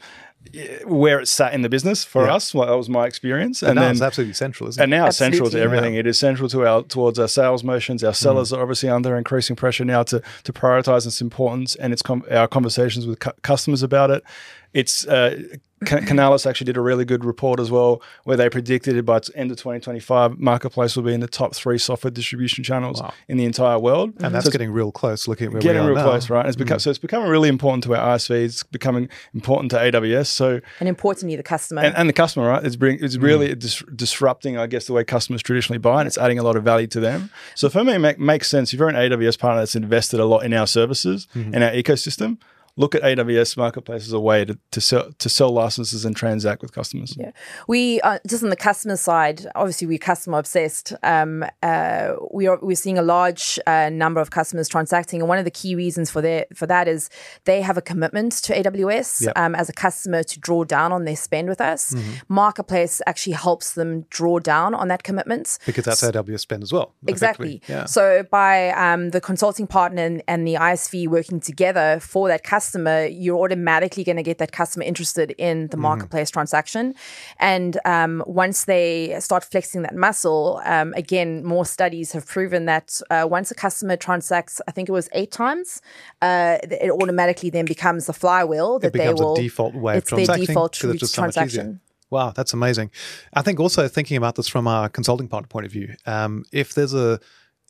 where 0.86 1.18
it's 1.20 1.30
sat 1.30 1.52
in 1.52 1.62
the 1.62 1.68
business 1.68 2.04
for 2.04 2.24
Yeah. 2.24 2.34
us. 2.36 2.54
Well, 2.54 2.66
that 2.68 2.76
was 2.76 2.88
my 2.88 3.06
experience. 3.06 3.60
And, 3.60 3.70
And, 3.70 3.76
now 3.76 3.82
then 3.82 3.90
it's 3.92 4.00
absolutely 4.00 4.34
central, 4.34 4.68
isn't 4.70 4.80
it? 4.80 4.84
and 4.84 4.94
it? 4.94 4.96
now 4.96 5.06
it's 5.08 5.16
central 5.16 5.50
to 5.50 5.56
Absolutely. 5.58 5.76
everything. 5.78 5.94
It 5.96 6.06
is 6.06 6.18
central 6.18 6.48
to 6.50 6.66
our 6.66 6.82
towards 6.84 7.18
our 7.18 7.28
sales 7.28 7.62
motions. 7.64 8.02
Our 8.04 8.14
sellers 8.14 8.52
are 8.52 8.62
obviously 8.62 8.88
under 8.88 9.16
increasing 9.16 9.56
pressure 9.56 9.84
now 9.84 10.04
to 10.04 10.22
to 10.44 10.52
prioritize 10.52 11.06
its 11.06 11.20
importance 11.20 11.74
and 11.74 11.92
its 11.92 12.02
com- 12.02 12.24
our 12.30 12.46
conversations 12.48 13.06
with 13.06 13.18
cu- 13.18 13.32
customers 13.42 13.82
about 13.82 14.10
it. 14.10 14.22
It's 14.72 15.06
uh, 15.06 15.42
Ca- 15.84 16.00
Canalys 16.00 16.44
actually 16.48 16.64
did 16.64 16.76
a 16.76 16.80
really 16.80 17.04
good 17.04 17.24
report 17.24 17.60
as 17.60 17.70
well, 17.70 18.02
where 18.24 18.36
they 18.36 18.48
predicted 18.50 19.04
by 19.06 19.20
end 19.34 19.50
of 19.50 19.58
2025, 19.58 20.38
marketplace 20.38 20.96
will 20.96 21.04
be 21.04 21.14
in 21.14 21.20
the 21.20 21.28
top 21.28 21.54
three 21.54 21.78
software 21.78 22.10
distribution 22.10 22.64
channels 22.64 23.00
Wow. 23.00 23.12
in 23.28 23.36
the 23.36 23.44
entire 23.44 23.78
world. 23.78 24.14
and 24.20 24.34
that's 24.34 24.46
So 24.46 24.50
getting 24.50 24.72
real 24.72 24.90
close. 24.90 25.28
Looking 25.28 25.46
at 25.48 25.52
where 25.52 25.62
getting 25.62 25.82
we 25.82 25.86
are 25.86 25.90
real 25.90 25.96
now. 25.96 26.10
close, 26.10 26.30
right? 26.30 26.40
And 26.40 26.48
it's 26.48 26.56
hmm. 26.56 26.64
become 26.64 26.78
so 26.80 26.90
it's 26.90 26.98
becoming 26.98 27.28
really 27.28 27.48
important 27.48 27.84
to 27.84 27.94
our 27.94 28.16
ISV. 28.16 28.44
It's 28.44 28.62
becoming 28.64 29.08
important 29.34 29.70
to 29.70 29.76
AWS. 29.78 30.26
So 30.26 30.60
And 30.80 30.88
importantly, 30.88 31.36
the 31.36 31.42
customer. 31.42 31.82
and, 31.82 31.94
and 31.96 32.08
the 32.08 32.12
customer, 32.12 32.48
right? 32.48 32.64
It's 32.64 32.76
bring 32.76 32.98
it's 33.00 33.16
really 33.16 33.52
hmm. 33.52 33.58
dis- 33.58 33.82
disrupting, 33.94 34.56
I 34.56 34.66
guess, 34.66 34.86
the 34.86 34.92
way 34.92 35.04
customers 35.04 35.42
traditionally 35.42 35.78
buy, 35.78 36.00
and 36.00 36.08
it's 36.08 36.18
adding 36.18 36.38
a 36.38 36.42
lot 36.42 36.56
of 36.56 36.64
value 36.64 36.88
to 36.88 37.00
them. 37.00 37.30
So 37.54 37.68
for 37.68 37.84
me, 37.84 37.94
it 37.94 37.98
make, 37.98 38.18
makes 38.18 38.48
sense. 38.48 38.72
If 38.72 38.80
you're 38.80 38.88
an 38.88 38.96
AWS 38.96 39.38
partner 39.38 39.60
that's 39.60 39.76
invested 39.76 40.18
a 40.18 40.24
lot 40.24 40.44
in 40.44 40.52
our 40.52 40.66
services 40.66 41.28
hmm. 41.32 41.54
and 41.54 41.62
our 41.62 41.70
ecosystem, 41.70 42.38
look 42.78 42.94
at 42.94 43.02
AWS 43.02 43.56
Marketplace 43.56 44.06
as 44.06 44.12
a 44.12 44.20
way 44.20 44.44
to, 44.44 44.56
to 44.70 44.80
sell 44.80 45.10
to 45.18 45.28
sell 45.28 45.50
licenses 45.50 46.04
and 46.04 46.16
transact 46.16 46.62
with 46.62 46.72
customers. 46.72 47.14
Yeah. 47.18 47.32
We 47.66 48.00
uh, 48.00 48.20
just 48.26 48.42
on 48.42 48.50
the 48.50 48.56
customer 48.56 48.96
side, 48.96 49.46
obviously 49.54 49.86
we're 49.88 49.98
customer 49.98 50.38
obsessed. 50.38 50.94
Um, 51.02 51.44
uh, 51.62 52.12
we 52.32 52.46
are 52.46 52.58
we're 52.62 52.76
seeing 52.76 52.96
a 52.96 53.02
large 53.02 53.58
uh, 53.66 53.90
number 53.90 54.20
of 54.20 54.30
customers 54.30 54.68
transacting, 54.68 55.20
and 55.20 55.28
one 55.28 55.38
of 55.38 55.44
the 55.44 55.50
key 55.50 55.74
reasons 55.74 56.10
for 56.10 56.22
their 56.22 56.46
for 56.54 56.66
that 56.66 56.86
is 56.88 57.10
they 57.44 57.60
have 57.62 57.76
a 57.76 57.82
commitment 57.82 58.32
to 58.44 58.54
AWS 58.54 59.26
Yep. 59.26 59.36
um, 59.36 59.54
as 59.56 59.68
a 59.68 59.72
customer 59.72 60.22
to 60.22 60.38
draw 60.38 60.62
down 60.64 60.92
on 60.92 61.04
their 61.04 61.16
spend 61.16 61.48
with 61.48 61.60
us. 61.60 61.94
Marketplace 62.28 63.02
actually 63.06 63.32
helps 63.32 63.74
them 63.74 64.02
draw 64.10 64.38
down 64.38 64.74
on 64.74 64.86
that 64.88 65.02
commitment. 65.02 65.58
because 65.66 65.84
that's 65.84 66.02
AWS 66.02 66.40
spend 66.40 66.62
as 66.62 66.72
well. 66.72 66.94
Exactly. 67.08 67.60
Yeah. 67.68 67.86
So 67.86 68.22
by 68.30 68.70
um, 68.70 69.10
the 69.10 69.20
consulting 69.20 69.66
partner 69.66 70.02
and, 70.04 70.22
and 70.28 70.46
the 70.46 70.54
ISV 70.54 71.08
working 71.08 71.40
together 71.40 71.98
for 72.00 72.28
that 72.28 72.44
customer, 72.44 72.67
you're 72.74 73.38
automatically 73.38 74.04
going 74.04 74.16
to 74.16 74.22
get 74.22 74.38
that 74.38 74.52
customer 74.52 74.84
interested 74.84 75.30
in 75.38 75.68
the 75.68 75.76
Mm-hmm. 75.76 75.82
marketplace 75.82 76.30
transaction. 76.30 76.94
And 77.38 77.78
um, 77.84 78.22
once 78.26 78.64
they 78.64 79.16
start 79.20 79.44
flexing 79.44 79.82
that 79.82 79.94
muscle, 79.94 80.60
um, 80.64 80.92
again, 80.94 81.44
more 81.44 81.64
studies 81.64 82.12
have 82.12 82.26
proven 82.26 82.66
that 82.66 83.00
uh, 83.10 83.26
once 83.30 83.50
a 83.50 83.54
customer 83.54 83.96
transacts, 83.96 84.60
I 84.68 84.72
think 84.72 84.88
it 84.88 84.92
was 84.92 85.08
eight 85.12 85.30
times, 85.30 85.80
uh, 86.22 86.58
it 86.62 86.90
automatically 86.90 87.50
then 87.50 87.64
becomes 87.64 88.06
the 88.06 88.12
flywheel 88.12 88.78
that 88.80 88.88
it 88.88 88.92
becomes 88.92 89.20
they 89.20 89.24
will. 89.24 89.34
a 89.36 89.40
default 89.42 89.74
way 89.74 89.94
of 89.94 89.98
it's 89.98 90.10
their 90.10 90.36
default 90.36 90.72
'cause 90.72 90.84
it's 90.84 90.92
route 90.94 91.00
just 91.00 91.14
so 91.14 91.22
transaction. 91.22 91.80
Wow, 92.10 92.32
that's 92.34 92.54
amazing. 92.54 92.90
I 93.34 93.42
think 93.42 93.60
also 93.60 93.86
thinking 93.86 94.16
about 94.16 94.34
this 94.36 94.48
from 94.48 94.66
our 94.66 94.88
consulting 94.88 95.28
partner 95.28 95.46
point 95.46 95.66
of 95.66 95.72
view, 95.72 95.94
um, 96.06 96.44
if 96.52 96.72
there's 96.74 96.94
a 96.94 97.20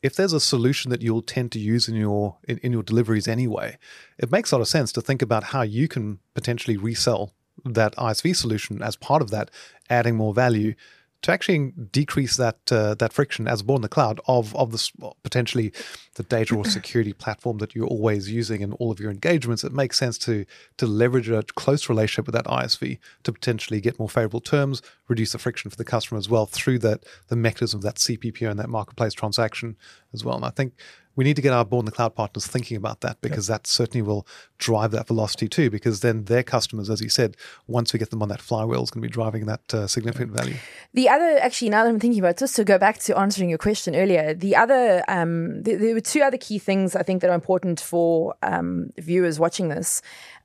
if 0.01 0.15
there's 0.15 0.33
a 0.33 0.39
solution 0.39 0.91
that 0.91 1.01
you'll 1.01 1.21
tend 1.21 1.51
to 1.51 1.59
use 1.59 1.87
in 1.87 1.95
your 1.95 2.37
in, 2.47 2.57
in 2.59 2.71
your 2.71 2.83
deliveries 2.83 3.27
anyway, 3.27 3.77
it 4.17 4.31
makes 4.31 4.51
a 4.51 4.55
lot 4.55 4.61
of 4.61 4.67
sense 4.67 4.91
to 4.93 5.01
think 5.01 5.21
about 5.21 5.45
how 5.45 5.61
you 5.61 5.87
can 5.87 6.19
potentially 6.33 6.77
resell 6.77 7.33
that 7.65 7.95
ISV 7.95 8.35
solution 8.35 8.81
as 8.81 8.95
part 8.95 9.21
of 9.21 9.31
that, 9.31 9.51
adding 9.89 10.15
more 10.15 10.33
value 10.33 10.73
to 11.21 11.31
actually 11.31 11.73
decrease 11.91 12.37
that 12.37 12.71
uh, 12.71 12.95
that 12.95 13.11
friction 13.11 13.47
as 13.47 13.61
born 13.61 13.79
in 13.79 13.81
the 13.81 13.89
cloud 13.89 14.21
of 14.27 14.55
of 14.55 14.71
this 14.71 14.91
potentially 15.23 15.73
the 16.15 16.23
data 16.23 16.55
or 16.55 16.65
security 16.79 17.13
platform 17.13 17.57
that 17.57 17.75
you're 17.75 17.87
always 17.87 18.31
using 18.31 18.61
in 18.61 18.73
all 18.73 18.91
of 18.91 18.99
your 18.99 19.11
engagements. 19.11 19.63
It 19.63 19.73
makes 19.73 19.97
sense 19.97 20.17
to 20.19 20.45
to 20.77 20.87
leverage 20.87 21.29
a 21.29 21.43
close 21.43 21.89
relationship 21.89 22.25
with 22.25 22.35
that 22.35 22.45
ISV 22.45 22.99
to 23.23 23.31
potentially 23.33 23.81
get 23.81 23.99
more 23.99 24.09
favorable 24.09 24.41
terms, 24.41 24.81
reduce 25.07 25.33
the 25.33 25.39
friction 25.39 25.69
for 25.69 25.77
the 25.77 25.85
customer 25.85 26.17
as 26.17 26.29
well 26.29 26.45
through 26.45 26.79
that 26.79 27.03
the 27.27 27.35
mechanism 27.35 27.79
of 27.79 27.83
that 27.83 27.95
CPPO 27.95 28.49
and 28.49 28.59
that 28.59 28.69
marketplace 28.69 29.13
transaction 29.13 29.75
as 30.13 30.23
well. 30.23 30.35
And 30.35 30.45
I 30.45 30.51
think 30.51 30.73
we 31.19 31.25
need 31.25 31.35
to 31.35 31.41
get 31.41 31.51
our 31.51 31.65
born 31.65 31.81
in 31.81 31.85
the 31.85 31.91
cloud 31.91 32.15
partners 32.15 32.47
thinking 32.47 32.77
about 32.77 33.01
that 33.01 33.19
because 33.19 33.47
that 33.47 33.67
certainly 33.67 34.01
will 34.01 34.25
drive 34.57 34.91
that 34.91 35.05
velocity 35.05 35.49
too. 35.49 35.69
Because 35.69 35.99
then 35.99 36.23
their 36.23 36.43
customers, 36.43 36.89
as 36.89 37.01
you 37.01 37.09
said, 37.09 37.35
once 37.67 37.91
we 37.91 37.99
get 37.99 38.09
them 38.09 38.21
on 38.21 38.29
that 38.29 38.39
flywheel, 38.39 38.83
is 38.83 38.89
going 38.89 39.01
to 39.01 39.07
be 39.09 39.11
driving 39.11 39.45
that 39.45 39.73
uh, 39.73 39.85
significant 39.85 40.31
value. 40.31 40.55
The 40.93 41.09
other, 41.09 41.37
actually, 41.41 41.71
now 41.71 41.83
that 41.83 41.89
I'm 41.89 41.99
thinking 41.99 42.21
about 42.21 42.35
it, 42.35 42.37
just 42.37 42.55
to 42.55 42.63
go 42.63 42.77
back 42.77 42.99
to 42.99 43.19
answering 43.19 43.49
your 43.49 43.57
question 43.57 43.97
earlier, 43.97 44.33
the 44.33 44.55
other, 44.55 45.03
um, 45.09 45.61
th- 45.65 45.77
there 45.81 45.93
were 45.93 45.99
two 45.99 46.21
other 46.21 46.37
key 46.37 46.57
things 46.57 46.95
I 46.95 47.03
think 47.03 47.19
that 47.19 47.29
are 47.29 47.35
important 47.35 47.81
for 47.81 48.35
um, 48.41 48.91
viewers 48.97 49.41
watching 49.41 49.67
this. 49.67 50.01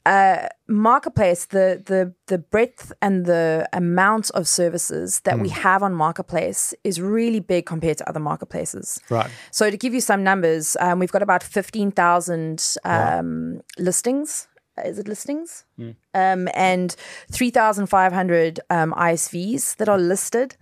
Uh, 0.07 0.49
marketplace, 0.69 1.47
the 1.47 1.83
the 1.87 2.13
the 2.27 2.37
breadth 2.37 2.93
and 3.01 3.25
the 3.25 3.67
amount 3.73 4.31
of 4.33 4.47
services 4.47 5.21
that 5.21 5.39
we 5.39 5.49
have 5.49 5.83
on 5.83 5.95
marketplace 5.95 6.75
is 6.85 7.01
really 7.01 7.41
big 7.41 7.65
compared 7.65 7.97
to 7.99 8.09
other 8.09 8.21
marketplaces. 8.21 9.01
Right. 9.09 9.31
So 9.51 9.71
to 9.71 9.77
give 9.79 9.95
you 9.95 10.03
some 10.03 10.23
numbers, 10.23 10.77
um, 10.79 10.99
we've 10.99 11.13
got 11.13 11.23
about 11.23 11.43
fifteen 11.43 11.91
thousand 11.91 12.77
um, 12.85 13.63
listings. 13.79 14.47
Is 14.85 14.99
it 14.99 15.07
listings? 15.07 15.65
Um, 16.15 16.49
and 16.53 16.95
three 17.31 17.51
thousand 17.51 17.87
five 17.87 18.13
hundred 18.13 18.61
um, 18.69 18.93
ISVs 18.93 19.77
that 19.77 19.89
are 19.89 19.99
listed, 19.99 20.57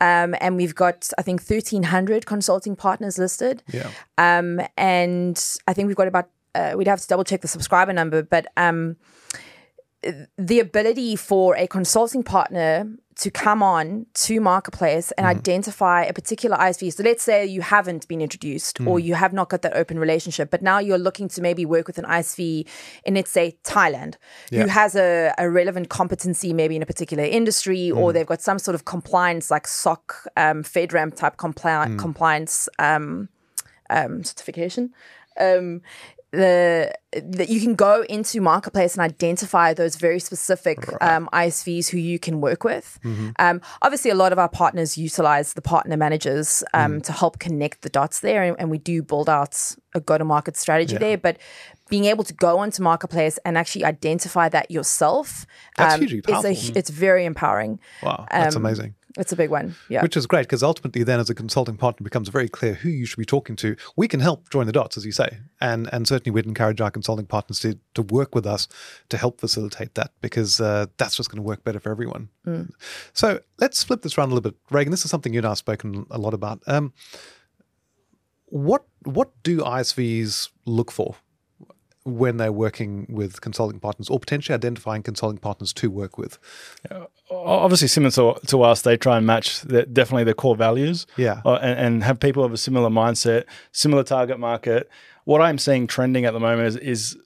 um, 0.00 0.34
and 0.40 0.56
we've 0.56 0.74
got 0.74 1.10
I 1.16 1.22
think 1.22 1.42
thirteen 1.42 1.84
hundred 1.84 2.26
consulting 2.26 2.74
partners 2.74 3.18
listed. 3.18 3.62
Yeah. 3.70 3.90
Um, 4.18 4.60
and 4.76 5.40
I 5.68 5.74
think 5.74 5.86
we've 5.88 5.96
got 5.96 6.08
about 6.08 6.30
uh, 6.54 6.74
we'd 6.76 6.86
have 6.88 7.00
to 7.00 7.06
double 7.06 7.24
check 7.24 7.40
the 7.40 7.48
subscriber 7.48 7.92
number, 7.92 8.22
but 8.22 8.46
um, 8.56 8.96
the 10.38 10.60
ability 10.60 11.14
for 11.14 11.54
a 11.56 11.66
consulting 11.66 12.22
partner 12.22 12.86
to 13.16 13.30
come 13.30 13.62
on 13.62 14.06
to 14.14 14.40
marketplace 14.40 15.12
and 15.12 15.26
identify 15.26 16.04
a 16.04 16.12
particular 16.14 16.56
ISV. 16.56 16.90
So 16.94 17.02
let's 17.02 17.22
say 17.22 17.44
you 17.44 17.60
haven't 17.60 18.08
been 18.08 18.22
introduced 18.22 18.80
or 18.80 18.98
you 18.98 19.12
have 19.14 19.34
not 19.34 19.50
got 19.50 19.60
that 19.60 19.76
open 19.76 19.98
relationship, 19.98 20.50
but 20.50 20.62
now 20.62 20.78
you're 20.78 20.96
looking 20.96 21.28
to 21.28 21.42
maybe 21.42 21.66
work 21.66 21.86
with 21.86 21.98
an 21.98 22.06
ISV 22.06 22.66
in 23.04 23.14
let's 23.14 23.30
say 23.30 23.58
Thailand, 23.62 24.14
Yeah. 24.50 24.62
who 24.62 24.68
has 24.68 24.96
a, 24.96 25.34
a 25.36 25.50
relevant 25.50 25.90
competency 25.90 26.54
maybe 26.54 26.76
in 26.76 26.82
a 26.82 26.86
particular 26.86 27.24
industry, 27.24 27.90
or 27.90 28.14
they've 28.14 28.26
got 28.26 28.40
some 28.40 28.58
sort 28.58 28.74
of 28.74 28.86
compliance 28.86 29.50
like 29.50 29.66
SOC, 29.66 30.14
um, 30.38 30.62
FedRAMP 30.62 31.14
type 31.14 31.36
compli- 31.36 31.98
compliance 31.98 32.70
um, 32.78 33.28
um, 33.90 34.24
certification. 34.24 34.94
Um, 35.38 35.82
the 36.32 36.92
that 37.12 37.48
you 37.48 37.60
can 37.60 37.74
go 37.74 38.02
into 38.08 38.40
marketplace 38.40 38.94
and 38.94 39.02
identify 39.02 39.74
those 39.74 39.96
very 39.96 40.20
specific 40.20 40.78
um, 41.02 41.28
ISVs 41.32 41.88
who 41.88 41.98
you 41.98 42.20
can 42.20 42.40
work 42.40 42.62
with. 42.62 43.00
Um, 43.38 43.60
obviously, 43.82 44.12
a 44.12 44.14
lot 44.14 44.30
of 44.32 44.38
our 44.38 44.48
partners 44.48 44.96
utilize 44.96 45.54
the 45.54 45.62
partner 45.62 45.96
managers 45.96 46.62
um, 46.72 47.00
to 47.00 47.12
help 47.12 47.40
connect 47.40 47.82
the 47.82 47.88
dots 47.88 48.20
there, 48.20 48.42
and, 48.44 48.56
and 48.60 48.70
we 48.70 48.78
do 48.78 49.02
build 49.02 49.28
out 49.28 49.74
a 49.94 50.00
go-to-market 50.00 50.56
strategy 50.56 50.96
there. 50.96 51.18
But 51.18 51.38
being 51.88 52.04
able 52.04 52.22
to 52.22 52.34
go 52.34 52.58
onto 52.58 52.80
marketplace 52.82 53.36
and 53.44 53.58
actually 53.58 53.84
identify 53.84 54.48
that 54.50 54.70
yourself, 54.70 55.46
That's 55.76 55.94
um, 55.94 56.00
hugely 56.00 56.18
it's, 56.18 56.28
a, 56.28 56.32
powerful. 56.32 56.76
it's 56.76 56.90
very 56.90 57.24
empowering. 57.24 57.80
Wow, 58.04 58.26
that's 58.30 58.54
Um, 58.54 58.64
amazing. 58.64 58.94
It's 59.18 59.32
a 59.32 59.36
big 59.36 59.50
one. 59.50 59.74
Yeah. 59.88 60.02
Which 60.02 60.16
is 60.16 60.26
great 60.26 60.42
because 60.42 60.62
ultimately, 60.62 61.02
then 61.02 61.18
as 61.18 61.28
a 61.28 61.34
consulting 61.34 61.76
partner, 61.76 62.02
it 62.02 62.04
becomes 62.04 62.28
very 62.28 62.48
clear 62.48 62.74
who 62.74 62.88
you 62.88 63.06
should 63.06 63.18
be 63.18 63.24
talking 63.24 63.56
to. 63.56 63.76
We 63.96 64.06
can 64.06 64.20
help 64.20 64.48
join 64.50 64.66
the 64.66 64.72
dots, 64.72 64.96
as 64.96 65.04
you 65.04 65.12
say, 65.12 65.38
and 65.60 65.88
and 65.92 66.06
certainly 66.06 66.32
we'd 66.32 66.46
encourage 66.46 66.80
our 66.80 66.90
consulting 66.90 67.26
partners 67.26 67.60
to 67.60 67.78
to 67.94 68.02
work 68.02 68.34
with 68.34 68.46
us 68.46 68.68
to 69.08 69.16
help 69.16 69.40
facilitate 69.40 69.94
that 69.96 70.12
because 70.20 70.60
uh, 70.60 70.86
that's 70.96 71.16
just 71.16 71.30
going 71.30 71.42
to 71.42 71.42
work 71.42 71.64
better 71.64 71.80
for 71.80 71.90
everyone. 71.90 72.28
So 73.12 73.40
let's 73.58 73.82
flip 73.82 74.02
this 74.02 74.16
around 74.16 74.30
a 74.30 74.34
little 74.34 74.50
bit, 74.50 74.58
Reagan. 74.70 74.90
This 74.90 75.04
is 75.04 75.10
something 75.10 75.32
you 75.32 75.38
and 75.38 75.46
I 75.46 75.50
have 75.50 75.58
spoken 75.58 76.06
a 76.10 76.18
lot 76.18 76.34
about. 76.34 76.62
Um, 76.66 76.92
what 78.46 78.84
what 79.04 79.30
do 79.42 79.58
ISVs 79.58 80.50
look 80.66 80.90
for 80.90 81.16
when 82.04 82.38
they're 82.38 82.52
working 82.52 83.06
with 83.08 83.40
consulting 83.40 83.80
partners, 83.80 84.08
or 84.08 84.18
potentially 84.18 84.54
identifying 84.54 85.02
consulting 85.02 85.38
partners 85.38 85.72
to 85.74 85.90
work 85.90 86.18
with? 86.18 86.38
obviously 87.30 87.88
similar 87.88 88.10
to, 88.10 88.34
to 88.46 88.62
us, 88.62 88.82
they 88.82 88.96
try 88.96 89.16
and 89.16 89.26
match 89.26 89.60
the, 89.62 89.84
definitely 89.84 90.24
their 90.24 90.34
core 90.34 90.56
values. 90.56 91.06
Yeah. 91.16 91.42
uh, 91.44 91.54
and, 91.56 91.78
and 91.78 92.04
have 92.04 92.18
people 92.20 92.44
of 92.44 92.52
a 92.52 92.56
similar 92.56 92.88
mindset, 92.88 93.44
similar 93.72 94.02
target 94.02 94.38
market. 94.38 94.90
What 95.24 95.40
I'm 95.40 95.58
seeing 95.58 95.86
trending 95.86 96.24
at 96.24 96.32
the 96.32 96.40
moment 96.40 96.68
is, 96.68 96.76
is 96.76 97.18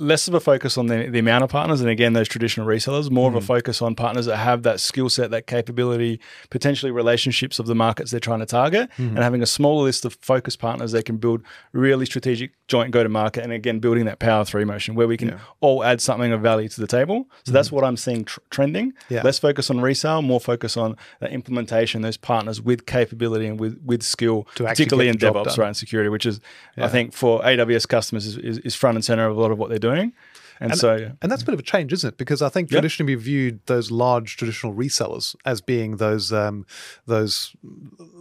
less 0.00 0.26
of 0.26 0.34
a 0.34 0.40
focus 0.40 0.78
on 0.78 0.86
the, 0.86 1.08
the 1.08 1.18
amount 1.18 1.44
of 1.44 1.50
partners, 1.50 1.80
and 1.80 1.90
again, 1.90 2.14
those 2.14 2.26
traditional 2.26 2.66
resellers, 2.66 3.10
more 3.10 3.28
of 3.28 3.36
a 3.36 3.40
hmm. 3.40 3.46
focus 3.46 3.82
on 3.82 3.94
partners 3.94 4.26
that 4.26 4.38
have 4.38 4.62
that 4.62 4.80
skill 4.80 5.08
set, 5.08 5.30
that 5.30 5.46
capability, 5.46 6.20
potentially 6.48 6.90
relationships 6.90 7.58
of 7.58 7.66
the 7.66 7.74
markets 7.74 8.10
they're 8.10 8.18
trying 8.18 8.40
to 8.40 8.46
target, 8.46 8.90
hmm. 8.96 9.08
and 9.08 9.18
having 9.18 9.42
a 9.42 9.46
smaller 9.46 9.84
list 9.84 10.04
of 10.04 10.14
focus 10.22 10.56
partners 10.56 10.92
they 10.92 11.02
can 11.02 11.18
build 11.18 11.42
really 11.72 12.06
strategic 12.06 12.52
joint 12.66 12.90
go 12.90 13.02
to 13.02 13.08
market, 13.08 13.44
and 13.44 13.52
again, 13.52 13.78
building 13.78 14.06
that 14.06 14.18
power 14.18 14.44
three 14.44 14.64
motion 14.64 14.94
where 14.94 15.06
we 15.06 15.16
can 15.16 15.38
all 15.60 15.84
add 15.84 16.00
something 16.00 16.32
of 16.32 16.40
value 16.40 16.68
to 16.68 16.80
the 16.80 16.86
table. 16.86 17.28
So 17.44 17.52
that's 17.52 17.68
hmm. 17.68 17.76
what 17.76 17.84
I'm 17.84 17.96
seeing 17.96 18.24
tr- 18.24 18.40
trending. 18.48 18.94
Yeah. 19.10 19.22
Less 19.22 19.38
focus 19.38 19.70
on 19.70 19.80
resale, 19.80 20.22
more 20.22 20.40
focus 20.40 20.76
on 20.76 20.96
the 21.20 21.30
implementation, 21.30 22.00
those 22.00 22.16
partners 22.16 22.62
with 22.62 22.86
capability 22.86 23.46
and 23.46 23.60
with, 23.60 23.78
with 23.84 24.02
skill, 24.02 24.46
To 24.54 24.64
particularly 24.64 25.08
in 25.08 25.16
DevOps, 25.16 25.44
done. 25.44 25.54
right, 25.58 25.66
and 25.66 25.76
security, 25.76 26.08
which 26.08 26.24
is, 26.24 26.40
I 26.76 26.88
think, 26.88 27.12
for 27.12 27.42
AWS 27.42 27.86
customers 27.86 28.26
is, 28.26 28.36
is, 28.38 28.58
is 28.58 28.74
front 28.74 28.96
and 28.96 29.04
center 29.04 29.26
of 29.26 29.36
a 29.36 29.40
lot 29.40 29.50
of 29.50 29.58
what 29.58 29.68
they're 29.68 29.78
doing. 29.78 29.89
And, 30.62 30.76
so, 30.76 30.94
yeah. 30.94 31.12
And 31.22 31.32
that's 31.32 31.42
a 31.42 31.46
bit 31.46 31.54
of 31.54 31.60
a 31.60 31.62
change, 31.62 31.90
isn't 31.94 32.06
it? 32.06 32.18
Because 32.18 32.42
I 32.42 32.50
think 32.50 32.70
Yep. 32.70 32.80
traditionally 32.80 33.16
we 33.16 33.22
viewed 33.22 33.60
those 33.64 33.90
large 33.90 34.36
traditional 34.36 34.74
resellers 34.74 35.34
as 35.46 35.62
being 35.62 35.96
those 35.96 36.34
um, 36.34 36.66
those 37.06 37.56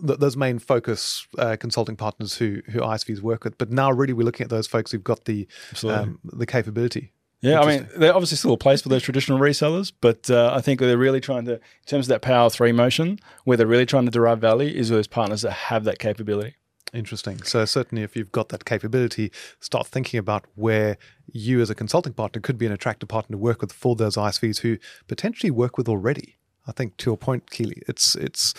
th- 0.07 0.19
those 0.19 0.37
main 0.37 0.57
focus 0.57 1.27
uh, 1.37 1.57
consulting 1.59 1.97
partners 1.97 2.37
who 2.37 2.61
who 2.71 2.79
ISVs 2.79 3.19
work 3.21 3.43
with. 3.43 3.57
But 3.57 3.71
now 3.71 3.91
really 3.91 4.13
we're 4.13 4.23
looking 4.23 4.45
at 4.45 4.49
those 4.49 4.67
folks 4.67 4.91
who've 4.91 5.03
got 5.03 5.25
the 5.25 5.47
um, 5.83 6.19
the 6.23 6.45
capability. 6.45 7.11
Yeah, 7.41 7.61
I 7.61 7.65
mean, 7.65 7.87
they're 7.95 8.13
obviously 8.13 8.35
still 8.35 8.53
a 8.53 8.57
place 8.57 8.81
for 8.81 8.89
those 8.89 9.01
traditional 9.01 9.39
resellers, 9.39 9.93
but 10.01 10.29
uh, 10.29 10.51
I 10.53 10.59
think 10.59 10.81
they're 10.81 10.97
really 10.97 11.21
trying 11.21 11.45
to, 11.45 11.53
in 11.53 11.59
terms 11.85 12.07
of 12.07 12.09
that 12.09 12.21
Power 12.21 12.49
3 12.49 12.73
motion, 12.73 13.17
where 13.45 13.55
they're 13.55 13.65
really 13.65 13.85
trying 13.85 14.03
to 14.03 14.11
derive 14.11 14.39
value 14.39 14.69
is 14.69 14.89
those 14.89 15.07
partners 15.07 15.43
that 15.43 15.51
have 15.51 15.85
that 15.85 15.99
capability. 15.99 16.55
Interesting. 16.93 17.41
So 17.43 17.65
certainly, 17.65 18.03
if 18.03 18.15
you've 18.15 18.31
got 18.31 18.49
that 18.49 18.65
capability, 18.65 19.31
start 19.59 19.87
thinking 19.87 20.17
about 20.17 20.45
where 20.55 20.97
you, 21.31 21.61
as 21.61 21.69
a 21.69 21.75
consulting 21.75 22.13
partner, 22.13 22.41
could 22.41 22.57
be 22.57 22.65
an 22.65 22.71
attractive 22.71 23.09
partner 23.09 23.35
to 23.35 23.37
work 23.37 23.61
with 23.61 23.71
for 23.71 23.95
those 23.95 24.15
ISVs 24.15 24.59
who 24.59 24.77
potentially 25.07 25.51
work 25.51 25.77
with 25.77 25.87
already. 25.87 26.37
I 26.67 26.71
think 26.71 26.97
to 26.97 27.09
your 27.09 27.17
point, 27.17 27.49
Keighley, 27.49 27.81
it's 27.87 28.15
it's 28.15 28.53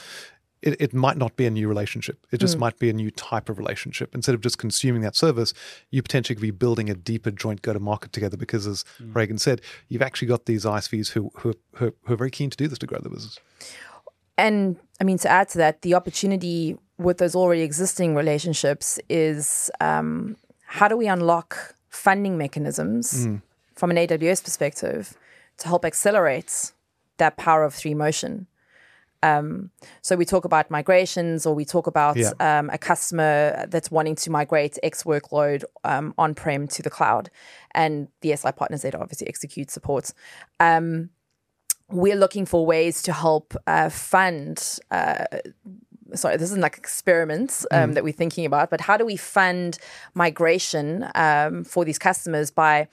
it, 0.62 0.80
it 0.80 0.94
might 0.94 1.16
not 1.16 1.36
be 1.36 1.46
a 1.46 1.50
new 1.50 1.68
relationship. 1.68 2.26
It 2.30 2.38
just 2.38 2.56
mm. 2.56 2.60
might 2.60 2.78
be 2.78 2.90
a 2.90 2.92
new 2.92 3.10
type 3.10 3.48
of 3.48 3.58
relationship. 3.58 4.14
Instead 4.14 4.34
of 4.34 4.42
just 4.42 4.58
consuming 4.58 5.02
that 5.02 5.16
service, 5.16 5.54
you 5.90 6.02
potentially 6.02 6.34
could 6.36 6.42
be 6.42 6.50
building 6.50 6.90
a 6.90 6.94
deeper 6.94 7.30
joint 7.30 7.62
go-to-market 7.62 8.12
together. 8.12 8.36
Because, 8.36 8.66
as 8.66 8.84
mm. 9.00 9.14
Reagan 9.14 9.38
said, 9.38 9.62
you've 9.88 10.02
actually 10.02 10.28
got 10.28 10.46
these 10.46 10.64
ISVs 10.64 11.10
who 11.10 11.30
who, 11.36 11.54
who 11.76 11.94
who 12.04 12.14
are 12.14 12.16
very 12.16 12.30
keen 12.30 12.50
to 12.50 12.56
do 12.56 12.68
this 12.68 12.78
to 12.78 12.86
grow 12.86 13.00
the 13.00 13.10
business. 13.10 13.38
And 14.36 14.76
I 15.00 15.04
mean, 15.04 15.18
to 15.18 15.28
add 15.28 15.48
to 15.50 15.58
that, 15.58 15.82
the 15.82 15.94
opportunity 15.94 16.78
with 17.00 17.18
those 17.18 17.34
already 17.34 17.62
existing 17.62 18.14
relationships 18.14 18.98
is 19.08 19.70
um, 19.80 20.36
how 20.66 20.86
do 20.88 20.96
we 20.96 21.06
unlock 21.08 21.74
funding 21.88 22.36
mechanisms 22.38 23.26
from 23.74 23.90
an 23.90 23.96
AWS 23.96 24.44
perspective 24.44 25.16
to 25.58 25.68
help 25.68 25.84
accelerate 25.84 26.72
that 27.16 27.36
power 27.36 27.64
of 27.64 27.74
three 27.74 27.94
motion? 27.94 28.46
Um, 29.22 29.70
so 30.00 30.16
we 30.16 30.24
talk 30.24 30.44
about 30.46 30.70
migrations, 30.70 31.44
or 31.46 31.54
we 31.54 31.64
talk 31.66 31.86
about 31.86 32.16
Yeah. 32.16 32.32
um, 32.40 32.70
a 32.70 32.78
customer 32.78 33.66
that's 33.68 33.90
wanting 33.90 34.14
to 34.16 34.30
migrate 34.30 34.78
X 34.82 35.02
workload 35.04 35.64
um, 35.84 36.14
on-prem 36.16 36.68
to 36.68 36.82
the 36.82 36.88
cloud, 36.90 37.30
and 37.74 38.08
the 38.22 38.34
SI 38.36 38.52
partners 38.52 38.82
that 38.82 38.94
obviously 38.94 39.26
execute 39.28 39.70
support. 39.70 40.12
Um, 40.58 41.10
we're 41.90 42.16
looking 42.16 42.46
for 42.46 42.64
ways 42.64 43.02
to 43.02 43.12
help 43.12 43.54
uh, 43.66 43.88
fund. 43.90 44.78
Uh, 44.90 45.24
sorry, 46.14 46.36
this 46.36 46.50
isn't 46.50 46.60
like 46.60 46.76
experiments 46.78 47.66
um, 47.70 47.94
that 47.94 48.04
we're 48.04 48.12
thinking 48.12 48.44
about, 48.46 48.70
but 48.70 48.80
how 48.82 48.96
do 48.96 49.04
we 49.04 49.16
fund 49.16 49.78
migration 50.14 51.06
um, 51.14 51.64
for 51.64 51.84
these 51.84 51.98
customers 51.98 52.50
by 52.50 52.88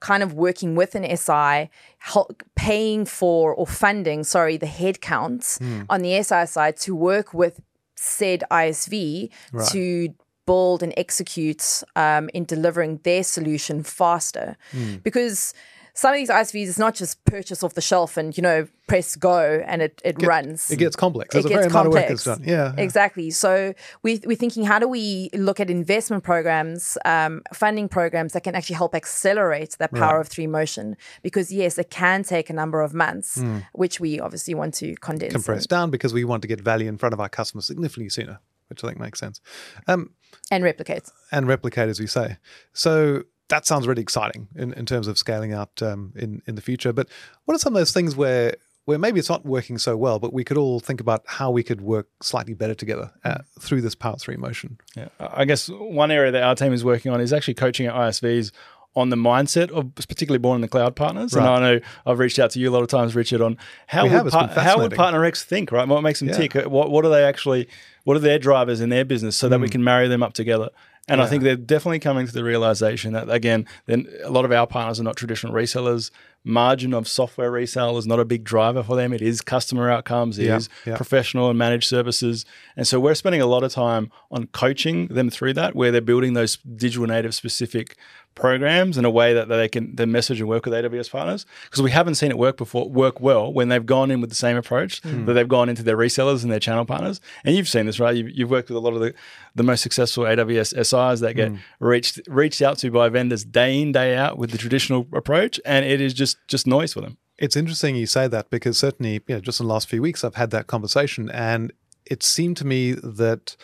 kind 0.00 0.22
of 0.22 0.34
working 0.34 0.74
with 0.74 0.94
an 0.94 1.04
SI, 1.16 1.70
help, 1.98 2.42
paying 2.56 3.04
for 3.06 3.54
or 3.54 3.66
funding, 3.66 4.22
sorry, 4.24 4.56
the 4.58 4.66
headcounts 4.66 5.58
on 5.88 6.02
the 6.02 6.22
SI 6.22 6.46
side 6.46 6.76
to 6.78 6.94
work 6.94 7.32
with 7.32 7.60
said 7.96 8.42
ISV 8.50 9.30
Right. 9.52 9.68
to 9.70 10.14
build 10.46 10.82
and 10.82 10.92
execute 10.98 11.82
um, 11.96 12.28
in 12.34 12.44
delivering 12.44 13.00
their 13.02 13.22
solution 13.24 13.82
faster. 13.82 14.56
Because 15.02 15.54
some 15.94 16.12
of 16.12 16.16
these 16.18 16.28
ISVs 16.28 16.66
is 16.66 16.78
not 16.78 16.94
just 16.94 17.24
purchase 17.24 17.62
off 17.62 17.74
the 17.74 17.80
shelf 17.80 18.16
and 18.16 18.36
you 18.36 18.42
know 18.42 18.66
press 18.86 19.16
go 19.16 19.62
and 19.66 19.80
it, 19.80 20.02
it 20.04 20.20
runs. 20.22 20.70
It 20.70 20.76
gets 20.76 20.96
complex. 20.96 21.32
There's 21.32 21.44
It 21.46 21.52
a 21.52 21.54
very 21.54 21.62
gets 21.64 21.72
complex. 21.72 22.24
done. 22.24 22.42
Yeah, 22.44 22.74
yeah. 22.76 22.82
Exactly. 22.82 23.30
So 23.30 23.72
we, 24.02 24.20
we're 24.26 24.36
thinking, 24.36 24.64
how 24.64 24.78
do 24.78 24.86
we 24.88 25.30
look 25.32 25.58
at 25.60 25.70
investment 25.70 26.22
programs, 26.22 26.98
um, 27.06 27.42
funding 27.54 27.88
programs 27.88 28.34
that 28.34 28.42
can 28.42 28.54
actually 28.54 28.76
help 28.76 28.94
accelerate 28.94 29.76
that 29.78 29.92
power 29.94 30.20
of 30.20 30.28
three 30.28 30.46
motion? 30.46 30.96
Because 31.22 31.50
yes, 31.52 31.78
it 31.78 31.90
can 31.90 32.24
take 32.24 32.50
a 32.50 32.52
number 32.52 32.82
of 32.82 32.92
months, 32.92 33.42
which 33.72 34.00
we 34.00 34.20
obviously 34.20 34.54
want 34.54 34.74
to 34.74 34.94
condense. 34.96 35.32
Compress 35.32 35.66
down 35.66 35.90
because 35.90 36.12
we 36.12 36.24
want 36.24 36.42
to 36.42 36.48
get 36.48 36.60
value 36.60 36.88
in 36.88 36.98
front 36.98 37.12
of 37.14 37.20
our 37.20 37.28
customers 37.30 37.64
significantly 37.66 38.10
sooner, 38.10 38.38
which 38.68 38.84
I 38.84 38.88
think 38.88 39.00
makes 39.00 39.18
sense. 39.20 39.40
Um, 39.86 40.10
and 40.50 40.62
replicate. 40.62 41.08
and 41.32 41.46
replicate, 41.48 41.88
as 41.88 42.00
we 42.00 42.06
say. 42.06 42.36
So 42.74 43.22
that 43.48 43.66
sounds 43.66 43.86
really 43.86 44.02
exciting 44.02 44.48
in, 44.56 44.72
in 44.74 44.86
terms 44.86 45.06
of 45.08 45.18
scaling 45.18 45.52
out 45.52 45.82
um, 45.82 46.12
in 46.16 46.42
in 46.46 46.54
the 46.54 46.62
future. 46.62 46.92
But 46.92 47.08
what 47.44 47.54
are 47.54 47.58
some 47.58 47.74
of 47.74 47.80
those 47.80 47.92
things 47.92 48.16
where 48.16 48.54
where 48.86 48.98
maybe 48.98 49.18
it's 49.18 49.30
not 49.30 49.46
working 49.46 49.78
so 49.78 49.96
well, 49.96 50.18
but 50.18 50.32
we 50.34 50.44
could 50.44 50.58
all 50.58 50.78
think 50.78 51.00
about 51.00 51.22
how 51.26 51.50
we 51.50 51.62
could 51.62 51.80
work 51.80 52.06
slightly 52.22 52.52
better 52.52 52.74
together 52.74 53.10
uh, 53.24 53.38
through 53.58 53.80
this 53.80 53.94
Power 53.94 54.16
Three 54.16 54.36
motion? 54.36 54.78
Yeah. 54.96 55.08
I 55.18 55.44
guess 55.46 55.68
one 55.70 56.10
area 56.10 56.30
that 56.32 56.42
our 56.42 56.54
team 56.54 56.72
is 56.72 56.84
working 56.84 57.10
on 57.12 57.20
is 57.20 57.32
actually 57.32 57.54
coaching 57.54 57.88
our 57.88 58.08
ISVs 58.08 58.50
on 58.96 59.08
the 59.08 59.16
mindset 59.16 59.70
of 59.72 59.92
particularly 59.94 60.38
born 60.38 60.54
in 60.56 60.60
the 60.60 60.68
cloud 60.68 60.94
partners. 60.94 61.34
And 61.34 61.44
I 61.44 61.58
know 61.58 61.80
I've 62.06 62.20
reached 62.20 62.38
out 62.38 62.50
to 62.50 62.60
you 62.60 62.70
a 62.70 62.72
lot 62.72 62.82
of 62.82 62.88
times, 62.88 63.16
Richard, 63.16 63.40
on 63.40 63.56
how 63.88 64.04
We 64.04 64.10
would, 64.10 64.30
par- 64.30 64.46
how 64.48 64.78
would. 64.78 64.94
Partner 64.94 65.24
X 65.24 65.42
think, 65.44 65.72
right? 65.72 65.88
What 65.88 66.02
makes 66.02 66.20
them 66.20 66.28
Yeah. 66.28 66.36
tick? 66.36 66.54
What, 66.54 66.92
what 66.92 67.04
are 67.04 67.08
they 67.08 67.24
actually, 67.24 67.66
what 68.04 68.16
are 68.16 68.20
their 68.20 68.38
drivers 68.38 68.80
in 68.80 68.90
their 68.90 69.04
business 69.04 69.36
so 69.36 69.48
that 69.48 69.58
Mm. 69.58 69.62
we 69.62 69.68
can 69.68 69.82
marry 69.82 70.06
them 70.06 70.22
up 70.22 70.32
together? 70.32 70.68
And 71.06 71.20
I 71.20 71.26
think 71.26 71.42
they're 71.42 71.54
definitely 71.56 71.98
coming 71.98 72.26
to 72.26 72.32
the 72.32 72.42
realization 72.42 73.12
that, 73.12 73.28
again, 73.28 73.66
then 73.84 74.06
a 74.22 74.30
lot 74.30 74.46
of 74.46 74.52
our 74.52 74.66
partners 74.66 74.98
are 74.98 75.02
not 75.02 75.16
traditional 75.16 75.52
resellers. 75.52 76.10
Margin 76.44 76.94
of 76.94 77.06
software 77.06 77.50
resale 77.50 77.98
is 77.98 78.06
not 78.06 78.20
a 78.20 78.24
big 78.24 78.42
driver 78.42 78.82
for 78.82 78.96
them. 78.96 79.12
It 79.12 79.20
is 79.20 79.40
customer 79.42 79.90
outcomes, 79.90 80.38
it 80.38 80.46
Yeah, 80.46 80.56
is 80.56 80.68
yeah. 80.86 80.96
professional 80.96 81.50
and 81.50 81.58
managed 81.58 81.88
services. 81.88 82.46
And 82.76 82.86
so 82.86 82.98
we're 83.00 83.14
spending 83.14 83.42
a 83.42 83.46
lot 83.46 83.62
of 83.64 83.72
time 83.72 84.10
on 84.30 84.46
coaching 84.48 85.08
them 85.08 85.28
through 85.28 85.52
that, 85.54 85.74
where 85.74 85.90
they're 85.90 86.00
building 86.00 86.32
those 86.32 86.56
digital 86.56 87.06
native 87.06 87.34
specific 87.34 87.96
programs 88.34 88.98
in 88.98 89.04
a 89.04 89.10
way 89.10 89.32
that 89.34 89.48
they 89.48 89.68
can 89.68 89.94
then 89.94 90.10
message 90.10 90.40
and 90.40 90.48
work 90.48 90.64
with 90.64 90.74
AWS 90.74 91.10
partners. 91.10 91.46
Because 91.64 91.82
we 91.82 91.90
haven't 91.90 92.16
seen 92.16 92.30
it 92.30 92.38
work 92.38 92.56
before, 92.56 92.88
work 92.88 93.20
well 93.20 93.52
when 93.52 93.68
they've 93.68 93.84
gone 93.86 94.10
in 94.10 94.20
with 94.20 94.30
the 94.30 94.36
same 94.36 94.56
approach 94.56 95.00
Hmm. 95.02 95.24
that 95.26 95.34
they've 95.34 95.48
gone 95.48 95.68
into 95.68 95.82
their 95.82 95.96
resellers 95.96 96.42
and 96.42 96.50
their 96.50 96.58
channel 96.60 96.84
partners. 96.84 97.20
And 97.44 97.54
you've 97.56 97.68
seen 97.68 97.86
this, 97.86 98.00
right? 98.00 98.14
You've, 98.16 98.30
you've 98.30 98.50
worked 98.50 98.68
with 98.68 98.76
a 98.76 98.80
lot 98.80 98.94
of 98.94 99.00
the, 99.00 99.14
the 99.54 99.62
most 99.62 99.82
successful 99.82 100.24
AWS 100.24 100.74
SIs 100.84 101.20
that 101.20 101.34
get 101.34 101.50
Hmm. 101.50 101.56
reached 101.80 102.20
reached 102.26 102.60
out 102.62 102.78
to 102.78 102.90
by 102.90 103.08
vendors 103.08 103.44
day 103.44 103.80
in 103.80 103.92
day 103.92 104.16
out 104.16 104.38
with 104.38 104.50
the 104.50 104.58
traditional 104.58 105.06
approach, 105.12 105.60
and 105.64 105.84
it 105.84 106.00
is 106.00 106.12
just 106.14 106.36
just 106.48 106.66
noise 106.66 106.92
for 106.92 107.00
them. 107.02 107.16
It's 107.38 107.56
interesting 107.56 107.96
you 107.96 108.06
say 108.06 108.28
that 108.28 108.50
because 108.50 108.78
certainly, 108.78 109.14
you 109.26 109.34
know, 109.34 109.40
just 109.40 109.60
in 109.60 109.66
the 109.66 109.72
last 109.72 109.88
few 109.88 110.00
weeks, 110.02 110.22
I've 110.24 110.36
had 110.36 110.50
that 110.50 110.66
conversation, 110.66 111.30
and 111.30 111.72
it 112.06 112.22
seemed 112.22 112.56
to 112.58 112.66
me 112.66 112.92
that 112.92 113.56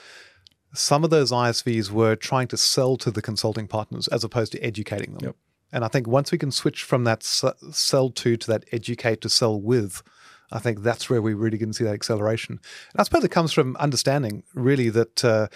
some 0.73 1.05
of 1.05 1.11
those 1.11 1.33
ISVs 1.33 1.91
were 1.91 2.17
trying 2.17 2.49
to 2.49 2.57
sell 2.57 2.97
to 2.99 3.11
the 3.11 3.23
consulting 3.23 3.67
partners 3.67 4.09
as 4.09 4.25
opposed 4.25 4.53
to 4.53 4.59
educating 4.61 5.13
them. 5.15 5.29
Yep. 5.29 5.37
And 5.73 5.85
I 5.85 5.89
think 5.89 6.07
once 6.07 6.33
we 6.33 6.39
can 6.39 6.51
switch 6.51 6.83
from 6.83 7.05
that 7.05 7.23
sell 7.23 8.11
to 8.11 8.37
to 8.37 8.47
that 8.49 8.65
educate 8.73 9.21
to 9.21 9.29
sell 9.29 9.61
with, 9.61 10.03
I 10.53 10.59
think 10.59 10.83
that's 10.83 11.09
where 11.09 11.23
we 11.23 11.35
really 11.35 11.59
can 11.59 11.73
see 11.73 11.85
that 11.85 11.95
acceleration. 11.95 12.59
And 12.93 13.01
I 13.01 13.03
suppose 13.05 13.25
it 13.25 13.31
comes 13.31 13.53
from 13.53 13.77
understanding 13.77 14.43
really 14.55 14.89
that 14.91 15.25
uh, 15.25 15.49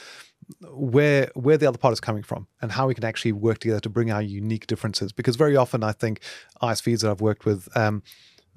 where 0.70 1.30
where 1.34 1.56
the 1.56 1.66
other 1.66 1.78
part 1.78 1.92
is 1.92 2.00
coming 2.00 2.22
from 2.22 2.46
and 2.62 2.72
how 2.72 2.86
we 2.86 2.94
can 2.94 3.04
actually 3.04 3.32
work 3.32 3.58
together 3.58 3.80
to 3.80 3.88
bring 3.88 4.10
our 4.10 4.22
unique 4.22 4.66
differences. 4.66 5.12
Because 5.12 5.36
very 5.36 5.56
often, 5.56 5.82
I 5.82 5.92
think 5.92 6.20
ISVs 6.62 7.00
that 7.00 7.10
I've 7.10 7.20
worked 7.20 7.44
with. 7.44 7.68
Um, 7.76 8.02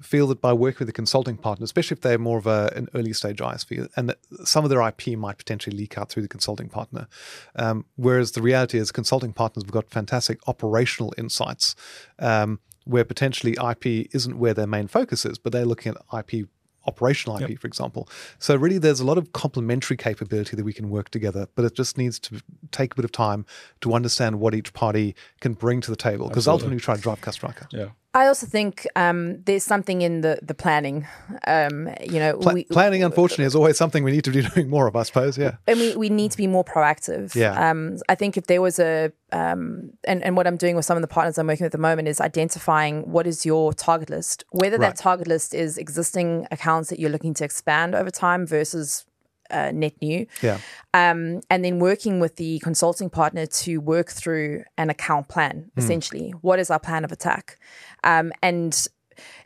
feel 0.00 0.26
that 0.28 0.40
by 0.40 0.52
working 0.52 0.80
with 0.80 0.88
a 0.88 0.92
consulting 0.92 1.36
partner, 1.36 1.64
especially 1.64 1.96
if 1.96 2.00
they're 2.00 2.18
more 2.18 2.38
of 2.38 2.46
a, 2.46 2.72
an 2.76 2.88
early 2.94 3.12
stage 3.12 3.38
ISV, 3.38 3.88
and 3.96 4.08
that 4.08 4.18
some 4.44 4.64
of 4.64 4.70
their 4.70 4.86
IP 4.86 5.18
might 5.18 5.38
potentially 5.38 5.76
leak 5.76 5.98
out 5.98 6.08
through 6.08 6.22
the 6.22 6.28
consulting 6.28 6.68
partner. 6.68 7.08
Um, 7.56 7.84
whereas 7.96 8.32
the 8.32 8.42
reality 8.42 8.78
is, 8.78 8.92
consulting 8.92 9.32
partners 9.32 9.64
have 9.64 9.72
got 9.72 9.90
fantastic 9.90 10.38
operational 10.46 11.14
insights 11.18 11.74
um, 12.18 12.60
where 12.84 13.04
potentially 13.04 13.52
IP 13.52 14.08
isn't 14.14 14.38
where 14.38 14.54
their 14.54 14.66
main 14.66 14.88
focus 14.88 15.24
is, 15.24 15.38
but 15.38 15.52
they're 15.52 15.66
looking 15.66 15.94
at 15.94 16.18
IP. 16.18 16.48
Operational 16.86 17.36
IP, 17.42 17.60
for 17.60 17.66
example. 17.66 18.08
So, 18.38 18.56
really, 18.56 18.78
there's 18.78 19.00
a 19.00 19.04
lot 19.04 19.18
of 19.18 19.34
complementary 19.34 19.98
capability 19.98 20.56
that 20.56 20.64
we 20.64 20.72
can 20.72 20.88
work 20.88 21.10
together, 21.10 21.46
but 21.54 21.66
it 21.66 21.74
just 21.74 21.98
needs 21.98 22.18
to 22.20 22.40
take 22.70 22.94
a 22.94 22.96
bit 22.96 23.04
of 23.04 23.12
time 23.12 23.44
to 23.82 23.92
understand 23.92 24.40
what 24.40 24.54
each 24.54 24.72
party 24.72 25.14
can 25.42 25.52
bring 25.52 25.82
to 25.82 25.90
the 25.90 25.98
table. 25.98 26.28
Because 26.28 26.48
ultimately, 26.48 26.76
we 26.76 26.80
try 26.80 26.96
to 26.96 27.02
drive 27.02 27.20
customer 27.20 27.50
outcomes. 27.50 27.72
Yeah. 27.74 27.88
I 28.14 28.26
also 28.26 28.46
think 28.46 28.86
um, 28.96 29.42
there's 29.44 29.64
something 29.64 30.00
in 30.02 30.22
the 30.22 30.38
the 30.42 30.54
planning. 30.54 31.06
Um, 31.46 31.88
you 32.00 32.18
know, 32.18 32.38
Pla- 32.38 32.54
we, 32.54 32.64
planning, 32.64 33.04
unfortunately, 33.04 33.44
is 33.44 33.54
always 33.54 33.76
something 33.76 34.02
we 34.02 34.10
need 34.12 34.24
to 34.24 34.30
be 34.30 34.42
doing 34.54 34.70
more 34.70 34.86
of, 34.86 34.96
I 34.96 35.02
suppose. 35.02 35.36
Yeah. 35.36 35.56
and 35.66 35.78
we, 35.78 35.94
we 35.96 36.08
need 36.08 36.30
to 36.30 36.36
be 36.36 36.46
more 36.46 36.64
proactive. 36.64 37.34
Yeah. 37.34 37.70
Um, 37.70 37.98
I 38.08 38.14
think 38.14 38.36
if 38.38 38.46
there 38.46 38.62
was 38.62 38.78
a, 38.78 39.12
um, 39.30 39.90
and, 40.04 40.24
and 40.24 40.36
what 40.36 40.46
I'm 40.46 40.56
doing 40.56 40.74
with 40.74 40.86
some 40.86 40.96
of 40.96 41.02
the 41.02 41.06
partners 41.08 41.36
I'm 41.38 41.46
working 41.46 41.64
with 41.64 41.74
at 41.74 41.78
the 41.78 41.78
moment 41.82 42.08
is 42.08 42.18
identifying 42.20 43.12
what 43.12 43.26
is 43.26 43.44
your 43.44 43.74
target 43.74 44.08
list, 44.10 44.42
whether 44.50 44.78
Right. 44.78 44.88
that 44.88 44.96
target 44.96 45.26
list 45.28 45.54
is 45.54 45.76
existing 45.76 46.46
accounts 46.50 46.88
that 46.88 46.98
you're 46.98 47.10
looking 47.10 47.34
to 47.34 47.44
expand 47.44 47.94
over 47.94 48.10
time 48.10 48.46
versus 48.46 49.04
uh, 49.50 49.70
net 49.72 49.94
new. 50.00 50.26
Yeah. 50.42 50.58
Um, 50.94 51.40
and 51.50 51.64
then 51.64 51.78
working 51.78 52.20
with 52.20 52.36
the 52.36 52.58
consulting 52.60 53.10
partner 53.10 53.46
to 53.46 53.78
work 53.78 54.10
through 54.10 54.64
an 54.76 54.90
account 54.90 55.28
plan, 55.28 55.70
Hmm. 55.74 55.80
essentially. 55.80 56.30
What 56.42 56.58
is 56.58 56.70
our 56.70 56.80
plan 56.80 57.04
of 57.04 57.12
attack? 57.12 57.58
Um, 58.04 58.32
and 58.42 58.86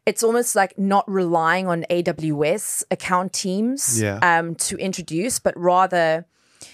it's 0.04 0.22
almost 0.22 0.54
like 0.56 0.78
not 0.78 1.08
relying 1.10 1.66
on 1.68 1.84
AWS 1.90 2.84
account 2.90 3.32
teams 3.32 4.00
Yeah. 4.00 4.18
um, 4.22 4.54
to 4.56 4.76
introduce, 4.76 5.38
but 5.38 5.56
rather 5.56 6.26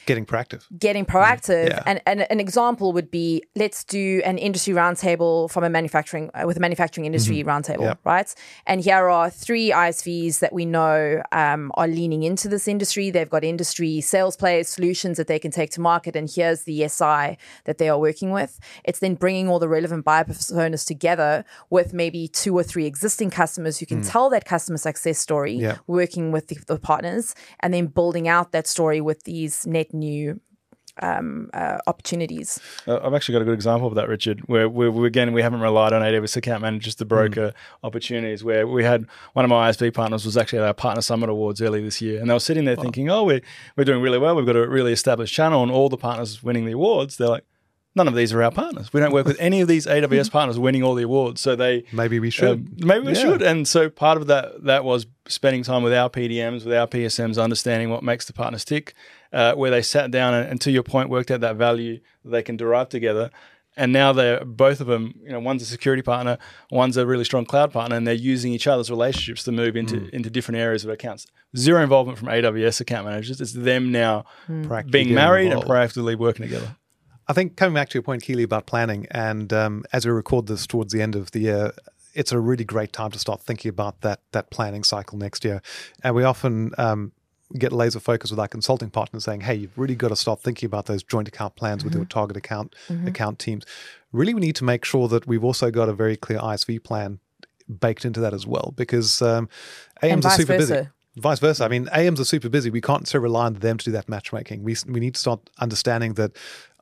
getting 0.09 0.27
proactive. 0.27 0.63
getting 0.87 1.05
proactive. 1.15 1.69
Yeah. 1.69 1.83
And, 1.91 1.99
and 2.11 2.19
an 2.35 2.41
example 2.41 2.93
would 2.97 3.11
be 3.11 3.43
let's 3.63 3.85
do 3.85 4.21
an 4.25 4.37
industry 4.39 4.75
roundtable 4.75 5.51
from 5.51 5.63
a 5.65 5.71
manufacturing 5.79 6.31
uh, 6.35 6.45
with 6.49 6.57
a 6.57 6.61
manufacturing 6.61 7.05
industry 7.11 7.39
roundtable, 7.45 7.83
Yeah. 7.89 7.95
right? 8.05 8.31
And 8.67 8.81
here 8.89 9.09
are 9.17 9.29
three 9.31 9.71
ISVs 9.71 10.41
that 10.41 10.53
we 10.53 10.65
know 10.65 11.23
um, 11.33 11.71
are 11.75 11.87
leaning 12.01 12.23
into 12.31 12.49
this 12.49 12.67
industry. 12.75 13.11
They've 13.11 13.31
got 13.37 13.45
industry 13.45 14.01
sales 14.01 14.37
players, 14.37 14.69
solutions 14.69 15.17
that 15.19 15.27
they 15.27 15.39
can 15.39 15.51
take 15.51 15.71
to 15.77 15.81
market, 15.81 16.17
and 16.17 16.27
here's 16.37 16.63
the 16.65 16.77
SI 16.89 17.37
that 17.65 17.77
they 17.79 17.89
are 17.89 17.99
working 17.99 18.31
with. 18.33 18.59
It's 18.85 18.99
then 19.01 19.15
bringing 19.15 19.49
all 19.49 19.59
the 19.59 19.69
relevant 19.69 20.05
buyer 20.05 20.25
personas 20.25 20.87
together 20.87 21.45
with 21.71 21.93
maybe 21.93 22.29
two 22.29 22.55
or 22.59 22.63
three 22.63 22.87
existing 22.87 23.31
customers 23.31 23.79
who 23.79 23.87
can 23.87 24.03
tell 24.03 24.31
that 24.31 24.45
customer 24.45 24.79
success 24.79 25.19
story, 25.19 25.55
Yeah. 25.55 25.77
working 25.87 26.33
with 26.33 26.49
the, 26.49 26.57
the 26.67 26.79
partners, 26.79 27.35
and 27.61 27.73
then 27.75 27.87
building 27.87 28.27
out 28.29 28.53
that 28.53 28.67
story 28.67 29.01
with 29.01 29.25
these 29.25 29.67
net 29.67 29.93
new 29.99 30.41
um, 31.01 31.49
uh, 31.55 31.79
opportunities. 31.87 32.59
Uh, 32.87 32.99
I've 33.03 33.15
actually 33.15 33.35
got 33.35 33.43
a 33.43 33.45
good 33.45 33.55
example 33.55 33.87
of 33.87 33.95
that, 33.95 34.09
Richard, 34.09 34.41
where 34.49 34.69
we, 34.69 34.89
we 34.89 35.07
again 35.07 35.33
we 35.33 35.43
haven't 35.43 35.61
relied 35.61 35.93
on 35.93 36.03
AWS 36.03 36.37
account 36.37 36.63
managers 36.63 36.97
to 36.97 37.05
broker 37.05 37.53
opportunities. 37.85 38.43
Where 38.43 38.67
we 38.67 38.83
had 38.85 39.07
one 39.35 39.45
of 39.45 39.49
my 39.49 39.71
ISV 39.71 39.95
partners 39.95 40.25
was 40.25 40.37
actually 40.37 40.59
at 40.61 40.65
our 40.65 40.75
Partner 40.75 41.03
Summit 41.03 41.29
Awards 41.31 41.63
early 41.63 41.83
this 41.83 42.01
year, 42.01 42.21
and 42.21 42.29
they 42.29 42.35
were 42.35 42.41
sitting 42.41 42.65
there 42.65 42.77
thinking, 42.77 43.11
"Oh, 43.11 43.23
we're 43.25 43.43
we're 43.77 43.85
doing 43.85 44.03
really 44.03 44.19
well. 44.19 44.35
We've 44.35 44.47
got 44.47 44.57
a 44.57 44.69
really 44.69 44.93
established 44.93 45.33
channel, 45.35 45.63
and 45.63 45.71
all 45.71 45.89
the 45.89 45.97
partners 45.97 46.43
winning 46.43 46.65
the 46.67 46.73
awards." 46.73 47.17
They're 47.17 47.29
like, 47.29 47.45
"None 47.95 48.09
of 48.09 48.17
these 48.17 48.33
are 48.33 48.43
our 48.43 48.51
partners. 48.51 48.93
We 48.93 48.99
don't 49.01 49.13
work 49.13 49.27
with 49.27 49.39
any 49.39 49.61
of 49.61 49.69
these 49.69 49.87
AWS 49.87 50.31
partners 50.33 50.59
winning 50.59 50.83
all 50.83 50.97
the 50.97 51.05
awards." 51.05 51.41
So 51.41 51.55
they 51.55 51.85
Maybe 51.93 52.19
we 52.19 52.31
should. 52.31 52.49
um, 52.49 52.69
maybe 52.79 53.07
we 53.07 53.13
Yeah. 53.13 53.21
should. 53.21 53.43
And 53.43 53.69
so 53.69 53.89
part 53.89 54.17
of 54.19 54.27
that 54.27 54.65
that 54.65 54.83
was 54.85 55.07
spending 55.29 55.63
time 55.63 55.85
with 55.85 55.93
our 55.93 56.11
PDMs, 56.11 56.65
with 56.65 56.75
our 56.75 56.89
PSMs, 56.89 57.41
understanding 57.41 57.89
what 57.91 58.03
makes 58.03 58.25
the 58.25 58.33
partners 58.33 58.65
tick, 58.65 58.95
uh, 59.33 59.55
where 59.55 59.71
they 59.71 59.83
sat 59.83 60.11
down 60.11 60.35
and, 60.35 60.49
and 60.51 60.61
to 60.63 60.71
your 60.71 60.83
point, 60.83 61.09
worked 61.11 61.31
out 61.31 61.41
that 61.41 61.57
value 61.57 62.01
that 62.25 62.31
they 62.31 62.43
can 62.43 62.57
derive 62.57 62.89
together. 62.89 63.31
And 63.77 63.93
now 63.93 64.13
they're 64.13 64.45
both 64.45 64.81
of 64.81 64.89
them. 64.89 65.15
You 65.23 65.31
know, 65.31 65.39
one's 65.39 65.63
a 65.63 65.65
security 65.65 66.03
partner, 66.03 66.37
one's 66.71 66.97
a 66.97 67.07
really 67.07 67.23
strong 67.23 67.45
cloud 67.45 67.73
partner, 67.73 67.95
and 67.97 68.05
they're 68.07 68.15
using 68.15 68.53
each 68.53 68.67
other's 68.67 68.91
relationships 68.91 69.45
to 69.45 69.53
move 69.53 69.77
into 69.77 69.97
Mm. 70.01 70.11
into 70.11 70.31
different 70.31 70.59
areas 70.59 70.85
of 70.85 70.91
accounts. 70.91 71.27
Zero 71.57 71.81
involvement 71.83 72.19
from 72.19 72.27
AWS 72.29 72.81
account 72.81 73.07
managers. 73.07 73.41
It's 73.41 73.53
them 73.53 73.93
now 73.93 74.25
Proactively 74.49 74.91
being 74.91 75.15
married 75.15 75.47
involved. 75.53 75.69
and 75.69 75.73
proactively 75.73 76.17
working 76.19 76.45
together. 76.47 76.75
I 77.29 77.35
think 77.35 77.57
coming 77.57 77.75
back 77.75 77.89
to 77.91 77.95
your 77.95 78.03
point, 78.03 78.23
Keighley, 78.23 78.43
about 78.43 78.67
planning, 78.67 79.07
and 79.13 79.53
um, 79.53 79.85
as 79.93 80.05
we 80.07 80.11
record 80.13 80.47
this 80.49 80.67
towards 80.67 80.93
the 80.93 81.01
end 81.01 81.15
of 81.15 81.31
the 81.31 81.41
year, 81.41 81.73
it's 82.15 82.33
a 82.33 82.41
really 82.41 82.65
great 82.65 82.93
time 82.93 83.13
to 83.13 83.19
start 83.21 83.43
thinking 83.43 83.69
about 83.69 84.01
that 84.01 84.23
that 84.33 84.51
planning 84.51 84.83
cycle 84.83 85.19
next 85.19 85.45
year. 85.45 85.63
And 86.03 86.17
we 86.17 86.25
often 86.25 86.73
um, 86.79 87.13
get 87.57 87.73
laser 87.73 88.01
focused 88.01 88.33
with 88.33 88.41
our 88.41 88.49
consulting 88.49 88.91
partners, 88.91 89.25
saying, 89.25 89.43
"Hey, 89.43 89.55
you've 89.55 89.77
really 89.77 89.95
got 89.95 90.09
to 90.09 90.17
start 90.17 90.41
thinking 90.41 90.67
about 90.67 90.87
those 90.87 91.03
joint 91.03 91.29
account 91.29 91.57
plans 91.57 91.85
with 91.85 91.95
your 91.95 92.05
target 92.05 92.37
account 92.37 92.75
account 93.07 93.39
teams." 93.39 93.65
Really, 94.13 94.35
we 94.35 94.41
need 94.41 94.57
to 94.57 94.65
make 94.65 94.85
sure 94.85 95.09
that 95.09 95.27
we've 95.27 95.45
also 95.45 95.71
got 95.71 95.89
a 95.89 95.95
very 95.95 96.17
clear 96.17 96.39
ISV 96.39 96.83
plan 96.83 97.21
baked 97.81 98.05
into 98.05 98.21
that 98.21 98.35
as 98.35 98.47
well, 98.47 98.73
because 98.77 99.23
um, 99.23 99.49
AMs 100.03 100.25
are 100.25 100.31
super 100.31 100.59
busy. 100.59 100.89
Vice 101.17 101.41
versa. 101.41 101.65
I 101.65 101.69
mean, 101.69 101.89
AMs 101.89 102.21
are 102.21 102.25
super 102.25 102.49
busy. 102.49 102.71
We 102.71 102.81
can't 102.81 103.09
so 103.09 103.19
rely 103.19 103.47
on 103.47 103.55
them 103.55 103.77
to 103.79 103.85
do 103.85 103.91
that 103.93 104.09
matchmaking. 104.09 104.63
We 104.63 104.77
we 104.87 105.01
need 105.01 105.15
to 105.15 105.21
start 105.21 105.51
understanding 105.59 106.15
that 106.15 106.37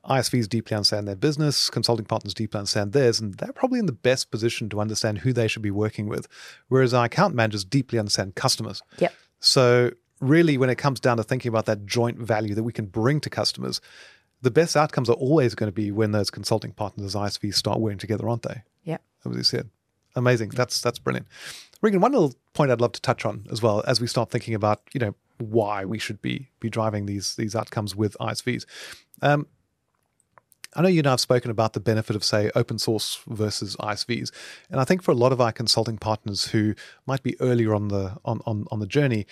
ISVs 0.09 0.47
deeply 0.47 0.75
understand 0.75 1.07
their 1.07 1.15
business, 1.15 1.69
consulting 1.69 2.05
partners 2.05 2.33
deeply 2.33 2.59
understand 2.59 2.93
theirs, 2.93 3.19
and 3.19 3.33
they're 3.35 3.51
probably 3.51 3.79
in 3.79 3.87
the 3.87 3.91
best 3.91 4.31
position 4.31 4.69
to 4.69 4.79
understand 4.79 5.19
who 5.19 5.33
they 5.33 5.47
should 5.47 5.61
be 5.61 5.71
working 5.71 6.07
with. 6.07 6.27
Whereas 6.69 6.93
our 6.93 7.05
account 7.05 7.35
managers 7.35 7.65
deeply 7.65 7.99
understand 7.99 8.35
customers. 8.35 8.81
Yep. 8.99 9.13
So 9.39 9.91
really, 10.19 10.57
when 10.57 10.69
it 10.69 10.77
comes 10.77 10.99
down 10.99 11.17
to 11.17 11.23
thinking 11.23 11.49
about 11.49 11.65
that 11.65 11.85
joint 11.85 12.17
value 12.17 12.55
that 12.55 12.63
we 12.63 12.73
can 12.73 12.85
bring 12.85 13.19
to 13.21 13.29
customers, 13.29 13.81
the 14.41 14.51
best 14.51 14.75
outcomes 14.75 15.09
are 15.09 15.13
always 15.13 15.55
going 15.55 15.67
to 15.67 15.73
be 15.73 15.91
when 15.91 16.11
those 16.11 16.29
consulting 16.29 16.71
partners, 16.71 17.15
ISVs, 17.15 17.55
start 17.55 17.79
working 17.79 17.97
together, 17.97 18.29
aren't 18.29 18.43
they? 18.43 18.63
Yeah. 18.83 18.97
As 19.25 19.35
you 19.35 19.43
said. 19.43 19.69
Amazing. 20.15 20.49
That's 20.49 20.81
that's 20.81 20.99
brilliant. 20.99 21.27
Reagan, 21.81 22.01
one 22.01 22.11
little 22.11 22.33
point 22.53 22.71
I'd 22.71 22.81
love 22.81 22.93
to 22.93 23.01
touch 23.01 23.25
on 23.25 23.45
as 23.51 23.61
well 23.61 23.83
as 23.87 24.01
we 24.01 24.07
start 24.07 24.31
thinking 24.31 24.55
about, 24.55 24.81
you 24.93 24.99
know, 24.99 25.15
why 25.37 25.85
we 25.85 25.99
should 25.99 26.21
be 26.21 26.49
be 26.59 26.69
driving 26.69 27.05
these 27.05 27.35
these 27.35 27.55
outcomes 27.55 27.95
with 27.95 28.17
ISVs. 28.19 28.65
Um, 29.21 29.47
I 30.75 30.81
know 30.81 30.89
you 30.89 30.99
and 30.99 31.07
I 31.07 31.11
have 31.11 31.19
spoken 31.19 31.49
about 31.49 31.73
the 31.73 31.79
benefit 31.79 32.15
of, 32.15 32.23
say, 32.23 32.51
open 32.53 32.77
source 32.77 33.19
versus 33.27 33.75
ISVs, 33.77 34.31
and 34.69 34.79
I 34.79 34.83
think 34.83 35.01
for 35.01 35.11
a 35.11 35.15
lot 35.15 35.31
of 35.31 35.39
our 35.39 35.51
consulting 35.51 35.97
partners 35.97 36.47
who 36.47 36.75
might 37.05 37.23
be 37.23 37.39
earlier 37.39 37.73
on 37.73 37.87
the 37.87 38.17
on 38.25 38.41
on, 38.45 38.65
on 38.71 38.79
the 38.79 38.87
journey, 38.87 39.25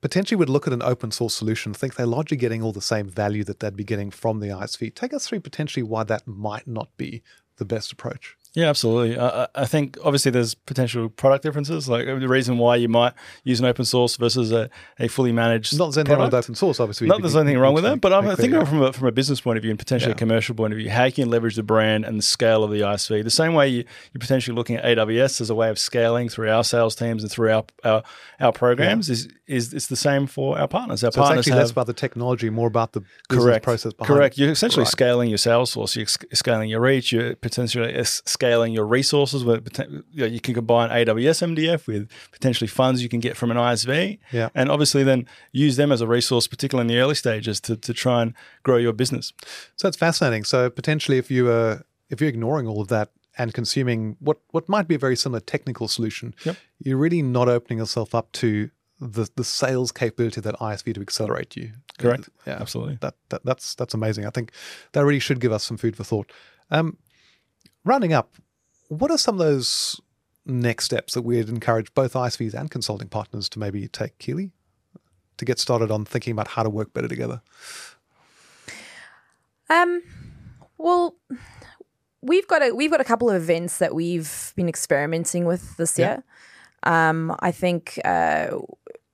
potentially 0.00 0.36
would 0.36 0.48
look 0.48 0.66
at 0.66 0.72
an 0.72 0.82
open 0.82 1.10
source 1.10 1.34
solution, 1.34 1.74
think 1.74 1.94
they're 1.94 2.06
largely 2.06 2.36
getting 2.36 2.62
all 2.62 2.72
the 2.72 2.80
same 2.80 3.08
value 3.08 3.44
that 3.44 3.60
they'd 3.60 3.76
be 3.76 3.84
getting 3.84 4.10
from 4.10 4.40
the 4.40 4.48
ISV. 4.48 4.94
Take 4.94 5.12
us 5.12 5.26
through 5.26 5.40
potentially 5.40 5.82
why 5.82 6.04
that 6.04 6.26
might 6.26 6.66
not 6.66 6.96
be 6.96 7.22
the 7.56 7.64
best 7.64 7.92
approach. 7.92 8.36
Yeah, 8.54 8.68
absolutely. 8.70 9.18
I, 9.18 9.46
I- 9.54 9.64
think 9.66 9.98
obviously 10.02 10.30
there's 10.32 10.54
potential 10.54 11.08
product 11.10 11.42
differences, 11.42 11.88
like 11.88 12.06
the 12.06 12.26
reason 12.28 12.56
why 12.58 12.76
you 12.76 12.88
might 12.88 13.12
use 13.44 13.60
an 13.60 13.66
open 13.66 13.84
source 13.84 14.16
versus 14.16 14.50
a, 14.50 14.70
a 14.98 15.06
fully 15.08 15.30
managed. 15.30 15.78
Not 15.78 15.86
there's 15.86 15.98
anything 15.98 16.16
wrong 16.16 16.24
with 16.26 16.34
open 16.34 16.54
source, 16.54 16.80
obviously. 16.80 17.06
Not 17.06 17.20
there's 17.20 17.36
anything 17.36 17.58
wrong 17.58 17.74
with 17.74 17.84
that, 17.84 18.00
but 18.00 18.12
I 18.12 18.34
think 18.34 18.54
yeah. 18.54 18.64
from 18.64 18.82
a, 18.82 18.92
from 18.92 19.06
a 19.08 19.12
business 19.12 19.40
point 19.42 19.58
of 19.58 19.62
view 19.62 19.70
and 19.70 19.78
potentially 19.78 20.10
Yeah. 20.10 20.16
a 20.16 20.18
commercial 20.18 20.54
point 20.54 20.72
of 20.72 20.78
view, 20.78 20.88
how 20.90 21.04
you 21.04 21.12
can 21.12 21.28
leverage 21.30 21.56
the 21.56 21.62
brand 21.62 22.04
and 22.06 22.18
the 22.18 22.22
scale 22.22 22.64
of 22.64 22.70
the 22.70 22.80
ISV. 22.80 23.22
The 23.22 23.30
same 23.30 23.52
way 23.54 23.68
you, 23.68 23.84
you're 24.12 24.20
potentially 24.20 24.54
looking 24.56 24.76
at 24.76 24.84
AWS 24.84 25.40
as 25.42 25.50
a 25.50 25.54
way 25.54 25.68
of 25.68 25.78
scaling 25.78 26.28
through 26.30 26.50
our 26.50 26.64
sales 26.64 26.94
teams 26.96 27.22
and 27.22 27.30
through 27.30 27.52
our 27.52 27.64
our, 27.84 28.02
our 28.40 28.52
programs 28.52 29.10
is 29.10 29.28
is 29.46 29.72
it's 29.74 29.86
the 29.88 29.96
same 29.96 30.26
for 30.26 30.58
our 30.58 30.68
partners. 30.68 31.04
Our 31.04 31.12
So 31.12 31.20
it's 31.20 31.26
partners 31.26 31.38
actually 31.46 31.52
have, 31.52 31.62
less 31.64 31.70
about 31.72 31.86
the 31.86 31.92
technology, 31.92 32.48
more 32.50 32.68
about 32.68 32.92
the 32.92 33.00
business 33.28 33.44
correct 33.44 33.64
process 33.64 33.92
behind 33.92 34.16
correct 34.16 34.38
you're 34.38 34.50
essentially 34.50 34.82
Right. 34.84 34.90
scaling 34.90 35.28
your 35.28 35.38
sales 35.38 35.72
force 35.74 35.94
you're 35.96 36.06
scaling 36.32 36.70
your 36.70 36.80
reach 36.80 37.12
you're 37.12 37.34
potentially 37.36 37.92
scaling 38.38 38.72
your 38.72 38.86
resources 38.86 39.44
where 39.44 39.60
you, 39.88 40.02
know, 40.22 40.26
you 40.26 40.40
can 40.40 40.54
combine 40.54 40.88
aws 40.90 41.40
mdf 41.52 41.86
with 41.88 42.08
potentially 42.30 42.68
funds 42.68 43.02
you 43.02 43.08
can 43.08 43.20
get 43.20 43.36
from 43.36 43.50
an 43.50 43.56
isv 43.56 44.18
Yeah. 44.32 44.48
and 44.54 44.70
obviously 44.70 45.02
then 45.02 45.26
use 45.64 45.74
them 45.76 45.90
as 45.92 46.00
a 46.00 46.06
resource 46.06 46.46
particularly 46.54 46.84
in 46.86 46.94
the 46.94 47.02
early 47.02 47.14
stages 47.16 47.60
to, 47.66 47.76
to 47.76 47.92
try 47.92 48.22
and 48.22 48.34
grow 48.62 48.76
your 48.86 48.92
business 49.02 49.32
So 49.76 49.88
it's 49.88 49.96
fascinating. 50.06 50.44
So 50.44 50.70
potentially, 50.70 51.18
if 51.18 51.30
you 51.30 51.42
are 51.50 51.72
if 52.12 52.20
you're 52.20 52.30
ignoring 52.36 52.66
all 52.70 52.80
of 52.80 52.88
that 52.88 53.08
and 53.40 53.52
consuming 53.60 54.16
what 54.20 54.38
what 54.54 54.68
might 54.68 54.86
be 54.88 54.94
a 54.94 54.98
very 55.06 55.16
similar 55.16 55.40
technical 55.54 55.86
solution, 55.88 56.26
Yep. 56.46 56.56
you're 56.84 57.02
really 57.06 57.22
not 57.22 57.48
opening 57.56 57.78
yourself 57.82 58.14
up 58.14 58.26
to 58.42 58.70
the 59.14 59.24
the 59.38 59.44
sales 59.44 59.90
capability 59.92 60.40
that 60.46 60.54
ISV 60.70 60.94
to 60.94 61.00
accelerate 61.00 61.50
you. 61.60 61.66
Correct. 61.98 62.28
Yeah. 62.46 62.58
absolutely 62.64 62.96
That, 63.04 63.14
that 63.30 63.42
that's 63.48 63.74
that's 63.78 63.94
amazing. 63.94 64.24
I 64.26 64.30
think 64.36 64.48
that 64.92 65.04
really 65.04 65.20
should 65.26 65.40
give 65.44 65.52
us 65.56 65.64
some 65.68 65.78
food 65.82 65.94
for 65.96 66.04
thought. 66.04 66.28
Um, 66.70 66.96
rounding 67.88 68.12
up, 68.12 68.34
what 68.88 69.10
are 69.10 69.18
some 69.18 69.34
of 69.34 69.46
those 69.46 70.00
next 70.46 70.84
steps 70.86 71.14
that 71.14 71.22
we'd 71.22 71.48
encourage 71.48 71.92
both 71.94 72.12
ISVs 72.14 72.54
and 72.54 72.70
consulting 72.70 73.08
partners 73.08 73.48
to 73.50 73.58
maybe 73.58 73.86
take, 73.88 74.16
Keighley, 74.18 74.52
to 75.36 75.44
get 75.44 75.58
started 75.58 75.90
on 75.90 76.04
thinking 76.04 76.32
about 76.32 76.48
how 76.48 76.62
to 76.62 76.70
work 76.70 76.92
better 76.92 77.08
together? 77.08 77.40
Um, 79.70 80.02
well, 80.78 81.16
we've 82.22 82.46
got 82.48 82.62
a 82.62 82.72
we've 82.74 82.90
got 82.90 83.00
a 83.00 83.04
couple 83.04 83.28
of 83.28 83.36
events 83.36 83.78
that 83.78 83.94
we've 83.94 84.52
been 84.56 84.68
experimenting 84.68 85.44
with 85.44 85.76
this 85.76 85.98
Yeah. 85.98 86.06
year. 86.06 86.24
Um, 86.84 87.34
I 87.40 87.50
think. 87.52 87.98
Uh, 88.04 88.58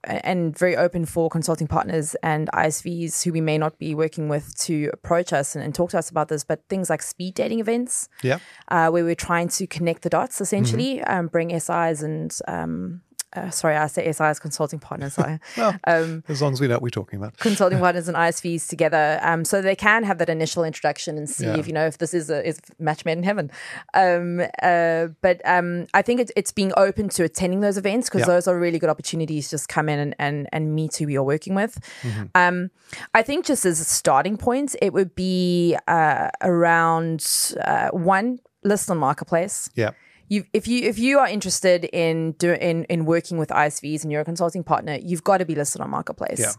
and 0.07 0.57
very 0.59 0.77
open 0.77 1.05
for 1.07 1.29
consulting 1.29 1.67
partners 1.67 2.15
and 2.23 2.49
ISVs 2.55 3.25
who 3.25 3.33
we 3.33 3.41
may 3.41 3.59
not 3.59 3.79
be 3.79 3.95
working 3.95 4.29
with 4.29 4.57
to 4.61 4.91
approach 4.93 5.33
us 5.33 5.55
and, 5.55 5.65
and 5.65 5.75
talk 5.75 5.91
to 5.91 5.99
us 5.99 6.11
about 6.11 6.29
this. 6.29 6.45
But 6.45 6.63
things 6.69 6.91
like 6.91 7.03
speed 7.03 7.35
dating 7.35 7.61
events, 7.61 8.09
Yeah. 8.23 8.39
uh, 8.69 8.89
where 8.91 9.05
we're 9.05 9.15
trying 9.15 9.49
to 9.49 9.67
connect 9.67 10.03
the 10.03 10.11
dots 10.11 10.41
essentially, 10.41 11.03
um, 11.03 11.29
bring 11.29 11.51
SIs 11.59 12.03
and 12.03 12.37
um, 12.49 13.03
uh, 13.35 13.51
sorry, 13.51 13.77
I 13.77 13.87
say 13.89 14.11
SIs 14.11 14.39
consulting 14.39 14.79
partners. 14.79 15.19
I, 15.19 15.39
Well, 15.57 15.77
um, 15.87 16.25
as 16.29 16.41
long 16.43 16.53
as 16.53 16.61
we 16.61 16.69
know 16.69 16.75
what 16.75 16.83
we're 16.83 16.89
talking 16.91 17.19
about. 17.19 17.37
consulting 17.39 17.79
partners 17.87 18.09
and 18.09 18.17
ISVs 18.17 18.69
together, 18.69 19.19
um, 19.23 19.45
so 19.45 19.61
they 19.63 19.77
can 19.77 20.05
have 20.05 20.19
that 20.19 20.29
initial 20.29 20.65
introduction 20.65 21.17
and 21.19 21.29
see 21.29 21.47
Yeah. 21.47 21.57
if 21.59 21.67
you 21.67 21.73
know 21.73 21.87
if 21.87 21.99
this 21.99 22.15
is 22.15 22.31
a 22.31 22.47
is 22.47 22.61
match 22.79 23.05
made 23.05 23.19
in 23.19 23.25
heaven. 23.25 23.51
Um, 23.95 24.41
uh, 24.63 25.09
but 25.21 25.41
um, 25.45 25.87
I 25.95 26.03
think 26.03 26.21
it's 26.21 26.33
it's 26.37 26.53
being 26.53 26.73
open 26.77 27.09
to 27.11 27.25
attending 27.25 27.61
those 27.61 27.77
events 27.77 28.09
because 28.09 28.21
Yeah. 28.21 28.35
those 28.35 28.49
are 28.49 28.59
really 28.59 28.79
good 28.79 28.91
opportunities. 28.91 29.49
to 29.49 29.51
Just 29.57 29.69
come 29.69 29.89
in 29.89 29.99
and 29.99 30.15
and, 30.19 30.49
and 30.53 30.75
meet 30.75 30.97
who 30.97 31.09
you're 31.09 31.23
working 31.23 31.55
with. 31.55 31.79
Mm-hmm. 32.03 32.25
Um, 32.35 32.71
I 33.15 33.23
think 33.23 33.47
just 33.47 33.65
as 33.67 33.81
a 33.81 33.85
starting 33.85 34.37
point, 34.37 34.77
it 34.81 34.93
would 34.93 35.15
be 35.15 35.77
uh, 35.89 36.31
around 36.43 37.27
uh, 37.65 37.89
one 37.91 38.39
list 38.63 38.91
on 38.91 38.99
marketplace 38.99 39.69
Yeah. 39.75 39.91
You 40.29 40.45
if 40.53 40.67
you 40.67 40.89
if 40.89 40.99
you 40.99 41.19
are 41.19 41.29
interested 41.29 41.85
in 41.85 42.33
do, 42.33 42.53
in 42.53 42.85
in 42.85 43.05
working 43.05 43.39
with 43.39 43.49
ISVs 43.51 44.03
and 44.03 44.11
you're 44.13 44.23
a 44.23 44.25
consulting 44.25 44.65
partner, 44.65 44.99
you've 45.03 45.25
got 45.25 45.39
to 45.39 45.45
be 45.45 45.55
listed 45.55 45.81
on 45.81 45.91
marketplace. 45.91 46.41
Yeah. 46.41 46.53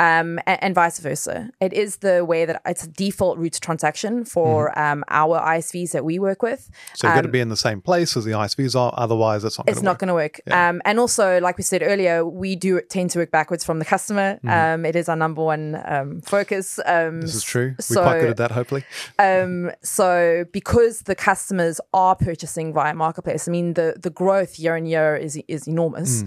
Um, 0.00 0.38
and, 0.46 0.62
and 0.62 0.74
vice 0.76 1.00
versa. 1.00 1.50
It 1.60 1.72
is 1.72 1.96
the 1.96 2.24
way 2.24 2.44
that 2.44 2.62
it's 2.64 2.84
a 2.84 2.88
default 2.88 3.36
route 3.36 3.54
to 3.54 3.60
transaction 3.60 4.24
for 4.24 4.70
Mm-hmm. 4.70 4.80
um, 4.80 5.04
our 5.08 5.40
ISVs 5.40 5.90
that 5.90 6.04
we 6.04 6.20
work 6.20 6.40
with. 6.42 6.70
So 6.94 7.08
you've 7.08 7.16
got 7.16 7.22
to 7.22 7.28
be 7.28 7.40
in 7.40 7.48
the 7.48 7.56
same 7.56 7.80
place 7.80 8.16
as 8.16 8.24
the 8.24 8.30
ISVs 8.30 8.76
are, 8.78 8.94
otherwise 8.96 9.42
it's 9.42 9.58
not 9.58 9.66
going 9.66 9.72
Um, 9.72 9.72
It's 9.72 9.80
to 9.80 9.84
not 9.84 9.90
work. 9.94 9.98
going 9.98 10.08
to 10.08 10.14
work. 10.14 10.40
Um, 10.56 10.82
and 10.84 11.00
also, 11.00 11.40
like 11.40 11.58
we 11.58 11.64
said 11.64 11.82
earlier, 11.82 12.24
we 12.24 12.54
do 12.54 12.80
tend 12.88 13.10
to 13.10 13.18
work 13.18 13.32
backwards 13.32 13.64
from 13.64 13.80
the 13.80 13.84
customer. 13.84 14.38
Um, 14.46 14.86
it 14.86 14.94
is 14.94 15.08
our 15.08 15.16
number 15.16 15.42
one 15.42 15.82
um, 15.84 16.20
focus. 16.20 16.78
Um, 16.86 16.94
Mm-hmm. 17.08 17.20
This 17.22 17.34
is 17.34 17.42
true. 17.42 17.74
We're 17.90 18.02
quite 18.02 18.20
good 18.20 18.30
at 18.30 18.36
that, 18.36 18.50
hopefully. 18.52 18.84
um, 19.18 19.72
so 19.82 20.44
because 20.52 21.00
the 21.02 21.14
customers 21.16 21.80
are 21.92 22.14
purchasing 22.14 22.72
via 22.72 22.94
marketplace, 22.94 23.07
I 23.48 23.50
mean 23.50 23.74
the 23.74 23.94
the 24.00 24.10
growth 24.10 24.58
year 24.58 24.76
on 24.76 24.86
year 24.86 25.16
is 25.16 25.36
is 25.48 25.66
enormous. 25.68 26.24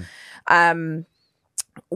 Um, 0.47 1.05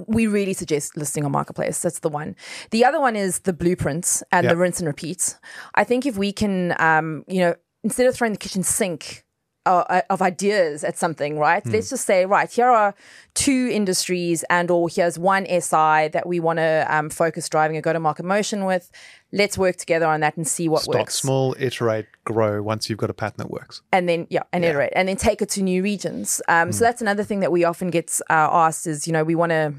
we 0.07 0.27
really 0.27 0.53
suggest 0.53 0.95
listing 0.95 1.25
on 1.25 1.31
marketplace. 1.31 1.81
That's 1.81 1.99
the 1.99 2.09
one. 2.09 2.35
The 2.71 2.85
other 2.85 2.99
one 2.99 3.15
is 3.15 3.39
the 3.39 3.53
blueprints 3.53 4.23
and 4.31 4.45
Yeah. 4.45 4.51
the 4.51 4.57
rinse 4.57 4.79
and 4.79 4.87
repeat. 4.87 5.35
I 5.75 5.83
think 5.83 6.05
if 6.05 6.17
we 6.17 6.31
can, 6.31 6.75
um, 6.79 7.25
you 7.27 7.39
know, 7.41 7.55
instead 7.83 8.07
of 8.07 8.15
throwing 8.15 8.33
the 8.33 8.39
kitchen 8.39 8.63
sink 8.63 9.23
uh, 9.65 10.01
of 10.11 10.21
ideas 10.21 10.83
at 10.83 10.95
something, 10.95 11.39
right? 11.39 11.65
Let's 11.65 11.89
just 11.89 12.05
say, 12.05 12.25
right, 12.27 12.49
here 12.51 12.69
are 12.69 12.93
two 13.33 13.67
industries, 13.71 14.43
and 14.49 14.69
or 14.69 14.87
here's 14.89 15.17
one 15.17 15.45
SI 15.47 16.07
that 16.09 16.23
we 16.27 16.39
want 16.39 16.57
to 16.57 16.85
um, 16.87 17.09
focus 17.09 17.49
driving 17.49 17.75
a 17.75 17.81
go-to-market 17.81 18.25
motion 18.25 18.65
with. 18.65 18.91
Let's 19.35 19.57
work 19.57 19.75
together 19.75 20.05
on 20.07 20.21
that 20.21 20.37
and 20.37 20.47
see 20.47 20.69
what 20.69 20.79
works. 20.79 20.83
Start 20.85 20.97
works. 20.97 21.15
small, 21.15 21.55
iterate, 21.59 22.07
grow 22.23 22.61
once 22.61 22.89
you've 22.89 22.97
got 22.97 23.09
a 23.09 23.13
pattern 23.13 23.37
that 23.39 23.51
works. 23.51 23.81
and 23.91 24.07
then 24.09 24.27
yeah 24.29 24.43
and 24.53 24.63
iterate 24.65 24.93
and 24.95 25.07
then 25.07 25.17
take 25.17 25.41
it 25.41 25.49
to 25.49 25.61
new 25.61 25.83
regions. 25.83 26.41
Um, 26.47 26.71
so 26.71 26.85
that's 26.85 27.01
another 27.01 27.23
thing 27.23 27.41
that 27.41 27.51
we 27.51 27.63
often 27.65 27.89
get 27.89 28.19
uh, 28.29 28.33
asked 28.33 28.87
is 28.87 29.07
you 29.07 29.13
know 29.13 29.23
we 29.23 29.35
want 29.35 29.51
to 29.51 29.73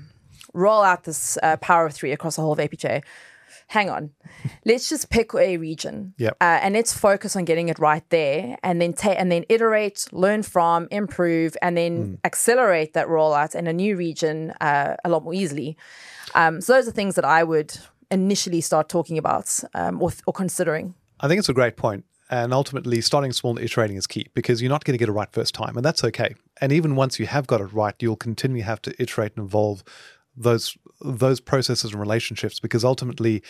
roll 0.52 0.82
out 0.82 1.04
this 1.04 1.38
uh, 1.42 1.57
power 1.57 1.86
of 1.86 1.94
three 1.94 2.12
across 2.12 2.36
the 2.36 2.42
whole 2.42 2.52
of 2.52 2.59
apj 2.59 3.02
hang 3.68 3.90
on. 3.90 4.11
Let's 4.64 4.88
just 4.88 5.11
pick 5.11 5.34
a 5.34 5.57
region. 5.57 6.14
Yep. 6.18 6.36
uh, 6.40 6.59
and 6.62 6.74
let's 6.74 6.92
focus 6.92 7.36
on 7.36 7.44
getting 7.44 7.68
it 7.68 7.78
right 7.78 8.09
there 8.11 8.57
and 8.62 8.80
then 8.80 8.92
take 8.92 9.18
and 9.18 9.30
then 9.30 9.44
iterate 9.48 10.07
learn 10.12 10.42
from 10.42 10.88
improve 10.90 11.57
and 11.62 11.76
then 11.76 12.18
accelerate 12.24 12.94
that 12.94 13.09
rollout 13.09 13.54
in 13.54 13.66
a 13.66 13.72
new 13.72 13.96
region 13.96 14.52
uh, 14.61 14.96
a 15.04 15.09
lot 15.09 15.24
more 15.24 15.34
easily. 15.34 15.76
Um, 16.34 16.61
so 16.61 16.74
those 16.74 16.88
are 16.88 16.92
things 16.92 17.14
that 17.14 17.24
i 17.24 17.42
would 17.42 17.76
initially 18.11 18.61
start 18.61 18.88
talking 18.88 19.18
about 19.18 19.61
um, 19.74 20.02
or, 20.02 20.12
or 20.26 20.32
considering 20.32 20.94
I 21.20 21.28
think 21.28 21.38
it's 21.38 21.48
a 21.48 21.54
great 21.54 21.76
point. 21.76 22.04
And 22.28 22.52
ultimately, 22.52 23.00
starting 23.00 23.32
small 23.32 23.57
and 23.57 23.64
iterating 23.64 23.96
is 23.96 24.07
key 24.07 24.26
because 24.34 24.61
you're 24.61 24.68
not 24.68 24.84
going 24.84 24.94
to 24.94 24.98
get 24.98 25.09
it 25.09 25.12
right 25.12 25.30
first 25.32 25.54
time. 25.54 25.76
And 25.76 25.84
that's 25.84 26.02
okay. 26.02 26.34
And 26.61 26.72
even 26.72 26.96
once 26.96 27.20
you 27.20 27.26
have 27.26 27.46
got 27.46 27.61
it 27.61 27.72
right, 27.72 27.94
you'll 28.00 28.16
continually 28.16 28.62
have 28.62 28.82
to 28.82 29.00
iterate 29.00 29.36
and 29.36 29.46
evolve 29.46 29.84
those 30.36 30.76
those 31.00 31.40
processes 31.40 31.92
and 31.92 32.00
relationships 32.00 32.59
because 32.59 32.84
ultimately 32.84 33.42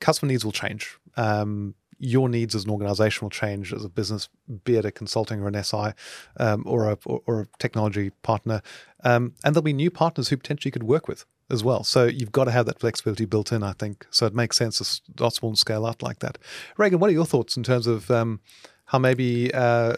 customer 0.00 0.32
needs 0.32 0.44
will 0.44 0.52
change. 0.52 0.98
Um, 1.16 1.74
your 2.00 2.28
needs 2.28 2.54
as 2.54 2.64
an 2.64 2.70
organization 2.70 3.24
will 3.24 3.30
change 3.30 3.72
as 3.72 3.84
a 3.84 3.88
business, 3.88 4.28
be 4.64 4.76
it 4.76 4.84
a 4.84 4.92
consulting 4.92 5.40
or 5.40 5.48
an 5.48 5.62
SI 5.62 5.92
um, 6.38 6.62
or, 6.64 6.90
a, 6.90 6.98
or, 7.04 7.22
or 7.26 7.40
a 7.40 7.46
technology 7.58 8.10
partner. 8.22 8.62
Um, 9.02 9.34
and 9.44 9.54
there'll 9.54 9.62
be 9.62 9.72
new 9.72 9.90
partners 9.90 10.28
who 10.28 10.36
potentially 10.36 10.70
could 10.70 10.84
work 10.84 11.08
with 11.08 11.24
as 11.50 11.64
well. 11.64 11.84
So 11.84 12.04
you've 12.04 12.32
got 12.32 12.44
to 12.44 12.50
have 12.50 12.66
that 12.66 12.78
flexibility 12.78 13.24
built 13.24 13.52
in, 13.52 13.62
I 13.62 13.72
think. 13.72 14.06
So 14.10 14.26
it 14.26 14.34
makes 14.34 14.56
sense 14.56 14.78
to 14.78 14.84
start 14.84 15.34
small 15.34 15.50
and 15.50 15.58
scale 15.58 15.86
out 15.86 16.02
like 16.02 16.18
that. 16.20 16.38
Reagan, 16.76 16.98
what 16.98 17.08
are 17.10 17.14
your 17.14 17.24
thoughts 17.24 17.56
in 17.56 17.62
terms 17.62 17.86
of 17.86 18.10
um, 18.10 18.40
how 18.86 18.98
maybe 18.98 19.52
uh, 19.54 19.94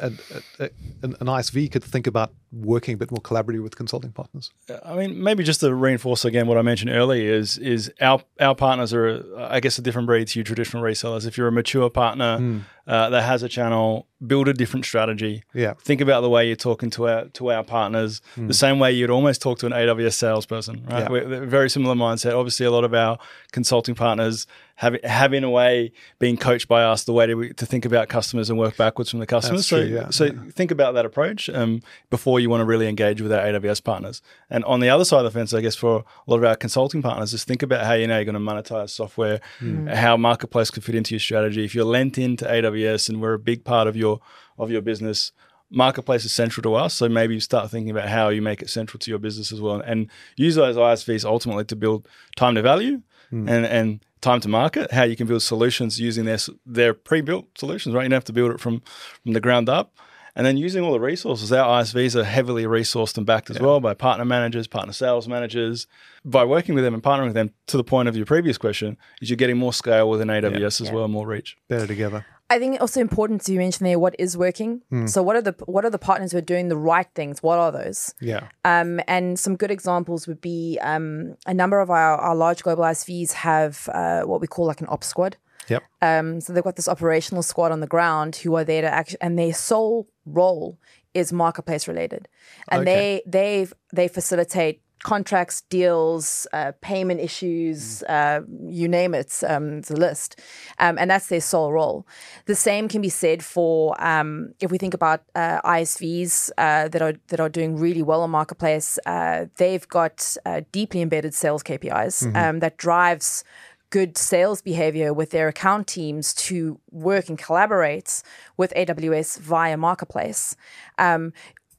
a, 0.00 0.12
a, 0.58 0.70
an 1.02 1.14
ISV 1.14 1.70
could 1.72 1.84
think 1.84 2.06
about 2.06 2.32
working 2.52 2.94
a 2.94 2.96
bit 2.96 3.10
more 3.10 3.20
collaboratively 3.20 3.62
with 3.62 3.76
consulting 3.76 4.12
partners? 4.12 4.50
I 4.84 4.94
mean, 4.94 5.22
maybe 5.22 5.44
just 5.44 5.60
to 5.60 5.74
reinforce 5.74 6.24
again 6.24 6.46
what 6.46 6.58
I 6.58 6.62
mentioned 6.62 6.90
earlier 6.90 7.32
is 7.32 7.58
is 7.58 7.92
our 8.00 8.22
our 8.40 8.54
partners 8.54 8.92
are, 8.92 9.22
I 9.38 9.60
guess, 9.60 9.78
a 9.78 9.82
different 9.82 10.06
breed 10.06 10.28
to 10.28 10.38
your 10.38 10.44
traditional 10.44 10.82
resellers. 10.82 11.26
If 11.26 11.36
you're 11.36 11.48
a 11.48 11.52
mature 11.52 11.90
partner 11.90 12.62
uh, 12.88 13.10
that 13.10 13.22
has 13.22 13.42
a 13.42 13.48
channel, 13.48 14.06
build 14.26 14.48
a 14.48 14.54
different 14.54 14.86
strategy. 14.86 15.42
Yeah. 15.52 15.74
Think 15.74 16.00
about 16.00 16.22
the 16.22 16.30
way 16.30 16.46
you're 16.46 16.56
talking 16.56 16.88
to 16.90 17.08
our 17.08 17.24
to 17.26 17.52
our 17.52 17.62
partners, 17.62 18.22
the 18.36 18.54
same 18.54 18.78
way 18.78 18.92
you'd 18.92 19.10
almost 19.10 19.42
talk 19.42 19.58
to 19.58 19.66
an 19.66 19.72
AWS 19.72 20.14
salesperson. 20.14 20.86
Right? 20.90 21.00
Yeah. 21.00 21.08
We're, 21.08 21.46
very 21.46 21.68
similar 21.68 21.94
mindset. 21.94 22.34
Obviously, 22.34 22.64
a 22.64 22.70
lot 22.70 22.84
of 22.84 22.94
our 22.94 23.18
consulting 23.52 23.94
partners 23.94 24.46
have 24.76 24.96
have 25.04 25.34
in 25.34 25.44
a 25.44 25.50
way 25.50 25.92
been 26.18 26.36
coached 26.36 26.68
by 26.68 26.84
us 26.84 27.04
the 27.04 27.12
way 27.12 27.26
to, 27.26 27.52
to 27.52 27.66
think 27.66 27.84
about 27.84 28.08
customers 28.08 28.48
and 28.48 28.58
work 28.58 28.76
backwards 28.76 29.10
from 29.10 29.18
the 29.18 29.26
customers. 29.26 29.66
so 29.66 29.82
true, 29.82 29.94
yeah. 29.94 30.08
so 30.10 30.30
think 30.52 30.70
about 30.70 30.94
that 30.94 31.04
approach 31.04 31.50
um, 31.50 31.82
before 32.10 32.37
you 32.38 32.50
want 32.50 32.60
to 32.60 32.64
really 32.64 32.88
engage 32.88 33.20
with 33.20 33.32
our 33.32 33.40
AWS 33.40 33.82
partners. 33.82 34.22
And 34.50 34.64
on 34.64 34.80
the 34.80 34.88
other 34.88 35.04
side 35.04 35.24
of 35.24 35.24
the 35.24 35.38
fence, 35.38 35.54
I 35.54 35.60
guess 35.60 35.76
for 35.76 35.98
a 35.98 36.30
lot 36.30 36.38
of 36.38 36.44
our 36.44 36.56
consulting 36.56 37.02
partners, 37.02 37.32
is 37.32 37.44
think 37.44 37.62
about 37.62 37.84
how 37.84 37.94
you 37.94 38.06
know 38.06 38.16
you're 38.16 38.24
going 38.24 38.34
to 38.34 38.40
monetize 38.40 38.90
software, 38.90 39.40
hmm. 39.58 39.86
how 39.88 40.16
marketplace 40.16 40.70
could 40.70 40.84
fit 40.84 40.94
into 40.94 41.14
your 41.14 41.20
strategy. 41.20 41.64
If 41.64 41.74
you're 41.74 41.84
lent 41.84 42.18
into 42.18 42.44
AWS 42.44 43.08
and 43.08 43.20
we're 43.20 43.34
a 43.34 43.38
big 43.38 43.64
part 43.64 43.88
of 43.88 43.96
your 43.96 44.20
of 44.58 44.70
your 44.70 44.82
business, 44.82 45.32
marketplace 45.70 46.24
is 46.24 46.32
central 46.32 46.62
to 46.62 46.74
us. 46.74 46.94
So 46.94 47.08
maybe 47.08 47.34
you 47.34 47.40
start 47.40 47.70
thinking 47.70 47.90
about 47.90 48.08
how 48.08 48.28
you 48.28 48.42
make 48.42 48.62
it 48.62 48.70
central 48.70 48.98
to 49.00 49.10
your 49.10 49.18
business 49.18 49.52
as 49.52 49.60
well, 49.60 49.80
and 49.80 50.08
use 50.36 50.54
those 50.54 50.76
ISVs 50.76 51.24
ultimately 51.24 51.64
to 51.66 51.76
build 51.76 52.08
time 52.36 52.54
to 52.54 52.62
value 52.62 53.02
hmm. 53.30 53.48
and 53.48 53.66
and 53.66 54.00
time 54.20 54.40
to 54.40 54.48
market. 54.48 54.90
How 54.92 55.04
you 55.04 55.16
can 55.16 55.26
build 55.26 55.42
solutions 55.42 56.00
using 56.00 56.24
their 56.24 56.38
their 56.66 56.94
pre-built 56.94 57.46
solutions, 57.56 57.94
right? 57.94 58.02
You 58.02 58.08
don't 58.08 58.16
have 58.16 58.24
to 58.24 58.32
build 58.32 58.52
it 58.52 58.60
from 58.60 58.82
from 59.22 59.32
the 59.32 59.40
ground 59.40 59.68
up. 59.68 59.94
And 60.38 60.46
then 60.46 60.56
using 60.56 60.84
all 60.84 60.92
the 60.92 61.00
resources, 61.00 61.50
our 61.52 61.82
ISVs 61.82 62.14
are 62.14 62.22
heavily 62.22 62.62
resourced 62.62 63.16
and 63.16 63.26
backed 63.26 63.50
as 63.50 63.58
well 63.58 63.80
by 63.80 63.92
partner 63.92 64.24
managers, 64.24 64.68
partner 64.68 64.92
sales 64.92 65.26
managers. 65.26 65.88
By 66.24 66.44
working 66.44 66.76
with 66.76 66.84
them 66.84 66.94
and 66.94 67.02
partnering 67.02 67.24
with 67.26 67.34
them, 67.34 67.50
to 67.66 67.76
the 67.76 67.82
point 67.82 68.08
of 68.08 68.16
your 68.16 68.24
previous 68.24 68.56
question, 68.56 68.96
is 69.20 69.28
you're 69.28 69.36
getting 69.36 69.58
more 69.58 69.72
scale 69.72 70.08
within 70.08 70.28
AWS 70.28 70.80
as 70.80 70.88
Yeah. 70.88 70.92
well, 70.94 71.08
more 71.08 71.26
reach. 71.26 71.56
Better 71.68 71.88
together. 71.88 72.24
I 72.50 72.58
think 72.60 72.80
also 72.80 73.00
important 73.00 73.42
to 73.46 73.52
mention 73.56 73.84
there 73.84 73.98
what 73.98 74.14
is 74.18 74.36
working. 74.38 74.80
So 75.06 75.22
what 75.22 75.36
are 75.36 75.42
the 75.42 75.54
what 75.66 75.84
are 75.84 75.90
the 75.90 75.98
partners 75.98 76.32
who 76.32 76.38
are 76.38 76.48
doing 76.54 76.68
the 76.68 76.78
right 76.78 77.08
things? 77.14 77.42
What 77.42 77.58
are 77.58 77.70
those? 77.72 78.14
Yeah. 78.20 78.48
Um, 78.64 79.00
and 79.06 79.38
some 79.38 79.54
good 79.56 79.70
examples 79.72 80.26
would 80.28 80.40
be 80.40 80.78
um, 80.80 81.36
a 81.46 81.52
number 81.52 81.80
of 81.80 81.90
our, 81.90 82.16
our 82.16 82.34
large 82.34 82.62
global 82.62 82.84
ISVs 82.84 83.32
have 83.32 83.88
uh, 83.92 84.22
what 84.22 84.40
we 84.40 84.46
call 84.46 84.66
like 84.66 84.80
an 84.80 84.86
ops 84.88 85.08
squad. 85.08 85.36
Yep. 85.68 85.82
Um, 86.02 86.40
so 86.40 86.52
they've 86.52 86.64
got 86.64 86.76
this 86.76 86.88
operational 86.88 87.42
squad 87.42 87.72
on 87.72 87.80
the 87.80 87.86
ground 87.86 88.36
who 88.36 88.54
are 88.56 88.64
there 88.64 88.82
to 88.82 88.92
act, 88.92 89.16
and 89.20 89.38
their 89.38 89.54
sole 89.54 90.06
role 90.24 90.78
is 91.14 91.32
marketplace 91.32 91.88
related, 91.88 92.28
and 92.68 92.82
Okay. 92.82 92.92
they 92.92 93.22
they 93.26 93.66
they 93.92 94.08
facilitate 94.08 94.82
contracts, 95.02 95.60
deals, 95.70 96.46
uh, 96.52 96.72
payment 96.80 97.20
issues, 97.20 98.02
uh, 98.04 98.40
you 98.66 98.88
name 98.88 99.14
it, 99.14 99.42
um, 99.46 99.78
it's 99.78 99.90
a 99.92 99.96
list, 99.96 100.40
um, 100.80 100.98
and 100.98 101.08
that's 101.10 101.28
their 101.28 101.40
sole 101.40 101.72
role. 101.72 102.06
The 102.46 102.56
same 102.56 102.88
can 102.88 103.00
be 103.00 103.08
said 103.08 103.44
for 103.44 103.94
um, 104.04 104.54
if 104.60 104.70
we 104.70 104.78
think 104.78 104.94
about 104.94 105.22
uh, 105.36 105.60
ISVs 105.62 106.50
uh, 106.58 106.88
that 106.88 107.00
are 107.00 107.14
that 107.28 107.40
are 107.40 107.48
doing 107.48 107.76
really 107.76 108.02
well 108.02 108.22
on 108.22 108.30
marketplace. 108.30 108.98
Uh, 109.06 109.46
they've 109.56 109.86
got 109.88 110.36
uh, 110.44 110.62
deeply 110.72 111.00
embedded 111.00 111.34
sales 111.34 111.62
KPIs 111.62 112.34
um, 112.36 112.58
that 112.60 112.76
drives 112.76 113.44
good 113.90 114.18
sales 114.18 114.60
behavior 114.60 115.12
with 115.12 115.30
their 115.30 115.48
account 115.48 115.86
teams 115.86 116.34
to 116.34 116.78
work 116.90 117.28
and 117.28 117.38
collaborate 117.38 118.22
with 118.56 118.72
AWS 118.74 119.38
via 119.38 119.76
marketplace. 119.76 120.56
Um, 120.98 121.32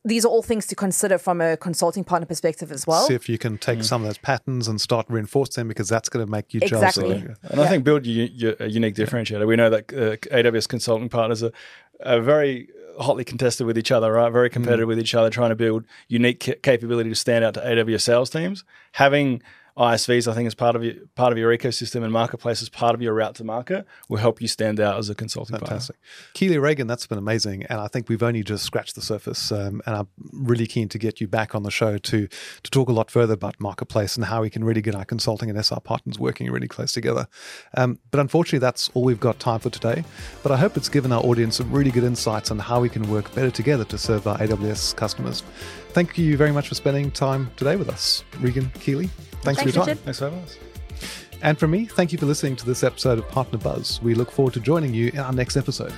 these 0.05 0.24
are 0.24 0.30
all 0.30 0.41
things 0.41 0.66
to 0.68 0.76
consider 0.76 1.18
from 1.18 1.41
a 1.41 1.57
consulting 1.57 2.03
partner 2.03 2.26
perspective 2.26 2.72
as 2.72 2.88
well. 2.88 3.05
See 3.05 3.14
if 3.14 3.28
you 3.28 3.38
can 3.38 3.57
take 3.57 3.84
some 3.84 4.01
of 4.01 4.07
those 4.07 4.18
patterns 4.18 4.68
and 4.68 4.80
start 4.80 5.05
reinforce 5.10 5.55
them 5.55 5.68
because 5.68 5.89
that's 5.89 6.07
going 6.07 6.26
to 6.26 6.32
make 6.32 6.53
you 6.53 6.62
gel. 6.62 6.82
Exactly. 6.82 7.22
So, 7.22 7.34
And 7.43 7.62
I 7.62 7.68
think 7.68 7.84
build 7.84 8.05
your, 8.05 8.28
your, 8.28 8.55
a 8.60 8.68
unique 8.68 8.95
differentiator. 8.95 9.45
We 9.45 9.57
know 9.57 9.70
that 9.70 9.93
uh, 9.93 10.16
AWS 10.36 10.70
consulting 10.70 11.10
partners 11.10 11.43
are, 11.43 11.51
are 12.05 12.22
very 12.22 12.70
hotly 12.99 13.26
contested 13.26 13.68
with 13.68 13.78
each 13.78 13.91
other, 13.91 14.12
right? 14.12 14.32
Very 14.32 14.49
competitive 14.49 14.88
with 14.88 14.99
each 14.99 15.16
other, 15.16 15.30
trying 15.30 15.49
to 15.49 15.55
build 15.55 15.86
unique 16.07 16.43
ca- 16.45 16.55
capability 16.64 17.10
to 17.10 17.16
stand 17.16 17.43
out 17.43 17.53
to 17.55 17.62
AWS 17.62 18.01
sales 18.01 18.30
teams. 18.30 18.64
Having 18.93 19.41
ISVs, 19.80 20.30
I 20.30 20.36
think, 20.36 20.46
as 20.46 20.56
part 20.56 20.76
of 20.76 20.84
your 20.84 20.96
part 21.16 21.32
of 21.32 21.38
your 21.38 21.56
ecosystem 21.56 22.04
and 22.04 22.12
marketplace 22.12 22.62
as 22.62 22.68
part 22.68 22.94
of 22.94 23.02
your 23.02 23.14
route 23.14 23.36
to 23.36 23.46
market 23.46 23.88
will 24.10 24.18
help 24.18 24.42
you 24.42 24.48
stand 24.48 24.80
out 24.80 24.98
as 24.98 25.10
a 25.10 25.16
consulting 25.16 25.58
Fantastic. 25.58 25.96
Keighley 26.34 26.58
Reagan, 26.58 26.86
that's 26.86 27.08
been 27.08 27.18
amazing. 27.18 27.64
And 27.64 27.80
I 27.80 27.88
think 27.88 28.10
we've 28.10 28.22
only 28.22 28.44
just 28.44 28.66
scratched 28.66 28.96
the 28.96 29.02
surface. 29.02 29.54
Um, 29.54 29.82
and 29.86 29.96
I'm 29.96 30.08
really 30.34 30.68
keen 30.68 30.90
to 30.90 30.98
get 30.98 31.22
you 31.22 31.30
back 31.30 31.56
on 31.56 31.64
the 31.64 31.72
show 31.72 31.98
to 31.98 32.28
to 32.28 32.72
talk 32.72 32.90
a 32.90 32.92
lot 32.92 33.10
further 33.10 33.34
about 33.34 33.56
Marketplace 33.60 34.18
and 34.18 34.26
how 34.26 34.42
we 34.42 34.50
can 34.50 34.66
really 34.66 34.82
get 34.82 34.96
our 34.96 35.06
consulting 35.06 35.50
and 35.50 35.58
SR 35.58 35.80
partners 35.80 36.20
working 36.20 36.52
really 36.52 36.68
close 36.68 36.92
together. 36.92 37.28
Um, 37.78 38.00
but 38.12 38.20
unfortunately, 38.20 38.60
that's 38.60 38.90
all 38.94 39.04
we've 39.04 39.20
got 39.20 39.40
time 39.40 39.60
for 39.60 39.70
today. 39.70 40.04
But 40.44 40.52
I 40.52 40.58
hope 40.58 40.76
it's 40.76 40.90
given 40.90 41.14
our 41.14 41.24
audience 41.24 41.56
some 41.56 41.72
really 41.72 41.92
good 41.92 42.04
insights 42.04 42.52
on 42.52 42.60
how 42.60 42.82
we 42.82 42.90
can 42.90 43.10
work 43.10 43.34
better 43.34 43.52
together 43.52 43.86
to 43.86 43.98
serve 43.98 44.28
our 44.28 44.38
AWS 44.40 44.94
customers. 44.98 45.42
Thank 45.90 46.18
you 46.18 46.36
very 46.36 46.52
much 46.52 46.68
for 46.68 46.76
spending 46.76 47.12
time 47.12 47.50
today 47.56 47.78
with 47.78 47.90
us, 47.90 48.26
Reagan 48.42 48.72
Keighley. 48.82 49.10
Thanks, 49.42 49.62
Thanks, 49.62 49.62
for 49.62 49.68
your 49.68 49.86
time. 49.86 49.88
Richard. 49.88 50.04
Thanks 50.04 50.20
for 50.20 50.26
having 50.26 50.40
us. 50.42 50.58
And 51.42 51.58
from 51.58 51.72
me, 51.72 51.86
thank 51.86 52.12
you 52.12 52.18
for 52.18 52.26
listening 52.26 52.56
to 52.58 52.66
this 52.66 52.84
episode 52.84 53.18
of 53.20 53.28
Partner 53.30 53.58
Buzz. 53.58 54.02
We 54.02 54.14
look 54.14 54.32
forward 54.32 54.54
to 54.56 54.60
joining 54.60 54.94
you 54.94 55.10
in 55.10 55.20
our 55.20 55.32
next 55.32 55.56
episode. 55.56 55.94